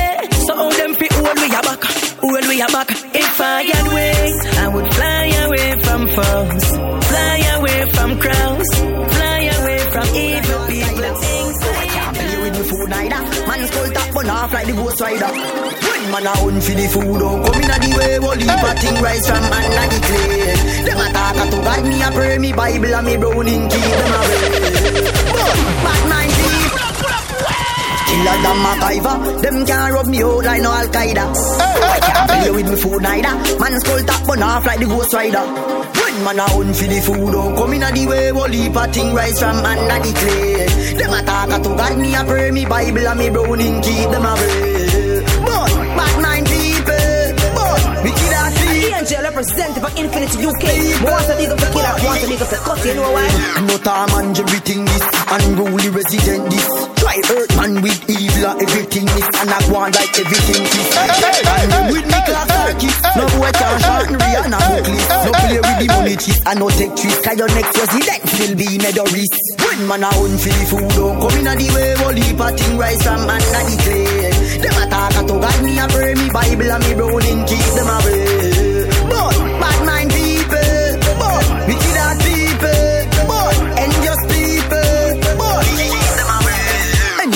so 0.47 0.55
all 0.55 0.71
them 0.71 0.95
fi 0.95 1.07
hold 1.13 1.39
we 1.41 1.49
a 1.49 1.61
back, 1.69 1.85
hold 2.23 2.47
we 2.49 2.61
a 2.61 2.67
back. 2.67 2.91
If 2.91 3.41
I 3.41 3.63
had 3.63 3.87
wings, 3.93 4.41
I 4.57 4.69
would 4.69 4.95
fly 4.95 5.27
away 5.45 5.69
from 5.85 6.01
foes, 6.15 6.67
fly 7.11 7.39
away 7.57 7.81
from 7.95 8.11
crowds, 8.19 8.71
fly 9.15 9.41
away 9.57 9.81
from 9.93 10.07
evil 10.15 10.67
people. 10.67 10.93
The 12.53 12.69
food 12.69 12.89
neither. 12.91 13.23
Man 13.49 13.67
skull 13.67 13.91
top 13.93 14.15
burn 14.15 14.31
off 14.31 14.53
like 14.53 14.67
the 14.67 14.73
ghost 14.75 15.01
rider. 15.01 15.33
When 15.33 16.03
man 16.13 16.27
a 16.27 16.33
hunt 16.37 16.63
for 16.63 16.75
the 16.77 16.87
food, 16.93 17.19
don't 17.19 17.43
come 17.43 17.63
inna 17.63 17.77
the 17.81 17.89
way. 17.97 18.19
Wally 18.21 18.45
a 18.45 18.73
thing 18.77 19.03
rise 19.03 19.27
from 19.27 19.45
under 19.57 19.87
the 19.89 19.99
clay. 20.07 20.85
Them 20.85 21.01
a 21.01 21.07
talk 21.17 21.39
to 21.51 21.59
God, 21.65 21.83
me 21.89 22.03
a 22.03 22.11
pray 22.13 22.39
me 22.39 22.53
Bible 22.53 22.95
and 22.95 23.07
me 23.07 23.17
browning 23.17 23.69
keep 23.73 23.81
them 23.81 24.13
away. 24.21 24.51
Bad 25.83 26.03
deep. 26.11 26.22
Killer 28.13 28.39
than 28.45 28.59
MacGyver, 28.61 29.41
them 29.41 29.67
can't 29.67 29.95
rub 29.95 30.07
me 30.07 30.23
out 30.23 30.45
like 30.45 30.61
no 30.61 30.71
Al 30.71 30.87
Qaeda. 30.87 31.25
I 31.25 31.99
can't 32.01 32.29
play 32.29 32.51
with 32.51 32.69
me 32.69 32.77
food 32.77 33.01
neither. 33.01 33.35
Man 33.59 33.81
skull 33.81 34.03
top 34.05 34.27
burn 34.27 34.43
off 34.43 34.67
like 34.67 34.81
the 34.81 34.85
ghost 34.85 35.15
rider. 35.15 35.41
When 35.41 36.25
man 36.25 36.39
a 36.39 36.43
hunt 36.43 36.77
for 36.77 36.85
the 36.85 37.01
food, 37.01 37.33
don't 37.33 37.57
come 37.57 37.73
inna 37.73 37.91
the 37.91 38.07
way. 38.07 38.33
Wally 38.33 38.67
a 38.67 38.87
thing 38.93 39.15
rise 39.15 39.39
from 39.39 39.65
under 39.65 39.99
the 40.05 40.13
clay. 40.13 40.95
Them 40.99 41.13
a 41.15 41.23
talk 41.25 41.63
to 41.63 41.69
God, 41.71 41.99
me 41.99 42.15
a 42.15 42.25
pray 42.25 42.51
me 42.51 42.67
Bible 42.67 43.09
and 43.09 43.19
me 43.19 43.31
browning 43.31 43.81
keep 43.81 44.11
them 44.11 44.27
away. 44.27 44.82
Of 49.85 49.97
Infinity 49.99 50.39
UK. 50.47 50.65
Want 51.03 51.27
to 51.27 51.35
dig 51.37 51.51
up 51.51 51.59
the 51.59 51.69
killer, 51.75 51.95
want 52.07 52.21
to 52.21 52.27
dig 52.27 52.43
up 52.43 52.49
cut, 52.63 52.85
you 52.87 52.95
know 52.95 53.11
why? 53.11 53.27
No 53.67 53.77
time 53.79 54.11
and 54.19 54.39
everything 54.39 54.85
this 54.85 55.05
Unruly 55.33 55.89
resident 55.91 56.51
this 56.51 56.67
Try 56.99 57.19
hurt 57.27 57.51
man 57.57 57.83
with 57.83 57.99
evil 58.11 58.53
and 58.53 58.63
everything 58.63 59.07
this 59.07 59.29
And 59.39 59.51
I 59.51 59.59
go 59.67 59.77
on 59.81 59.91
like 59.93 60.15
everything 60.19 60.63
this 60.63 60.89
And 60.93 61.91
with 61.91 62.07
me 62.07 62.19
class 62.27 62.49
circuit 62.53 62.97
No 63.17 63.25
boy 63.39 63.51
can 63.55 63.77
shorten 63.83 64.17
Rihanna 64.19 64.59
booklist 64.67 65.09
No 65.25 65.31
play 65.33 65.59
with 65.63 65.79
the 65.79 65.87
money 65.95 66.17
cheat 66.17 66.39
And 66.47 66.59
no 66.59 66.69
take 66.71 66.95
trick 66.97 67.19
Cause 67.23 67.39
your 67.39 67.51
next 67.55 67.73
president 67.75 68.23
will 68.39 68.55
be 68.59 68.69
Medorist 68.83 69.35
When 69.63 69.81
man 69.89 70.05
a 70.05 70.11
for 70.11 70.53
the 70.53 70.65
food 70.69 70.89
Don't 70.93 71.17
come 71.23 71.37
in 71.39 71.49
the 71.49 71.69
way 71.73 71.93
of 71.97 72.53
thing 72.59 72.75
rise 72.79 73.03
from 73.03 73.25
under 73.25 73.63
the 73.63 73.77
clay 73.83 74.31
Them 74.59 74.77
a 74.79 74.85
talk 74.91 75.17
a 75.17 75.21
to 75.27 75.35
God 75.39 75.59
Me 75.63 75.79
a 75.79 75.87
pray 75.89 76.15
me 76.15 76.27
Bible 76.29 76.71
and 76.71 76.83
me 76.83 76.93
browning 76.95 77.41
keep 77.47 77.69
them 77.73 77.89
away 77.89 78.52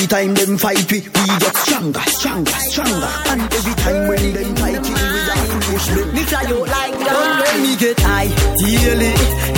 Anytime 0.07 0.35
them 0.35 0.57
fight 0.57 0.93
we, 0.93 1.01
we 1.01 1.27
get 1.27 1.57
stronger, 1.57 2.01
stronger, 2.07 2.53
stronger. 2.71 3.11
And 3.27 3.41
every 3.43 3.75
time 3.75 4.07
when 4.07 4.33
them 4.35 4.55
fight 4.55 4.81
we, 4.87 4.95
we 4.95 5.19
are 5.35 5.47
push 5.67 5.87
me 5.91 6.03
Me 6.15 6.23
fly 6.31 6.45
out 6.47 6.69
like 6.69 6.95
Don't 6.95 7.39
let 7.43 7.57
me 7.59 7.73
get 7.75 7.99
high 8.07 8.31
Daily, 8.63 9.13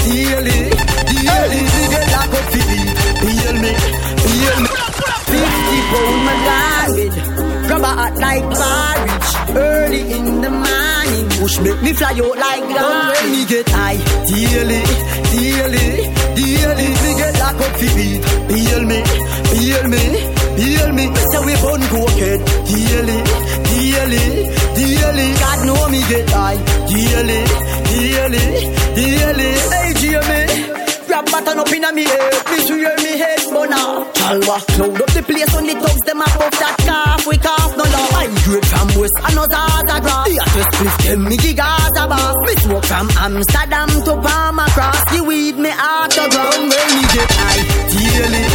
daily, 0.09 0.61
daily 1.05 1.61
We 1.69 1.83
get 1.93 2.07
lock 2.17 2.33
up 2.33 2.47
for 2.49 2.65
me 2.65 2.81
Heal 3.29 3.57
me, 3.61 3.73
heal 4.25 4.59
me. 4.65 4.71
Fifty 5.29 5.79
pound 5.91 6.19
my 6.25 6.35
landed 6.49 7.13
Grab 7.69 7.83
a 7.83 7.93
hot 7.99 8.15
like 8.17 8.47
porridge. 8.57 9.31
Early 9.53 10.03
in 10.17 10.41
the 10.41 10.51
morning 10.51 11.29
Push 11.41 11.61
make 11.61 11.83
me 11.83 11.93
fly 11.93 12.13
out 12.25 12.37
like 12.41 12.65
Don't 12.73 13.07
let 13.13 13.25
me 13.29 13.45
get 13.53 13.69
high 13.69 14.01
Daily, 14.33 14.81
daily, 15.29 15.89
daily 16.41 16.89
We 17.05 17.11
get 17.21 17.35
lock 17.37 17.61
up 17.61 17.75
for 17.77 17.91
me 17.97 18.09
Heal 18.49 18.83
me, 18.89 19.01
heal 19.53 19.89
me, 19.89 20.38
heal 20.79 20.93
me. 20.93 21.07
Better 21.09 21.43
we 21.47 21.55
burn 21.63 21.83
cokehead 21.91 22.41
Daily, 22.69 23.19
daily, 23.69 24.25
daily 24.77 25.27
God 25.39 25.67
know 25.67 25.89
me 25.89 26.01
get 26.09 26.31
high. 26.31 26.59
Daily, 26.87 27.41
daily, 27.91 28.45
daily 28.95 29.51
Hey 29.75 29.91
Jamie 30.01 30.47
Grab 31.07 31.25
button 31.27 31.59
up 31.59 31.73
inna 31.73 31.93
me 31.93 32.05
head. 32.05 32.33
Me 32.51 32.59
swear 32.67 32.97
me 33.05 33.13
head 33.19 33.41
burner 33.51 34.05
Chalwa 34.13 34.57
Cloud 34.77 35.01
up 35.03 35.11
the 35.17 35.23
place 35.23 35.55
on 35.57 35.65
the 35.67 35.75
thugs 35.75 36.03
Them 36.07 36.21
a 36.21 36.25
puff 36.25 36.55
that 36.61 36.77
calf 36.85 37.27
We 37.27 37.37
calf 37.39 37.71
no 37.77 37.85
love 37.85 38.13
I 38.15 38.27
grade 38.45 38.67
from 38.67 38.89
west 39.01 39.17
no 39.35 39.45
grass 39.47 40.29
The 40.29 40.37
hottest 40.45 40.69
split 40.77 40.97
Them. 41.09 41.25
Me 41.25 41.37
Gaza 41.37 42.05
boss. 42.09 42.37
Me 42.47 42.55
smoke 42.63 42.85
from 42.85 43.09
Amsterdam 43.17 43.89
to 44.05 44.15
Palma 44.21 44.67
Cross 44.77 45.03
The 45.13 45.25
weed 45.25 45.57
me 45.57 45.71
autograph 45.71 46.57
When 46.59 46.69
me 46.69 47.05
get 47.15 47.31
high. 47.33 47.63
Daily, 47.89 48.48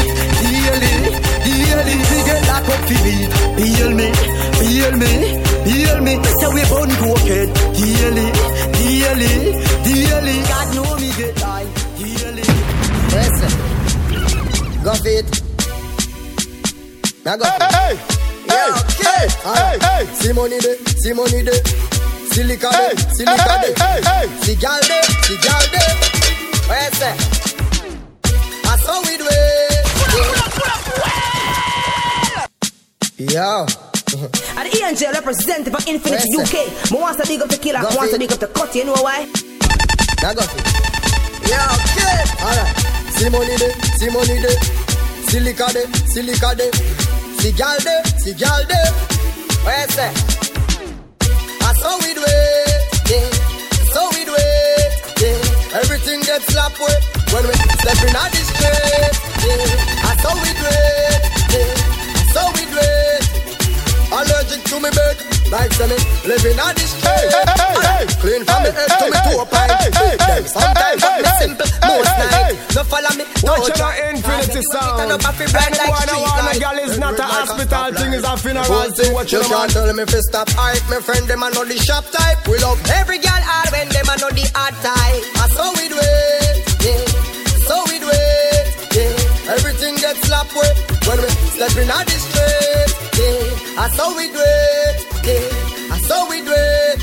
for 2.93 3.03
beat 3.03 3.31
Heal 3.59 3.91
me, 3.99 4.07
heal 4.63 4.93
me, 5.01 5.11
heal 5.69 5.97
me 6.01 6.13
Better 6.23 6.49
we 6.55 6.61
burn 6.71 6.91
cokehead 7.01 7.49
Daily, 7.77 8.27
daily, 8.79 9.33
daily 9.85 10.35
God 10.49 10.67
know 10.75 10.91
me 11.01 11.09
get 11.17 11.39
high 11.39 11.67
Daily 11.97 12.43
Listen. 13.13 13.53
Go 14.83 14.93
fit. 14.95 15.25
Now 17.23 17.37
go. 17.37 17.45
Hey, 17.45 17.95
hey, 18.49 18.71
hey, 18.99 19.27
hey, 19.45 19.77
hey. 19.79 20.05
See 20.15 20.33
money 20.33 20.59
de, 20.59 20.75
see 21.01 21.13
money 21.13 21.43
de. 21.43 21.53
See 22.33 22.43
liquor 22.43 22.71
de, 22.71 22.97
see 23.15 23.23
liquor 23.23 23.59
de. 23.63 23.69
See 24.43 24.55
gal 24.55 24.81
de, 24.81 24.99
see 25.23 25.37
gal 25.45 25.63
de. 25.71 25.83
Where 26.67 26.91
say? 26.99 27.15
I 28.65 28.77
saw 28.83 28.99
we 29.07 29.15
do 29.15 29.25
Yo. 33.17 33.65
And 34.57 34.65
the 34.69 34.81
angel 34.85 35.11
representative 35.13 35.73
for 35.73 35.81
Infinity 35.89 36.29
Yes, 36.33 36.49
UK. 36.49 36.91
Me 36.91 36.97
wants 36.99 37.21
to 37.21 37.27
big 37.27 37.41
up 37.41 37.49
the 37.49 37.57
killer, 37.57 37.81
Go 37.81 37.95
wants 37.95 38.13
to 38.13 38.19
big 38.19 38.31
up 38.31 38.39
the 38.39 38.47
cut, 38.47 38.73
you 38.75 38.85
know 38.85 38.97
why? 39.05 39.25
That 40.21 40.33
got 40.33 40.49
it. 40.49 40.65
Yeah, 41.45 41.77
okay. 41.77 42.25
Alright. 42.41 42.73
See 43.13 43.29
money 43.29 43.57
de, 43.57 43.69
see 44.01 44.09
money 44.09 44.37
de. 44.41 44.53
Silica 45.29 45.67
de, 45.73 45.85
silica 46.09 46.55
de. 46.57 46.69
See 47.37 47.51
gal 47.53 47.77
de, 47.85 47.95
see 48.17 48.33
gal 48.33 48.65
de. 48.65 48.81
What 49.61 49.77
you 49.77 49.93
say? 49.93 50.11
That's 51.61 51.81
how 51.85 51.97
we 52.01 52.13
do 52.17 52.23
it, 52.25 52.81
yeah. 53.13 53.93
How 53.93 54.09
we 54.09 54.25
do 54.25 54.33
it, 54.33 54.93
yeah. 55.21 55.79
Everything 55.85 56.21
gets 56.21 56.49
slapped 56.49 56.79
with 56.81 57.03
when 57.29 57.45
we 57.45 57.53
step 57.77 57.97
in 58.09 58.13
the 58.13 58.41
street, 58.41 59.15
yeah. 59.45 59.69
That's 60.01 60.21
how 60.25 60.33
we 60.33 60.49
do 60.53 60.65
it, 60.65 61.42
to 64.73 64.79
me 64.81 64.89
bed, 64.89 65.17
like 65.53 65.71
say 65.77 65.85
me 65.85 65.97
living 66.25 66.57
on 66.57 66.73
the 66.73 66.85
street. 66.89 67.29
Clean 68.17 68.41
from 68.41 68.59
me 68.65 68.69
head 68.73 68.89
to 68.89 69.05
me 69.05 69.19
toe 69.21 69.45
pipe. 69.45 69.69
Them 69.93 70.43
sometimes 70.49 70.97
but 70.97 71.13
me 71.21 71.29
simple, 71.37 71.69
most 71.85 72.13
night. 72.17 72.57
No 72.73 72.81
follow 72.89 73.13
me, 73.13 73.23
no 73.45 73.53
Watch 73.61 73.77
your 73.77 73.93
infinity 74.09 74.61
sound. 74.73 74.97
Anyone 75.13 76.09
I 76.09 76.17
wanna 76.17 76.57
girl 76.57 76.77
is 76.81 76.97
not 76.97 77.19
a 77.19 77.23
hospital 77.23 77.93
thing, 77.93 78.13
is 78.17 78.23
a 78.25 78.33
funeral 78.37 78.89
thing. 78.97 79.13
Watch 79.13 79.31
You 79.33 79.41
can't 79.45 79.69
tell 79.69 79.93
me 79.93 80.05
fi 80.09 80.19
stop 80.25 80.49
hype. 80.57 80.81
My 80.89 80.99
friend 81.05 81.27
them 81.29 81.43
a 81.43 81.49
know 81.53 81.65
the 81.65 81.77
shop 81.77 82.05
type. 82.09 82.47
We 82.47 82.57
love 82.57 82.81
every 82.97 83.19
girl 83.21 83.41
hard 83.45 83.69
when 83.69 83.87
them 83.93 84.09
a 84.09 84.15
know 84.17 84.31
the 84.33 84.45
hard 84.57 84.73
type. 84.81 85.21
Ah, 85.37 85.45
That's 85.45 85.57
how 85.61 85.69
we 85.77 85.85
do 85.85 85.97
it, 86.01 86.65
yeah. 86.81 87.05
So 87.69 87.75
we 87.93 87.99
do 88.01 88.09
it, 88.09 88.65
yeah. 88.97 89.53
Everything 89.53 89.95
gets 90.01 90.25
slapped 90.25 90.55
with 90.55 90.77
when 91.05 91.19
we 91.21 91.29
stepping 91.53 91.91
on 91.93 92.05
the 92.09 92.17
street, 92.25 92.89
yeah. 93.21 93.77
Ah, 93.77 93.85
That's 93.85 93.97
how 93.99 94.15
we 94.17 94.27
do 94.31 94.39
it, 94.39 94.62
yeah. 95.25 95.89
That's 95.89 96.09
how 96.11 96.29
we 96.29 96.41
do 96.41 96.53
it. 96.53 96.99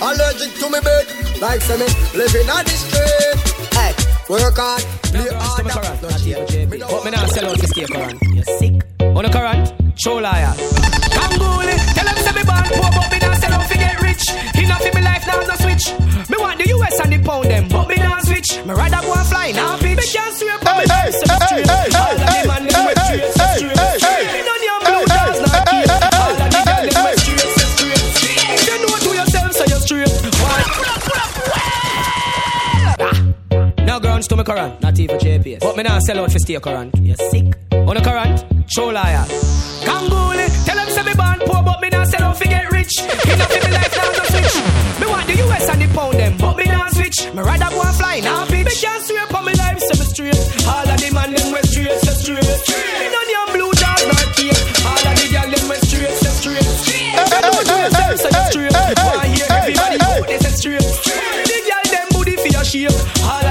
Allergic 0.00 0.54
to 0.60 0.66
me 0.70 0.80
bed, 0.80 1.06
like 1.40 1.60
say 1.60 1.76
me 1.78 1.86
living 2.16 2.48
on 2.50 2.64
the 2.64 2.70
street. 2.70 3.36
Hey, 3.74 3.92
work 4.28 4.56
hard, 4.56 4.82
play 5.10 5.26
hard. 5.26 6.02
No 6.02 6.08
change. 6.18 6.70
But 6.70 7.04
me 7.04 7.10
not 7.10 7.28
sell 7.30 7.46
out 7.50 7.58
this 7.58 7.72
cake 7.72 7.88
current. 7.90 8.22
You 8.22 8.42
sick? 8.58 8.74
On 9.00 9.22
the 9.24 9.30
current, 9.30 9.74
show 9.98 10.16
liar. 10.16 10.54
Gangoolie, 11.14 11.78
tell 11.94 12.04
them 12.06 12.16
say 12.22 12.32
me 12.38 12.42
born 12.46 12.62
poor, 12.70 12.90
but 12.94 13.10
me 13.10 13.18
not 13.18 13.36
sell 13.38 13.52
out 13.54 13.66
fi 13.66 13.74
get 13.76 14.02
rich. 14.02 14.24
Enough 14.54 14.86
in 14.86 14.94
me 14.94 15.02
life 15.02 15.26
now 15.26 15.40
no 15.42 15.54
switch. 15.56 15.84
Me 16.30 16.36
want 16.38 16.58
the 16.58 16.68
US 16.78 17.00
and 17.00 17.12
the 17.12 17.18
pound 17.26 17.50
them, 17.50 17.68
but 17.68 17.88
me 17.88 17.96
not 17.96 18.24
switch. 18.24 18.50
Me 18.64 18.72
rather 18.72 19.00
go 19.02 19.14
and 19.14 19.26
fly 19.26 19.50
now 19.52 19.76
bitch. 19.78 19.96
Me 19.98 20.06
can't 20.06 20.34
swear 20.38 20.58
for 20.58 20.74
me 20.78 20.84
hey, 20.86 21.10
so 21.10 21.26
straight. 21.46 21.94
All 21.98 22.17
current, 34.48 34.80
not 34.80 34.98
even 34.98 35.18
JPS. 35.18 35.60
But 35.60 35.76
me 35.76 35.82
not 35.82 36.02
sell 36.02 36.20
out 36.20 36.32
for 36.32 36.38
stay 36.38 36.58
current. 36.58 36.96
You 37.00 37.14
sick? 37.30 37.46
On 37.72 37.94
the 37.94 38.00
current, 38.00 38.44
show 38.70 38.88
liar. 38.88 39.24
Gangoolie, 39.84 40.48
tell 40.64 40.76
them 40.76 40.88
say 40.88 41.02
me 41.04 41.14
born 41.14 41.38
poor, 41.44 41.62
but 41.62 41.80
me 41.82 41.88
not 41.90 42.06
sell 42.08 42.22
out 42.24 42.36
for 42.38 42.44
get 42.44 42.70
rich. 42.72 42.94
Enough 42.98 43.56
in 43.56 43.62
me 43.64 43.70
life 43.76 43.92
now 43.96 44.08
no 44.08 44.24
switch. 44.32 44.56
Me 45.00 45.06
want 45.06 45.26
the 45.28 45.36
US 45.44 45.68
and 45.68 45.82
the 45.82 45.88
pound 45.94 46.14
them, 46.16 46.32
but 46.38 46.56
me 46.56 46.64
not 46.64 46.90
switch. 46.94 47.18
Me 47.34 47.40
rather 47.44 47.68
go 47.76 47.82
and 47.82 47.96
fly 47.96 48.20
now 48.20 48.46
bitch. 48.46 48.64
Me 48.64 48.72
can't 48.72 49.02
swear 49.04 49.26
for 49.28 49.42
me 49.44 49.52
life, 49.52 49.80
so 49.84 49.94
me 50.00 50.06
straight. 50.08 50.40
All 50.64 50.88
of 50.88 50.96
the 50.96 51.08
man 51.12 51.30
them 51.36 51.52
west 51.52 51.68
straight, 51.72 51.98
so 52.00 52.12
straight. 52.16 52.40
Me 52.40 53.06
none 53.12 53.28
your 53.28 53.46
blue 53.52 53.72
jars 53.76 54.02
nor 54.08 54.24
cake. 54.32 54.56
All 54.88 54.96
of 54.96 55.12
the 55.12 55.26
girl 55.28 55.48
them 55.52 55.64
west 55.68 55.84
straight, 55.92 56.16
so 56.24 56.30
straight. 56.40 56.64
If 56.64 57.28
you 57.28 57.40
know 57.44 57.52
to 57.52 57.74
yourself, 57.84 58.16
so 58.16 58.28
you 58.32 58.44
straight. 58.48 58.96
Why 58.96 59.28
hear 59.28 59.48
everybody 59.52 59.96
go 60.00 60.12
they 60.24 60.40
say 60.40 60.56
straight. 60.56 60.88
The 61.52 61.58
girl 61.68 61.84
them 61.92 62.06
booty 62.16 62.34
for 62.40 62.48
your 62.48 62.64
shape. 62.64 62.96
All 63.28 63.44
of 63.44 63.44
the 63.44 63.44
thugs 63.44 63.44
them 63.44 63.47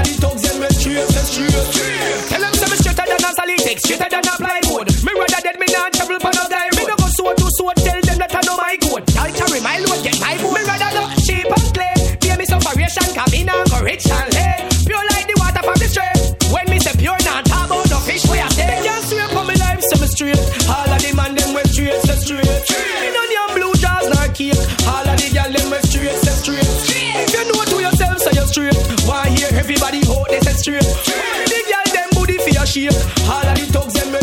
text, 3.68 3.84
straighter 3.84 4.08
than 4.08 4.24
a 4.24 4.34
plywood. 4.40 4.88
Me 5.04 5.12
rather 5.12 5.40
dead, 5.44 5.60
me 5.60 5.68
not 5.68 5.92
trouble 5.92 6.18
for 6.24 6.32
no 6.32 6.44
guy. 6.48 6.68
Me 6.72 6.88
no 6.88 6.96
go 6.96 7.08
sword 7.12 7.36
to 7.36 7.48
sword, 7.52 7.76
tell 7.76 8.00
them 8.00 8.16
that 8.16 8.32
I 8.32 8.40
know 8.48 8.56
my 8.56 8.74
code. 8.80 9.04
I'll 9.20 9.32
carry 9.36 9.60
my 9.60 9.76
load, 9.84 10.00
get 10.00 10.16
my 10.24 10.34
boat. 10.40 10.56
Me 10.56 10.62
rather 10.64 10.90
go 10.96 11.04
cheap 11.28 11.44
and 11.44 11.68
clay. 11.76 11.96
Pay 12.16 12.36
me 12.40 12.44
some 12.48 12.64
variation, 12.64 13.04
come 13.12 13.32
in 13.36 13.48
and 13.52 13.68
go 13.68 13.78
rich 13.84 14.08
and 14.08 14.28
lay. 14.32 14.56
Pure 14.88 15.04
like 15.12 15.28
the 15.28 15.36
water 15.36 15.60
from 15.60 15.76
the 15.76 15.88
stream. 15.92 16.16
When 16.48 16.64
me 16.72 16.78
say 16.80 16.96
pure, 16.96 17.20
not 17.28 17.44
talk 17.44 17.68
about 17.68 17.84
no 17.92 17.98
fish 18.08 18.24
we 18.24 18.40
are 18.40 18.52
say. 18.56 18.72
Can't 18.80 19.04
swear 19.04 19.28
for 19.36 19.44
me 19.44 19.54
life, 19.60 19.84
so 19.84 19.96
me 20.00 20.08
straight. 20.08 20.40
All 20.64 20.88
of 20.88 21.00
the 21.04 21.12
man 21.12 21.36
them 21.36 21.52
west 21.52 21.76
straight, 21.76 22.00
so 22.08 22.14
straight. 22.16 22.48
Me 22.48 23.08
none 23.12 23.32
your 23.36 23.48
blue 23.52 23.74
jars 23.76 24.08
nor 24.08 24.28
cake. 24.32 24.56
All 24.88 25.04
of 25.04 25.16
the 25.20 25.28
girl 25.28 25.50
them 25.52 25.68
west 25.68 25.92
straight, 25.92 26.16
so 26.24 26.32
straight. 26.40 26.64
If 26.64 27.36
you 27.36 27.44
know 27.52 27.60
to 27.68 27.76
yourself, 27.84 28.16
so 28.16 28.30
you're 28.32 28.48
straight. 28.48 28.76
Why 29.04 29.28
hear 29.28 29.52
everybody 29.52 30.00
hold 30.08 30.24
they 30.32 30.40
say 30.40 30.56
straight. 30.56 31.47
Shape. 32.68 32.92
All 33.32 33.46
of 33.46 33.56
the 33.56 33.66
thugs 33.72 33.94
them 33.94 34.17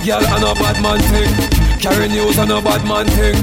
Girl 0.00 0.24
and 0.24 0.44
a 0.44 0.54
bad 0.54 0.82
man 0.82 0.98
thing. 0.98 1.32
Carry 1.78 2.08
news 2.08 2.38
and 2.38 2.50
a 2.50 2.60
bad 2.62 2.84
man 2.88 3.06
thing. 3.06 3.36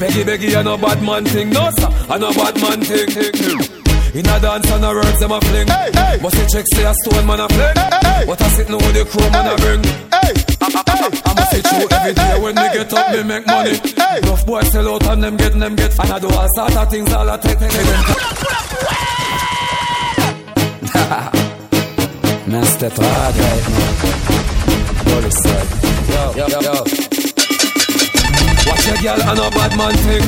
Beggy 0.00 0.24
beggy 0.24 0.58
and 0.58 0.68
a 0.68 0.76
bad 0.76 1.00
man 1.02 1.24
thing. 1.24 1.50
No 1.50 1.70
sir, 1.78 1.88
and 2.10 2.24
a 2.24 2.32
bad 2.34 2.60
man 2.60 2.80
thing. 2.82 3.08
In 4.12 4.26
a 4.26 4.40
dance 4.40 4.70
and 4.70 4.84
a 4.84 4.88
words 4.88 5.20
them 5.20 5.30
a 5.30 5.40
fling. 5.40 5.68
Hey, 5.68 5.90
hey. 5.94 6.18
The 6.18 6.48
check 6.50 6.66
say 6.74 6.84
a 6.84 6.92
stone 6.94 7.26
man 7.26 7.40
a 7.40 7.48
fling. 7.48 7.76
What 8.26 8.42
I 8.42 8.48
sit 8.48 8.68
now 8.68 8.76
with 8.76 8.94
the 8.94 9.04
crew 9.06 9.30
man 9.30 9.46
a 9.46 9.56
bring. 9.62 9.84
Hey, 10.10 10.34
I 10.60 11.32
must 11.32 11.50
see 11.52 11.62
true 11.62 11.86
every 11.90 12.14
day 12.14 12.40
when 12.42 12.54
me 12.56 12.68
get 12.74 12.92
up 12.92 13.12
me 13.12 13.22
make 13.22 13.46
money. 13.46 13.78
Enough 14.18 14.44
boys 14.46 14.68
sell 14.72 14.88
out 14.92 15.06
and 15.06 15.22
them 15.22 15.36
get 15.36 15.52
them 15.58 15.76
get. 15.76 15.96
And 15.96 16.10
I 16.10 16.18
do 16.18 16.28
all 16.28 16.48
sort 16.56 16.76
of 16.76 16.90
things 16.90 17.12
all 17.12 17.30
I 17.30 17.36
take 17.38 17.58
take 17.60 17.70
them. 17.70 18.04
Man, 22.50 22.64
step 22.64 22.92
hard 22.98 23.36
right 23.36 23.68
now. 23.70 23.94
Holy 25.06 25.30
side. 25.30 25.70
Yo, 25.70 25.79
Watch 26.40 26.56
a 28.88 28.96
girl 29.02 29.20
and 29.20 29.38
a 29.38 29.50
bad 29.50 29.76
man 29.76 29.94
thing. 29.94 30.24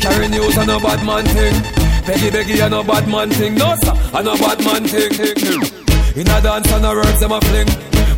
Carry 0.00 0.28
news 0.28 0.56
and 0.56 0.70
a 0.70 0.78
bad 0.78 1.04
man 1.04 1.24
thing. 1.26 1.54
Beggy 2.06 2.30
beggy 2.30 2.64
and 2.64 2.74
a 2.74 2.84
bad 2.84 3.08
man 3.08 3.30
thing. 3.30 3.56
No 3.56 3.74
sir, 3.82 3.92
and 4.14 4.28
a 4.28 4.36
bad 4.36 4.64
man 4.64 4.84
thing. 4.84 5.10
In 6.14 6.28
a 6.28 6.40
dance 6.40 6.70
and 6.70 6.86
a 6.86 6.90
words 6.90 7.18
them 7.18 7.32
a 7.32 7.40
fling. 7.40 7.66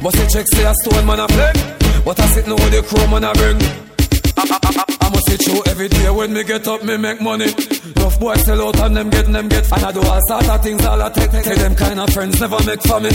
Must 0.02 0.16
the 0.16 0.26
check 0.30 0.46
say 0.52 0.64
a 0.64 0.74
stone 0.74 1.06
man 1.06 1.20
a 1.20 1.28
fling. 1.28 1.56
But 2.04 2.20
I 2.20 2.26
sit 2.26 2.46
now 2.46 2.54
with 2.54 2.70
the 2.70 2.82
crew 2.82 3.06
man 3.08 3.24
a 3.24 3.32
bring. 3.32 4.97
I 5.28 5.30
must 5.30 5.44
true 5.44 5.62
every 5.66 5.88
day 5.88 6.10
when 6.10 6.32
me 6.32 6.42
get 6.42 6.66
up, 6.68 6.82
me 6.82 6.96
make 6.96 7.20
money. 7.20 7.44
Enough 7.44 8.18
boys 8.18 8.42
sell 8.44 8.68
out 8.68 8.80
and 8.80 8.96
them 8.96 9.10
get 9.10 9.26
them 9.26 9.48
get. 9.48 9.70
And 9.70 9.84
I 9.84 9.92
do 9.92 10.00
all 10.00 10.20
sort 10.26 10.48
of 10.48 10.62
things, 10.62 10.84
all 10.86 11.02
I 11.02 11.10
take. 11.10 11.30
Take 11.30 11.58
them 11.58 11.74
kind 11.74 12.00
of 12.00 12.10
friends 12.10 12.40
never 12.40 12.56
make 12.64 12.82
for 12.82 13.00
me. 13.00 13.10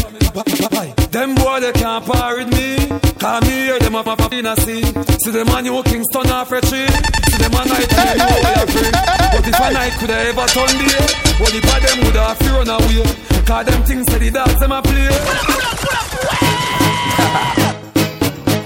Them 1.10 1.34
boy 1.36 1.60
they 1.60 1.72
can't 1.72 2.06
par 2.06 2.38
with 2.38 2.52
me. 2.54 2.78
Call 3.18 3.42
me 3.42 3.48
here, 3.50 3.80
them 3.80 3.96
up 3.96 4.08
up 4.08 4.32
in 4.32 4.46
a 4.46 4.56
sea. 4.58 4.84
See 5.24 5.32
them 5.32 5.50
on 5.50 5.66
you 5.66 5.82
Kingston 5.84 6.30
off 6.30 6.52
a 6.52 6.62
tree. 6.62 6.88
See 6.88 7.38
them 7.42 7.54
a 7.54 7.66
night 7.66 7.94
and 7.98 8.20
you 8.20 8.26
know 8.30 8.38
we 8.46 8.54
are. 8.62 8.68
But 9.34 9.48
if 9.48 9.60
a 9.60 9.74
night 9.74 9.94
could 10.00 10.10
have 10.10 10.38
ever 10.38 10.48
turn 10.54 10.70
day, 10.78 11.08
well 11.42 11.56
if 11.56 11.66
a 11.66 11.76
them 11.82 11.98
would 12.06 12.16
have 12.16 12.38
fear 12.38 12.54
run 12.54 12.70
away. 12.70 13.04
Cause 13.46 13.66
them 13.66 13.84
things 13.84 14.06
say 14.12 14.20
the 14.20 14.30
dogs 14.30 14.60
them 14.60 14.72
a 14.72 14.82
play. 14.82 15.10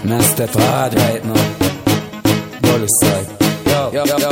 Man, 0.10 0.22
step 0.22 0.50
hard 0.52 0.94
right 0.96 1.24
now. 1.24 1.67
Holy 2.78 2.88
side. 3.02 3.28
Yo, 3.66 3.90
yo, 3.92 4.04
yo. 4.06 4.30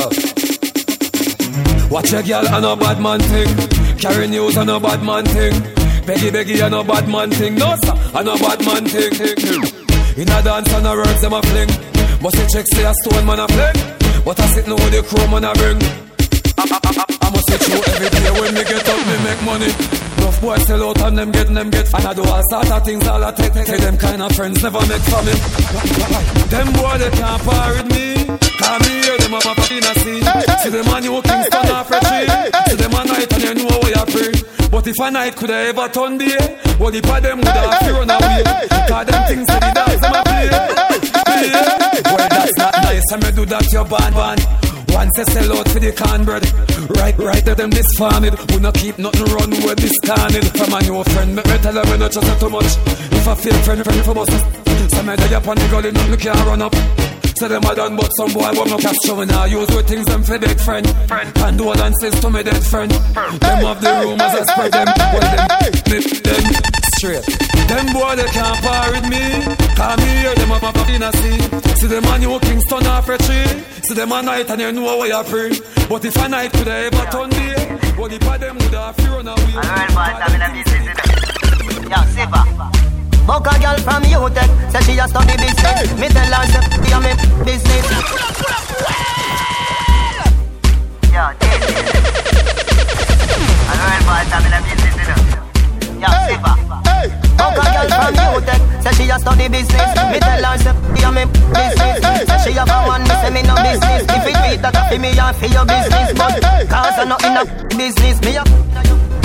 Watch 1.90 2.14
a 2.14 2.22
girl 2.22 2.48
and 2.48 2.66
a 2.66 2.76
bad 2.76 3.02
man 3.02 3.20
thing. 3.20 3.50
Carry 3.98 4.28
news 4.28 4.56
and 4.56 4.70
a 4.70 4.80
bad 4.80 5.02
man 5.02 5.26
thing. 5.26 5.54
Beggy 6.06 6.30
beggy 6.30 6.62
and 6.64 6.76
a 6.76 6.84
bad 6.84 7.10
man 7.10 7.32
thing. 7.32 7.56
No 7.56 7.76
sir, 7.84 7.96
and 8.14 8.30
a 8.30 8.38
bad 8.38 8.64
man 8.64 8.86
thing. 8.86 9.14
In 10.22 10.30
a 10.30 10.44
dance 10.44 10.72
and 10.74 10.86
a 10.86 10.92
words 10.92 11.22
them 11.22 11.34
a 11.34 11.42
fling. 11.42 11.70
Must 12.22 12.38
the 12.38 12.46
check 12.54 12.66
say 12.70 12.86
a 12.86 12.94
stone 12.94 13.26
man 13.26 13.40
a 13.40 13.48
fling. 13.48 13.78
But 14.24 14.40
I 14.40 14.46
sit 14.54 14.68
now 14.68 14.76
with 14.76 14.94
the 14.94 15.02
crew 15.02 15.26
man 15.26 15.44
a 15.44 15.52
bring. 15.58 15.82
I 16.62 17.30
must 17.34 17.50
say 17.50 17.58
true 17.66 17.82
every 17.82 18.10
day 18.14 18.30
when 18.30 18.54
me 18.54 18.64
get 18.64 18.88
up 18.88 19.02
me 19.10 19.16
make 19.26 19.42
money. 19.42 20.15
Enough 20.26 20.42
boys 20.42 20.66
sell 20.66 20.90
out 20.90 21.02
and 21.02 21.18
them 21.20 21.32
get, 21.32 21.54
them 21.54 21.70
get. 21.70 21.86
And 21.94 22.08
I 22.08 22.14
do 22.16 22.24
all 22.24 22.42
sort 22.50 22.72
of 22.72 22.84
things, 22.84 23.06
all 23.06 23.24
I 23.24 23.32
take, 23.32 23.54
take, 23.54 23.68
take 23.68 23.80
them 23.80 23.96
kind 23.96 24.24
of 24.24 24.32
friends 24.36 24.64
never 24.64 24.82
make 24.90 25.06
for 25.06 25.22
me. 25.22 25.38
Them 26.50 26.74
boy 26.74 26.98
they 26.98 27.12
can't 27.14 27.42
par 27.46 27.70
with 27.78 27.86
me. 27.94 28.26
Call 28.58 28.80
me 28.82 29.06
here, 29.06 29.18
them 29.22 29.36
up 29.36 29.46
up 29.46 29.70
in 29.70 29.86
a 29.86 29.94
sea. 30.02 30.26
See 30.66 30.70
them 30.74 30.90
on 30.90 31.04
you 31.04 31.22
Kingston 31.22 31.70
a 31.70 31.86
tree. 31.86 32.26
See 32.66 32.76
them 32.76 32.98
a 32.98 33.06
night 33.06 33.34
and 33.38 33.44
you 33.44 33.54
know 33.54 33.78
where 33.78 33.94
you 33.94 34.06
free. 34.10 34.34
But 34.72 34.88
if 34.88 34.98
a 34.98 35.12
night 35.12 35.36
could 35.36 35.52
I 35.52 35.70
ever 35.70 35.90
turn 35.90 36.18
day, 36.18 36.58
what 36.80 36.96
if 36.96 37.06
a 37.06 37.22
them 37.22 37.38
would 37.38 37.48
have 37.48 37.86
to 37.86 37.94
run 37.94 38.10
away? 38.10 38.42
Cause 38.90 39.06
them 39.06 39.22
things 39.30 39.46
say 39.46 39.60
the 39.62 39.72
dance 39.78 40.02
them 40.02 40.10
a 40.10 40.24
play. 40.26 40.50
play. 41.22 42.02
Well, 42.02 42.30
that's 42.34 42.58
not 42.58 42.74
nice. 42.82 43.14
I 43.14 43.18
me 43.22 43.32
do 43.32 43.46
that 43.46 43.72
your 43.72 43.86
band 43.86 44.16
band. 44.16 44.65
Once 44.96 45.12
they 45.18 45.26
sell 45.26 45.58
out 45.60 45.68
for 45.68 45.80
the 45.84 45.92
corn 45.92 46.24
bread 46.24 46.40
Right, 46.96 47.18
right, 47.20 47.44
them 47.44 47.70
this 47.70 47.92
farming 48.00 48.32
We 48.48 48.64
not 48.64 48.76
keep 48.80 48.98
nothing 48.98 49.28
run 49.28 49.52
with 49.52 49.76
this 49.84 50.00
carnage 50.00 50.48
From 50.56 50.72
a 50.72 50.80
new 50.88 51.04
friend, 51.12 51.36
me, 51.36 51.44
me 51.44 51.58
tell 51.60 51.76
them 51.76 51.84
we 51.92 51.98
not 52.00 52.12
trust 52.16 52.40
too 52.40 52.50
much. 52.50 52.72
If 53.12 53.28
I 53.28 53.36
feel 53.36 53.58
friend, 53.68 53.84
friend 53.84 54.02
for 54.08 54.16
us 54.24 54.32
Some 54.96 55.06
me 55.06 55.16
day 55.20 55.36
up 55.36 55.48
on 55.52 55.60
the 55.60 55.68
gully, 55.68 55.92
nothing 55.92 56.16
can't 56.16 56.48
run 56.48 56.62
up. 56.64 56.76
Say 57.36 57.50
them 57.50 57.68
a 57.68 57.76
done, 57.76 57.98
but 57.98 58.08
some 58.16 58.32
boy 58.32 58.48
won't 58.56 58.72
no 58.72 58.78
catch 58.78 58.96
showing 59.04 59.28
now 59.28 59.44
Use 59.44 59.68
with 59.68 59.86
things 59.86 60.06
them 60.06 60.24
for 60.24 60.40
big 60.40 60.60
friend. 60.64 60.88
And 61.44 61.58
do 61.58 61.68
all 61.68 61.82
and 61.82 61.94
says 62.00 62.16
to 62.22 62.30
me 62.30 62.44
dead 62.44 62.64
friend. 62.64 62.92
Them 63.44 63.66
of 63.68 63.82
the 63.84 63.92
rumors 64.00 64.32
I 64.32 64.44
spread 64.48 64.72
them 64.72 64.88
Well 64.96 65.28
them, 65.36 65.48
nip 65.92 66.08
them 66.24 66.44
straight. 66.96 67.26
Them 67.68 67.92
boy 67.92 68.16
they 68.16 68.32
can't 68.32 68.64
par 68.64 68.92
with 68.96 69.08
me. 69.12 69.44
Come 69.76 70.00
here, 70.08 70.36
them 70.36 70.52
up 70.56 70.64
up 70.64 70.88
in 70.88 71.04
a 71.04 71.12
sea 71.20 71.65
See 71.76 71.88
them 71.88 72.06
a 72.06 72.18
new 72.18 72.40
Kingston 72.40 72.88
off 72.88 73.10
a 73.10 73.18
tree. 73.18 73.64
See 73.86 73.94
them 73.94 74.12
a 74.12 74.22
night 74.24 74.50
and 74.50 74.62
you 74.62 74.72
know 74.72 74.98
where 74.98 75.08
you're 75.08 75.24
free 75.24 75.62
But 75.88 76.04
if 76.06 76.16
a 76.16 76.28
night 76.28 76.52
could 76.54 76.68
I 76.68 76.86
ever 76.90 77.06
turn 77.12 77.30
day 77.30 77.54
Well 77.96 78.12
if 78.12 78.22
a 78.24 78.38
them 78.40 78.58
would 78.58 78.74
have 78.74 78.96
fear 78.96 79.12
run 79.12 79.28
away? 79.28 79.54
Alright 79.54 79.90
boys, 79.90 80.18
I'm 80.26 80.34
in 80.34 80.42
a 80.42 80.50
business 80.50 80.98
Yo, 81.86 82.02
Siva. 82.10 82.42
Buck 83.28 83.46
a 83.46 83.60
girl 83.60 83.78
from 83.86 84.02
UTech, 84.04 84.50
eh? 84.50 84.70
say 84.70 84.82
she 84.94 84.98
a 84.98 85.08
study 85.08 85.38
business. 85.38 85.94
Me 86.00 86.08
tell 86.10 86.34
her 86.34 86.46
say 86.50 86.66
be 86.82 86.90
a 86.90 87.00
me 87.02 87.14
business. 87.46 87.86
Yo, 91.14 91.24
this 91.38 91.62
Alright, 93.70 94.02
boys, 94.06 94.30
I'm 94.34 94.46
in 94.46 94.54
a 94.54 94.62
business, 94.66 94.96
you 94.98 95.06
know. 95.06 96.02
Yo, 96.02 96.10
Siva. 96.28 96.85
Buck 97.38 97.58
a 97.58 97.64
girl 97.72 97.90
from 97.92 98.16
UTech, 98.16 98.62
say 98.84 98.94
she 98.96 99.10
a 99.10 99.18
study 99.20 99.48
business. 99.50 99.90
Me 100.12 100.20
tell 100.20 100.44
her 100.46 100.58
say 100.58 100.74
be 100.94 101.02
a 101.04 101.10
me 101.12 101.24
business. 101.52 101.98
Say 102.28 102.38
she 102.52 102.58
a 102.58 102.64
from 102.66 102.84
one, 102.88 103.04
me 103.04 103.16
say 103.22 103.32
me 103.32 103.42
no 103.44 103.56
business. 103.56 104.02
If 104.08 104.26
it 104.30 104.36
beat 104.44 104.62
that, 104.64 104.76
fi 104.90 104.98
me 104.98 105.10
and 105.18 105.36
fi 105.36 105.48
your 105.48 105.66
business. 105.66 106.08
But 106.16 106.34
cause 106.70 106.98
I 107.00 107.04
not 107.06 107.24
in 107.24 107.36
a 107.38 107.44
business, 107.76 108.18
me 108.24 108.38
a 108.38 108.44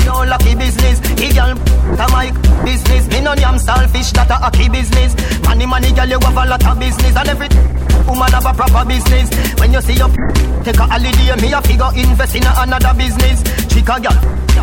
no 0.06 0.24
lucky 0.26 0.54
business. 0.54 0.98
He 1.20 1.28
girl, 1.34 1.54
ta 1.96 2.06
my 2.11 2.30
business. 2.64 3.06
Me 3.08 3.20
no 3.20 3.32
yam 3.34 3.58
selfish, 3.58 4.11
that 4.12 4.30
a 4.30 4.50
key 4.50 4.68
business. 4.68 5.14
Money, 5.44 5.66
money, 5.66 5.92
girl, 5.92 6.08
you 6.08 6.18
have 6.18 6.36
a 6.36 6.44
lot 6.50 6.64
of 6.66 6.78
business 6.78 7.14
and 7.16 7.28
every 7.28 7.48
woman 8.06 8.30
have 8.32 8.46
a 8.46 8.52
proper 8.54 8.84
business. 8.88 9.30
When 9.61 9.72
you 9.72 9.80
see 9.82 9.94
your 9.94 10.11
take 10.64 10.76
a 10.78 10.87
holiday, 10.87 11.37
me 11.41 11.53
a 11.53 11.61
figure 11.62 11.91
invest 11.95 12.34
in 12.34 12.42
another 12.46 12.95
business. 12.99 13.42
Chica 13.70 14.00
girl, 14.03 14.18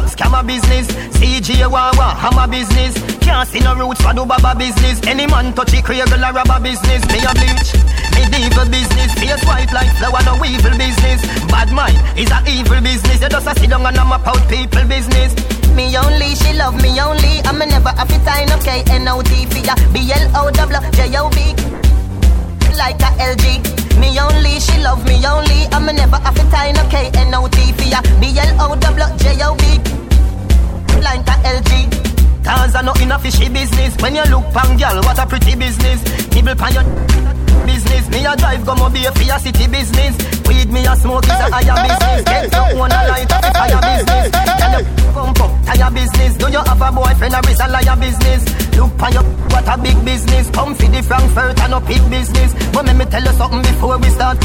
scammer 0.08 0.46
business. 0.46 0.88
CG 1.18 1.62
Wawa, 1.70 2.16
hammer 2.16 2.48
business. 2.48 2.96
Can't 3.20 3.48
see 3.48 3.60
no 3.60 3.76
roots 3.76 4.02
for 4.02 4.14
do 4.14 4.26
baba 4.26 4.56
business. 4.58 5.02
Any 5.06 5.28
man 5.28 5.54
touch 5.54 5.74
it, 5.74 5.84
create 5.84 6.10
a 6.10 6.18
rubber 6.18 6.60
business. 6.64 7.06
Me 7.12 7.20
a 7.24 7.32
bleach. 7.36 7.70
Medieval 8.16 8.66
business, 8.70 9.14
face 9.20 9.44
white 9.46 9.72
like 9.74 9.92
flower, 9.98 10.24
no 10.26 10.44
evil 10.44 10.76
business. 10.78 11.22
Bad 11.48 11.72
mind 11.72 11.98
is 12.18 12.32
a 12.32 12.42
evil 12.50 12.82
business. 12.82 13.22
You 13.22 13.30
just 13.30 13.48
a 13.48 13.54
sit 13.60 13.70
down 13.70 13.86
and 13.86 13.98
I'm 13.98 14.12
out 14.12 14.50
people 14.50 14.86
business. 14.86 15.36
Me 15.76 15.96
only, 15.98 16.34
she 16.36 16.54
love 16.54 16.82
me 16.82 17.00
only. 17.00 17.42
I'm 17.46 17.60
never 17.60 17.94
a 17.94 18.06
fit 18.08 18.24
time, 18.26 18.50
okay? 18.60 18.84
N-O-T 18.90 19.46
for 19.46 19.60
ya. 19.60 19.76
B-L-O-W-J-O-B. 19.94 21.86
Like 22.78 23.02
a 23.02 23.10
LG. 23.18 23.99
Me 23.99 24.20
only, 24.20 24.60
she 24.60 24.78
love 24.82 25.04
me 25.06 25.16
only. 25.26 25.66
I'm 25.74 25.86
never 25.88 26.20
a 26.24 26.32
fit 26.32 26.49
time, 26.52 26.78
okay? 26.86 27.10
N-O-T 27.14 27.74
for 27.74 27.84
ya. 27.84 28.02
Like 31.02 31.28
a 31.28 31.36
LG. 31.58 32.44
Cause 32.44 32.76
I 32.76 32.82
know 32.82 32.94
a 32.94 33.20
fishy 33.20 33.49
business. 33.49 33.95
When 34.02 34.16
you 34.16 34.24
look 34.26 34.45
pan 34.54 34.78
girl, 34.78 35.02
what 35.04 35.20
a 35.20 35.26
pretty 35.26 35.56
business. 35.56 36.04
Nibble 36.34 36.56
pan 36.56 36.74
your 36.74 37.36
business. 37.66 38.10
Me 38.10 38.26
a 38.26 38.36
drive 38.36 38.66
go 38.66 38.76
mo 38.76 38.90
be 38.90 39.06
a 39.06 39.12
for 39.12 39.40
city 39.40 39.68
business. 39.68 40.14
Weed 40.48 40.70
me 40.72 40.86
a 40.86 40.96
smoke 40.96 41.26
is 41.26 41.32
a 41.32 41.48
higher 41.50 41.78
business. 41.86 42.22
Get 42.24 42.52
your 42.52 42.84
own 42.84 42.92
a 42.92 43.00
light 43.08 43.32
up 43.32 43.44
fire 43.56 43.82
business. 43.82 44.32
Tell 44.32 44.82
you 44.82 44.86
pump 45.14 45.42
up 45.42 45.52
tire 45.66 45.92
business. 45.92 46.38
Do 46.38 46.46
you 46.52 46.64
have 46.64 46.82
a 46.82 46.92
boyfriend 46.92 47.36
or 47.36 47.50
is 47.50 47.60
a 47.60 47.68
liar 47.68 47.98
business? 47.98 48.42
Look 48.78 48.98
pan 48.98 49.14
your 49.14 49.24
what 49.52 49.68
a 49.68 49.78
big 49.82 49.98
business. 50.06 50.50
Come 50.52 50.76
for 50.76 50.88
the 50.88 51.02
Frankfurt 51.04 51.60
and 51.62 51.74
a 51.74 51.80
big 51.82 52.04
business. 52.10 52.54
But 52.74 52.86
let 52.86 52.96
me 52.96 53.06
tell 53.06 53.24
you 53.24 53.34
something 53.34 53.62
before 53.62 53.98
we 53.98 54.10
start. 54.10 54.38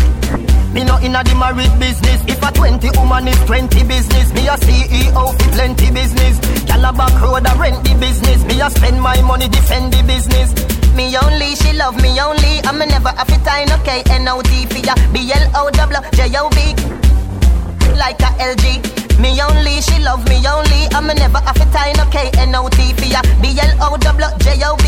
Me 0.72 0.84
no 0.84 0.98
inna 1.00 1.22
the 1.22 1.34
married 1.36 1.72
business. 1.78 2.24
If 2.26 2.42
a 2.42 2.50
20 2.50 2.90
woman 2.96 3.28
is 3.28 3.38
20 3.44 3.84
business, 3.84 4.32
me 4.32 4.48
a 4.48 4.56
CEO 4.56 5.12
for 5.12 5.48
plenty 5.52 5.90
business. 5.92 6.40
Gyal 6.64 6.88
a 6.88 6.92
back 6.96 7.12
road 7.20 7.44
a 7.44 7.52
rent 7.60 7.84
the 7.84 7.94
business. 8.00 8.42
Me 8.44 8.60
a 8.60 8.70
spend 8.70 9.00
my 9.00 9.20
money 9.22 9.48
defend 9.48 9.92
the 9.92 10.02
business. 10.04 10.54
Me 10.96 11.14
only, 11.16 11.54
she 11.56 11.72
love 11.76 11.96
me 12.00 12.18
only. 12.20 12.60
I'm 12.64 12.80
a 12.80 12.86
never 12.86 13.12
a 13.12 13.24
fit 13.24 13.44
time, 13.44 13.68
okay? 13.80 14.02
N-O-T 14.08 14.80
ya. 14.80 14.94
B-L-O-W-J-O-B. 15.12 16.58
Like 18.00 18.20
a 18.20 18.32
LG. 18.40 19.20
Me 19.20 19.40
only, 19.44 19.80
she 19.82 19.98
love 20.00 20.24
me 20.28 20.40
only. 20.48 20.88
I'm 20.96 21.08
a 21.10 21.14
never 21.14 21.40
a 21.44 21.52
fit 21.52 21.70
time, 21.72 22.00
okay? 22.08 22.30
N-O-T 22.40 22.80
ya. 23.12 23.20
B-L-O-W-J-O-B. 23.44 24.84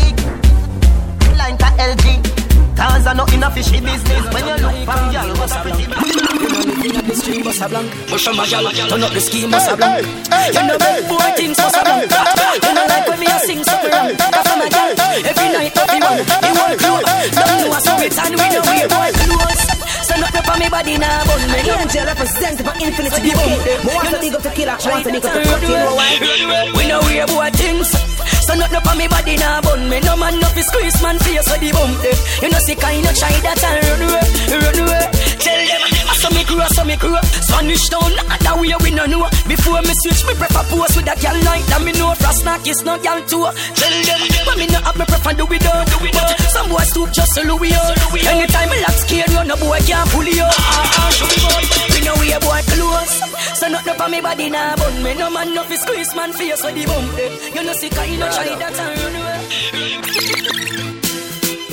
Like 1.37 1.61
a 1.61 1.69
LG. 1.77 2.44
Cause 2.85 3.07
I 3.07 3.13
know 3.17 3.25
in 3.33 3.41
a 3.41 3.49
fishy 3.49 3.81
business. 3.81 4.23
When 4.29 4.45
you 4.45 4.57
look 4.61 4.77
for 4.85 5.01
girl, 5.09 5.29
what 5.41 5.49
a 5.49 5.59
You 5.73 5.89
know 5.89 6.65
living 6.69 6.95
at 7.01 7.05
the 7.09 7.15
stream, 7.17 7.41
bust 7.41 7.61
a 7.61 7.67
blank 7.67 7.89
Push 8.05 8.27
on 8.29 8.37
my 8.37 8.45
girl, 8.45 8.69
turn 8.69 9.01
up 9.01 9.09
the 9.09 9.21
scheme, 9.25 9.49
bust 9.49 9.71
a 9.71 9.75
blank 9.75 10.05
You 10.05 10.63
know 10.69 10.77
big 10.77 11.01
boy 11.09 11.29
things, 11.33 11.57
bust 11.57 11.77
a 11.77 11.81
blank 11.81 12.13
You 12.13 12.73
know 12.77 12.85
like 12.85 13.07
when 13.09 13.19
me 13.19 13.25
a 13.25 13.37
sing 13.41 13.61
something 13.65 13.89
wrong 13.89 14.13
Cause 14.13 14.49
I'm 14.53 14.61
a 14.61 14.67
girl, 14.69 14.93
every 15.25 15.49
night 15.49 15.73
everyone 15.73 16.21
The 16.29 16.51
whole 16.53 16.77
crew, 16.77 16.99
don't 17.01 17.57
know 17.57 17.69
what's 17.73 17.89
up 17.89 18.01
it 18.05 18.13
And 18.21 18.33
we 18.37 18.45
know 18.53 18.63
we 18.69 18.77
boy 18.85 19.09
close. 19.17 19.61
Stand 20.05 20.21
up 20.21 20.45
for 20.45 20.55
me 20.61 20.67
body 20.69 20.95
now, 21.01 21.25
bun 21.25 21.41
me 21.49 21.59
Angel 21.65 22.05
representing 22.05 22.65
for 22.69 22.75
Infinity 22.77 23.21
UK 23.33 23.45
Me 23.81 23.91
want 23.97 24.13
to 24.13 24.17
dig 24.21 24.35
up 24.37 24.43
the 24.45 24.51
killer, 24.53 24.77
want 24.85 25.01
to 25.01 25.09
dig 25.09 25.25
up 25.25 25.33
the 25.33 25.41
cut, 25.41 25.61
you 25.65 25.73
know? 25.73 26.77
We 26.77 26.85
know 26.85 27.01
we 27.01 27.17
boy 27.25 27.49
things 27.49 28.14
so 28.55 28.59
nothing 28.59 28.77
up 28.77 28.87
on 28.87 28.97
me 28.97 29.07
body 29.07 29.35
now 29.37 29.61
bun 29.61 29.89
me. 29.89 29.99
No 30.01 30.15
man 30.15 30.39
no 30.39 30.47
fi 30.47 30.61
squeeze 30.61 31.01
man 31.01 31.19
face 31.19 31.45
so 31.45 31.55
the 31.57 31.71
bump 31.71 31.99
them 32.01 32.17
You 32.41 32.49
know 32.49 32.59
see 32.59 32.75
kind 32.75 33.05
of 33.05 33.15
try 33.15 33.31
that 33.43 33.63
and 33.63 33.83
run 33.87 34.01
away, 34.07 34.25
run 34.63 34.79
away 34.79 35.05
Tell 35.39 35.61
them 35.67 35.94
Saw 36.25 36.33
me 36.33 36.41
I 36.41 36.67
saw 36.73 36.83
me 36.83 36.97
crew 36.97 37.13
Spanish 37.21 37.85
town, 37.85 38.09
that 38.17 38.57
way 38.57 38.73
we 38.81 38.89
no 38.89 39.05
know. 39.05 39.29
Before 39.45 39.77
me 39.85 39.93
switch 40.01 40.25
me 40.25 40.33
prefer 40.33 40.65
pose 40.73 40.97
with 40.97 41.05
a 41.05 41.13
girl 41.21 41.37
like 41.45 41.61
that. 41.69 41.85
Me 41.85 41.93
know 41.93 42.17
frost 42.17 42.41
knock 42.41 42.65
is 42.65 42.81
no 42.81 42.97
girl 42.97 43.21
too. 43.29 43.45
Tell 43.77 43.93
them 43.93 44.21
when 44.49 44.57
me 44.57 44.65
no 44.73 44.81
have 44.81 44.97
me 44.97 45.05
prefer 45.05 45.37
do 45.37 45.45
it 45.53 45.61
down 45.61 45.85
But 45.85 46.49
some 46.49 46.65
boys 46.73 46.89
stoop 46.89 47.13
just 47.13 47.29
so 47.29 47.45
Louis 47.45 47.77
on 47.77 47.93
Anytime 48.25 48.73
me 48.73 48.81
lock 48.81 48.97
scared 49.05 49.29
run 49.37 49.53
a 49.53 49.55
boy 49.61 49.77
can't 49.85 50.09
pull 50.09 50.25
you 50.25 50.49
Ah 50.49 50.97
ah 50.97 51.13
show 51.13 51.29
me 51.29 51.37
boy 51.45 51.61
We 51.93 52.01
know 52.01 52.17
we 52.17 52.33
a 52.33 52.41
boy 52.41 52.57
close. 52.73 53.21
So 53.61 53.69
nothing 53.69 54.01
on 54.01 54.09
me 54.09 54.17
body 54.17 54.49
now 54.49 54.73
bun 54.81 54.97
me. 55.05 55.13
No 55.13 55.29
man 55.29 55.53
no 55.53 55.61
fi 55.69 55.77
squeeze 55.77 56.09
man 56.17 56.33
face 56.33 56.57
so 56.57 56.73
the 56.73 56.89
bump 56.89 57.13
them 57.13 57.33
You 57.53 57.61
know 57.69 57.77
see 57.77 57.93
kind 57.93 58.17
of 58.17 58.33
try 58.33 58.49
that 58.49 58.73
and 58.73 58.97
run 58.97 59.13
away. 59.13 59.45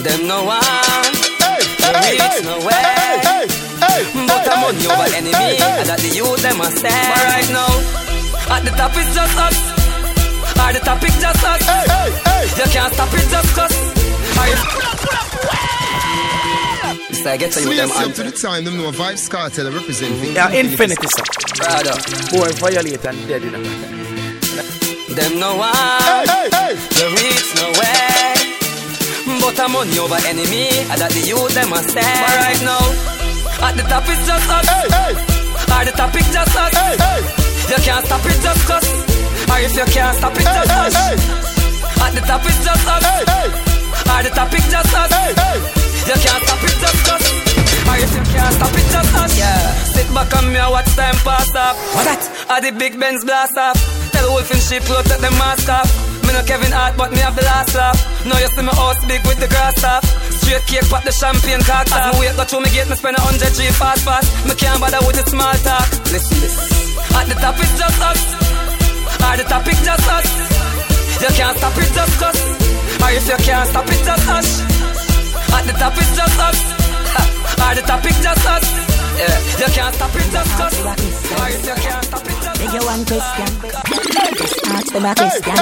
Them 0.05 0.29
no 0.29 0.45
one, 0.45 0.61
them 1.81 1.97
reach 2.05 2.45
nowhere. 2.45 3.62
But 4.27 4.45
I'm 4.49 4.65
on 4.65 4.77
over 4.77 5.09
enemy, 5.17 5.57
and 5.61 5.89
that 5.89 5.99
the 6.01 6.09
youth 6.09 6.41
them 6.43 6.61
a 6.61 6.69
stare. 6.73 6.93
But 7.13 7.25
right 7.29 7.51
now, 7.53 7.73
at 8.57 8.63
the 8.65 8.73
top 8.73 8.93
it's 8.97 9.15
just 9.15 9.37
us. 9.37 9.57
At 10.57 10.73
the 10.73 10.81
top 10.81 11.03
it's 11.03 11.21
just 11.21 11.45
us. 11.45 11.63
You 12.57 12.67
can't 12.73 12.93
stop 12.95 13.13
it 13.13 13.29
just 13.29 13.51
cause. 13.55 13.77
Are 14.39 14.49
you? 14.49 14.57
So 17.23 17.31
I 17.31 17.37
get 17.37 17.53
to 17.53 17.61
you 17.61 17.75
them 17.77 17.89
Slaves 17.89 18.01
up 18.01 18.07
and 18.07 18.15
to 18.17 18.23
the 18.25 18.33
time, 18.33 18.65
them 18.65 18.77
know 18.79 18.91
Vybz 18.91 19.29
Kartel 19.31 19.71
represent 19.73 20.17
for 20.19 20.27
Yeah, 20.33 20.51
infinity, 20.51 21.07
sir. 21.07 21.23
brother. 21.57 21.95
Boy, 22.33 22.51
violate 22.59 23.05
and 23.05 23.29
dead, 23.29 23.43
you 23.45 23.51
know. 23.51 23.63
Them 25.15 25.39
no 25.39 25.57
one, 25.57 26.27
the 26.51 27.07
reach 27.15 27.55
nowhere. 27.61 28.35
But 29.41 29.61
I'm 29.61 29.77
on 29.77 29.89
over 29.99 30.19
enemy, 30.27 30.69
and 30.91 30.99
that 31.01 31.11
the 31.13 31.21
youth 31.21 31.55
them 31.55 31.73
a 31.73 31.83
stare. 31.85 32.03
But 32.03 32.37
right 32.43 32.63
now, 32.65 32.83
at 33.63 33.75
the 33.77 33.83
top 33.87 34.05
it's 34.07 34.27
just 34.27 34.51
us. 34.51 34.67
Hey, 34.69 34.87
hey. 34.91 35.13
At 35.73 35.85
the 35.87 35.93
top 35.93 36.15
it's 36.15 36.33
just 36.33 36.57
us. 36.57 37.43
You 37.71 37.79
can't 37.81 38.05
stop 38.05 38.27
it 38.27 38.39
just 38.43 38.67
cause. 38.69 38.89
Or 39.49 39.59
if 39.63 39.77
you 39.77 39.87
can't 39.95 40.17
stop 40.19 40.37
it 40.37 40.45
just 40.45 40.71
us. 40.71 40.97
At 42.03 42.13
the 42.15 42.21
top 42.27 42.45
it's 42.45 42.65
just 42.65 42.87
us. 42.87 43.05
At 44.11 44.23
the 44.25 44.31
top 44.31 44.53
it's 44.53 44.69
just 44.69 44.95
us. 44.95 45.13
You 46.03 46.17
can't 46.19 46.43
stop 46.45 46.63
it 46.63 46.77
just 46.83 47.01
cause. 47.07 47.27
Or 47.89 47.97
if 47.97 48.13
you 48.13 48.25
can't 48.35 48.55
stop 48.55 48.75
it 48.75 48.87
just 48.93 49.15
us. 49.15 49.39
Yeah. 49.39 49.75
Sit 49.95 50.09
back 50.13 50.35
and 50.37 50.53
me 50.53 50.59
and 50.59 50.71
watch 50.71 50.91
time 50.97 51.17
pass 51.25 51.55
up. 51.55 51.77
What 51.95 52.05
that? 52.05 52.23
At 52.51 52.61
the 52.63 52.73
big 52.73 52.99
Benz 52.99 53.25
blast 53.25 53.57
off. 53.57 53.79
Tell 54.13 54.27
Tell 54.27 54.35
Wolf 54.35 54.51
in 54.51 54.61
sheep 54.61 54.83
protect 54.83 55.21
them 55.23 55.33
mask 55.39 55.69
off. 55.69 56.12
Me 56.33 56.39
no 56.41 56.45
Kevin 56.49 56.73
Hart, 56.73 56.97
but 56.97 57.13
me 57.13 57.21
have 57.21 57.37
the 57.37 57.45
last 57.45 57.77
laugh. 57.77 58.01
Now 58.25 58.41
you 58.41 58.49
see 58.49 58.65
me 58.65 58.73
house 58.73 59.05
big 59.05 59.21
with 59.29 59.37
the 59.37 59.49
grass 59.53 59.85
off. 59.85 60.01
Straight 60.41 60.65
cake, 60.65 60.89
pop 60.89 61.05
the 61.05 61.13
champagne 61.13 61.61
cock 61.61 61.85
off. 61.93 61.93
As 61.93 62.05
me 62.09 62.25
wait, 62.25 62.33
go 62.41 62.45
through 62.49 62.65
me 62.65 62.73
gate, 62.73 62.89
me 62.89 62.97
spend 62.97 63.17
a 63.17 63.21
hundred 63.21 63.53
G 63.53 63.69
fast 63.77 64.01
fast. 64.01 64.33
Me 64.49 64.57
can't 64.57 64.81
bother 64.81 65.05
with 65.05 65.21
the 65.21 65.29
small 65.29 65.53
talk. 65.61 65.85
Listen, 66.09 66.41
listen. 66.41 66.73
At 67.21 67.29
the 67.29 67.37
top 67.37 67.61
it's 67.61 67.77
just 67.77 68.01
us. 68.01 68.21
At 69.21 69.37
the 69.37 69.45
top 69.45 69.67
it's 69.69 69.85
just 69.85 70.09
us. 70.09 70.29
You 71.21 71.31
can't 71.37 71.57
stop 71.61 71.77
it 71.77 71.91
just 71.93 72.23
us. 72.25 72.39
Or 72.97 73.11
if 73.13 73.29
you 73.29 73.39
can't 73.45 73.69
stop 73.69 73.89
it 73.93 74.01
just 74.01 74.29
us. 74.33 74.49
At 75.53 75.63
the 75.69 75.75
top 75.77 75.97
it's 76.01 76.17
just 76.17 76.41
us. 76.49 76.59
At 77.61 77.73
the 77.77 77.83
top 77.85 78.05
it's 78.09 78.21
just 78.25 78.47
us. 78.49 78.65
Yeah, 79.21 79.37
you 79.61 79.69
can't 79.69 79.95
stop 80.01 80.17
it 80.17 80.29
just 80.33 80.61
us. 80.65 80.77
Or 80.81 81.45
if 81.53 81.61
you 81.61 81.77
can't 81.77 82.05
stop 82.09 82.25
it 82.25 82.25
just 82.25 82.41
us. 82.41 82.42
Beg 82.42 82.42
you 82.73 82.85
one 82.85 83.05
question. 83.05 83.49
Just 84.33 84.65
ask 84.67 84.93
them 84.93 85.05
a 85.05 85.13
question. 85.15 85.57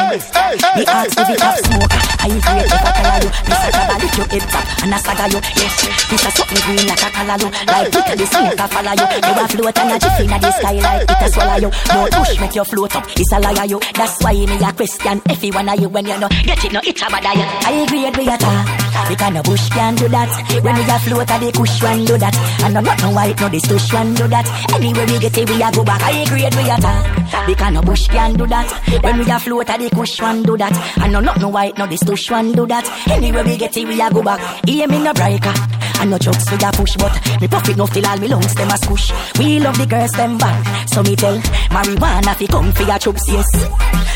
Me 0.78 0.84
ask 0.86 1.18
if 1.18 1.28
it 1.30 1.40
have 1.40 1.58
smoke. 1.58 1.94
I 2.20 2.28
agree 2.30 2.62
if 2.62 2.70
I 2.70 3.18
you. 3.18 3.30
This 3.50 3.62
a 3.66 3.70
cover 3.74 3.98
lick 3.98 4.16
your 4.16 4.26
head 4.30 4.44
top 4.50 4.66
and 4.82 4.94
a 4.94 4.98
saga 4.98 5.24
you. 5.26 5.40
Yes, 5.58 5.74
this 6.06 6.24
a 6.24 6.30
something 6.30 6.60
green 6.62 6.86
like 6.86 7.02
a 7.02 7.08
callaloo. 7.10 7.50
Like 7.66 7.90
it 7.90 8.08
a 8.10 8.14
the 8.14 8.26
smoke 8.26 8.60
a 8.60 8.66
follow 8.70 8.94
you. 8.94 9.06
You 9.10 9.34
a 9.34 9.44
float 9.48 9.78
and 9.78 9.92
a 9.92 9.96
jiffy 9.98 10.24
in 10.24 10.40
the 10.40 10.50
sky 10.54 10.76
like 10.78 11.10
it 11.10 11.22
a 11.22 11.28
swallow 11.30 11.58
you. 11.58 11.70
More 11.94 12.08
push 12.14 12.40
make 12.40 12.54
you 12.54 12.64
float 12.64 12.94
up. 12.96 13.04
It's 13.16 13.32
a 13.32 13.38
liar 13.40 13.66
you. 13.66 13.80
That's 13.94 14.22
why 14.22 14.34
me 14.34 14.56
a 14.62 14.70
question. 14.72 15.22
If 15.26 15.42
you 15.42 15.52
wanna 15.52 15.74
you 15.76 15.88
when 15.88 16.06
you 16.06 16.18
know 16.18 16.28
get 16.44 16.64
it 16.64 16.72
no 16.72 16.80
it 16.84 17.02
a 17.02 17.06
bother 17.10 17.34
you. 17.34 17.46
I 17.66 17.84
agree 17.84 18.04
with 18.06 18.18
you 18.18 18.38
talk. 18.38 18.79
Because 19.08 19.32
no 19.32 19.42
bush 19.42 19.68
can 19.70 19.94
do 19.94 20.08
that. 20.08 20.30
When 20.62 20.74
we 20.74 20.82
a 20.82 20.98
float 20.98 21.26
the 21.28 21.52
kush 21.52 21.82
one 21.82 22.04
do 22.04 22.18
that. 22.18 22.34
And 22.64 22.74
no 22.74 22.80
not 22.80 23.00
no 23.02 23.10
white 23.10 23.40
no 23.40 23.48
one 23.92 24.14
do 24.14 24.28
that. 24.28 24.46
Anyway 24.74 25.06
we 25.06 25.18
get 25.18 25.36
it 25.38 25.48
we 25.48 25.62
a 25.62 25.70
go 25.72 25.84
back. 25.84 26.02
I 26.02 26.22
agree 26.22 26.44
we 26.56 26.62
you 26.68 26.76
talk. 26.76 27.46
Because 27.46 27.72
no 27.72 27.82
bush 27.82 28.06
can 28.08 28.34
do 28.34 28.46
that. 28.46 28.68
When 29.02 29.18
we 29.18 29.30
a 29.30 29.38
float 29.38 29.66
the 29.66 29.90
kush 29.94 30.20
one 30.20 30.42
do 30.42 30.56
that. 30.56 30.74
And 31.02 31.12
no 31.12 31.20
not 31.20 31.40
no 31.40 31.48
white 31.48 31.76
no 31.78 31.86
one 32.30 32.52
do 32.52 32.66
that. 32.66 32.86
Anyway 33.08 33.42
we 33.42 33.56
get 33.56 33.76
it 33.76 33.86
we 33.86 34.00
a 34.00 34.10
go 34.10 34.22
back. 34.22 34.40
Hear 34.66 34.88
me 34.88 35.02
no 35.02 35.12
breaker. 35.12 35.54
And 36.00 36.10
no 36.10 36.18
jokes 36.18 36.50
we 36.50 36.56
a 36.56 36.72
push 36.72 36.96
but 36.96 37.12
me 37.40 37.46
profit 37.48 37.76
no 37.76 37.86
till 37.86 38.06
all 38.06 38.18
me 38.18 38.28
lungs 38.28 38.54
them 38.54 38.68
a 38.68 38.76
squish. 38.78 39.12
We 39.38 39.60
love 39.60 39.76
the 39.76 39.86
girls 39.86 40.10
them 40.12 40.38
back. 40.38 40.88
So 40.88 41.02
me 41.02 41.14
tell 41.14 41.36
marijuana 41.68 42.34
fi 42.34 42.46
come 42.46 42.72
for 42.72 42.84
your 42.84 42.98
chups 42.98 43.20
yes. 43.28 43.46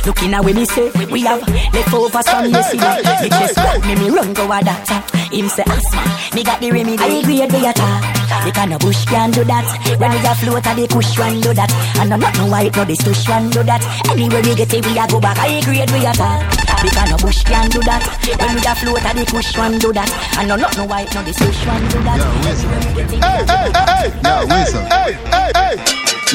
Looking 0.06 0.34
at 0.34 0.44
when 0.44 0.56
me 0.56 0.64
say 0.64 0.90
we 1.12 1.20
have 1.22 1.46
leftovers 1.72 2.28
from 2.28 2.46
yesterday. 2.50 3.20
Me 3.22 3.28
just 3.28 3.54
grab 3.54 3.84
me 3.84 3.94
me 3.96 4.08
run 4.10 4.32
go 4.32 4.44
a 4.50 4.60
doctor. 4.64 5.00
Him 5.28 5.48
say 5.48 5.64
asthma, 5.66 6.02
me 6.34 6.44
got 6.44 6.60
the 6.60 6.70
remedy. 6.70 7.02
I 7.02 7.20
agree 7.20 7.40
with 7.40 7.52
you 7.52 7.72
talk. 7.72 8.02
Because 8.44 8.68
no 8.68 8.78
bush 8.78 9.04
can 9.04 9.30
do 9.30 9.44
that. 9.44 9.66
When 10.00 10.10
we 10.10 10.18
a 10.24 10.34
float 10.34 10.66
a 10.66 10.72
the 10.74 10.86
push 10.88 11.18
one 11.18 11.40
do 11.40 11.52
that. 11.52 11.70
And 12.00 12.12
I'm 12.12 12.20
not 12.20 12.36
no 12.38 12.46
white 12.46 12.74
no 12.76 12.84
this 12.84 12.98
tush 12.98 13.28
one 13.28 13.50
do 13.50 13.62
that. 13.62 13.82
Anyway 14.10 14.40
we 14.40 14.54
get 14.54 14.72
it 14.72 14.86
we 14.86 14.98
a 14.98 15.06
go 15.06 15.20
back. 15.20 15.38
I 15.38 15.60
agree 15.60 15.80
with 15.80 15.92
you 15.92 16.73
Because 16.84 17.10
no 17.10 17.16
bush 17.16 17.42
can 17.44 17.70
do 17.70 17.80
that. 17.88 18.04
When 18.38 18.60
a 18.60 18.74
float 18.76 19.00
a 19.00 19.16
the 19.16 19.24
kush 19.24 19.56
one 19.56 19.78
do 19.78 19.90
that. 19.94 20.04
And 20.36 20.48
no 20.48 20.56
not 20.56 20.76
no 20.76 20.84
white 20.84 21.08
no 21.14 21.22
this 21.24 21.36
tush 21.36 21.64
one 21.66 21.80
do 21.88 21.96
that. 22.04 22.20
Hey, 22.44 23.40
hey, 23.48 23.72
hey, 23.88 24.12
Yo, 24.20 24.44
Wizard. 24.52 24.84
hey, 24.92 25.16
hey, 25.32 25.50
hey. 25.56 25.80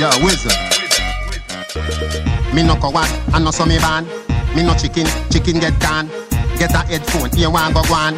Yo, 0.02 0.10
Wizard. 0.26 0.58
Me 2.52 2.64
no 2.64 2.76
coward, 2.82 3.06
and 3.32 3.46
no 3.46 3.52
some 3.52 3.70
me 3.70 3.78
van. 3.78 4.08
Me 4.56 4.64
no 4.66 4.74
chicken, 4.74 5.06
chicken 5.30 5.60
get 5.60 5.80
gone. 5.80 6.10
Get 6.58 6.74
a 6.74 6.80
headphone, 6.80 7.30
here 7.30 7.52
one 7.52 7.72
go 7.72 7.84
one. 7.84 8.18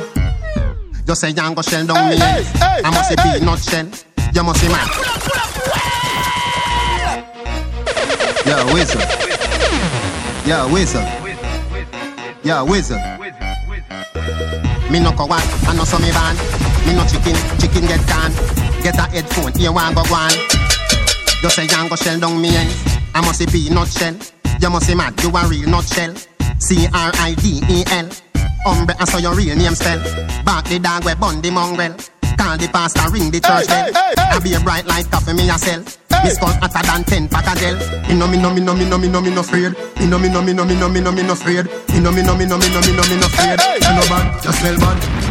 You 1.05 1.15
say 1.15 1.29
you 1.31 1.35
go 1.35 1.61
shell 1.61 1.85
down 1.85 2.09
me. 2.09 2.15
hey, 2.15 2.43
hey, 2.43 2.81
I 2.85 2.91
must 2.95 3.09
hey, 3.09 3.15
be 3.15 3.39
hey. 3.39 3.45
not 3.45 3.59
shell. 3.59 3.87
You 4.33 4.43
must 4.43 4.61
be 4.61 4.69
mad. 4.69 4.87
Yo, 8.47 8.73
Wizard. 8.73 9.03
Yo, 10.47 10.71
Wizard. 10.71 11.20
Yo, 12.43 12.65
Wizard. 12.65 12.97
Me 14.89 14.99
no 14.99 15.11
coward, 15.11 15.43
and 15.67 15.77
no 15.77 15.83
some 15.83 16.01
me 16.01 16.09
van. 16.11 16.35
Me 16.87 16.93
no 16.93 17.05
chicken, 17.05 17.37
chicken 17.59 17.85
get 17.85 18.01
gone. 18.07 18.33
Get 18.81 18.97
a 18.97 19.03
headphone, 19.03 19.53
here 19.53 19.71
one 19.71 19.93
go 19.93 20.01
one. 20.09 20.33
You 21.43 21.49
say 21.49 21.63
you 21.63 21.89
go 21.89 21.95
shell 21.95 22.19
down 22.19 22.41
me. 22.41 22.49
I 23.13 23.21
must 23.21 23.45
be 23.51 23.69
not 23.69 23.89
shell. 23.89 24.15
You 24.59 24.69
must 24.71 24.87
be 24.87 24.95
mad, 24.95 25.21
you 25.21 25.29
a 25.29 25.47
real 25.47 25.69
not 25.69 25.85
shell. 25.85 26.15
C 26.57 26.87
R 26.87 27.11
I 27.15 27.35
D 27.35 27.61
E 27.69 27.83
L. 27.91 28.09
Umbre, 28.65 28.95
I 28.99 29.05
saw 29.05 29.19
your 29.19 29.35
real 29.35 29.55
name 29.55 29.75
spell. 29.75 29.99
Back 30.43 30.65
the 30.65 30.79
dog 30.79 31.05
we 31.05 31.13
bun 31.15 31.41
the 31.41 31.51
mongrel. 31.51 31.95
Call 32.41 32.57
the 32.57 32.67
pastor, 32.73 33.05
ring 33.11 33.29
the 33.29 33.39
church 33.39 33.67
bell. 33.67 33.91
I 34.17 34.39
be 34.41 34.53
a 34.55 34.59
bright 34.59 34.87
light 34.87 35.05
coffee 35.11 35.33
me 35.33 35.47
a 35.47 35.59
sell. 35.59 35.85
Me 36.25 36.29
skull 36.31 36.49
hotter 36.57 36.81
than 36.81 37.03
ten 37.03 37.27
pack 37.29 37.45
of 37.45 37.61
gel. 37.61 37.77
Me 38.09 38.17
no 38.17 38.25
me 38.25 38.37
no 38.41 38.49
me 38.49 38.61
no 38.61 38.73
me 38.73 38.83
no 38.89 38.97
me 38.97 39.07
no 39.07 39.21
me 39.21 39.29
no 39.29 39.41
afraid. 39.41 39.77
Me 39.99 40.07
no 40.07 40.17
me 40.17 40.27
no 40.27 40.41
me 40.41 40.51
no 40.51 40.65
me 40.65 40.73
no 40.73 40.89
me 40.89 40.99
no 41.01 41.11
me 41.11 41.21
no 41.21 41.33
afraid. 41.33 41.69
Me 41.93 41.99
no 41.99 42.11
me 42.11 42.23
no 42.23 42.33
me 42.33 42.45
no 42.47 42.57
me 42.57 42.67
no 42.73 42.81
me 42.81 42.91
no 42.97 43.03
me 43.05 43.15
no 43.21 43.27
afraid. 43.29 43.61
You 43.61 43.93
no 43.93 44.01
bad, 44.09 44.41
just 44.41 44.59
smell 44.59 44.77
bad. 44.79 45.30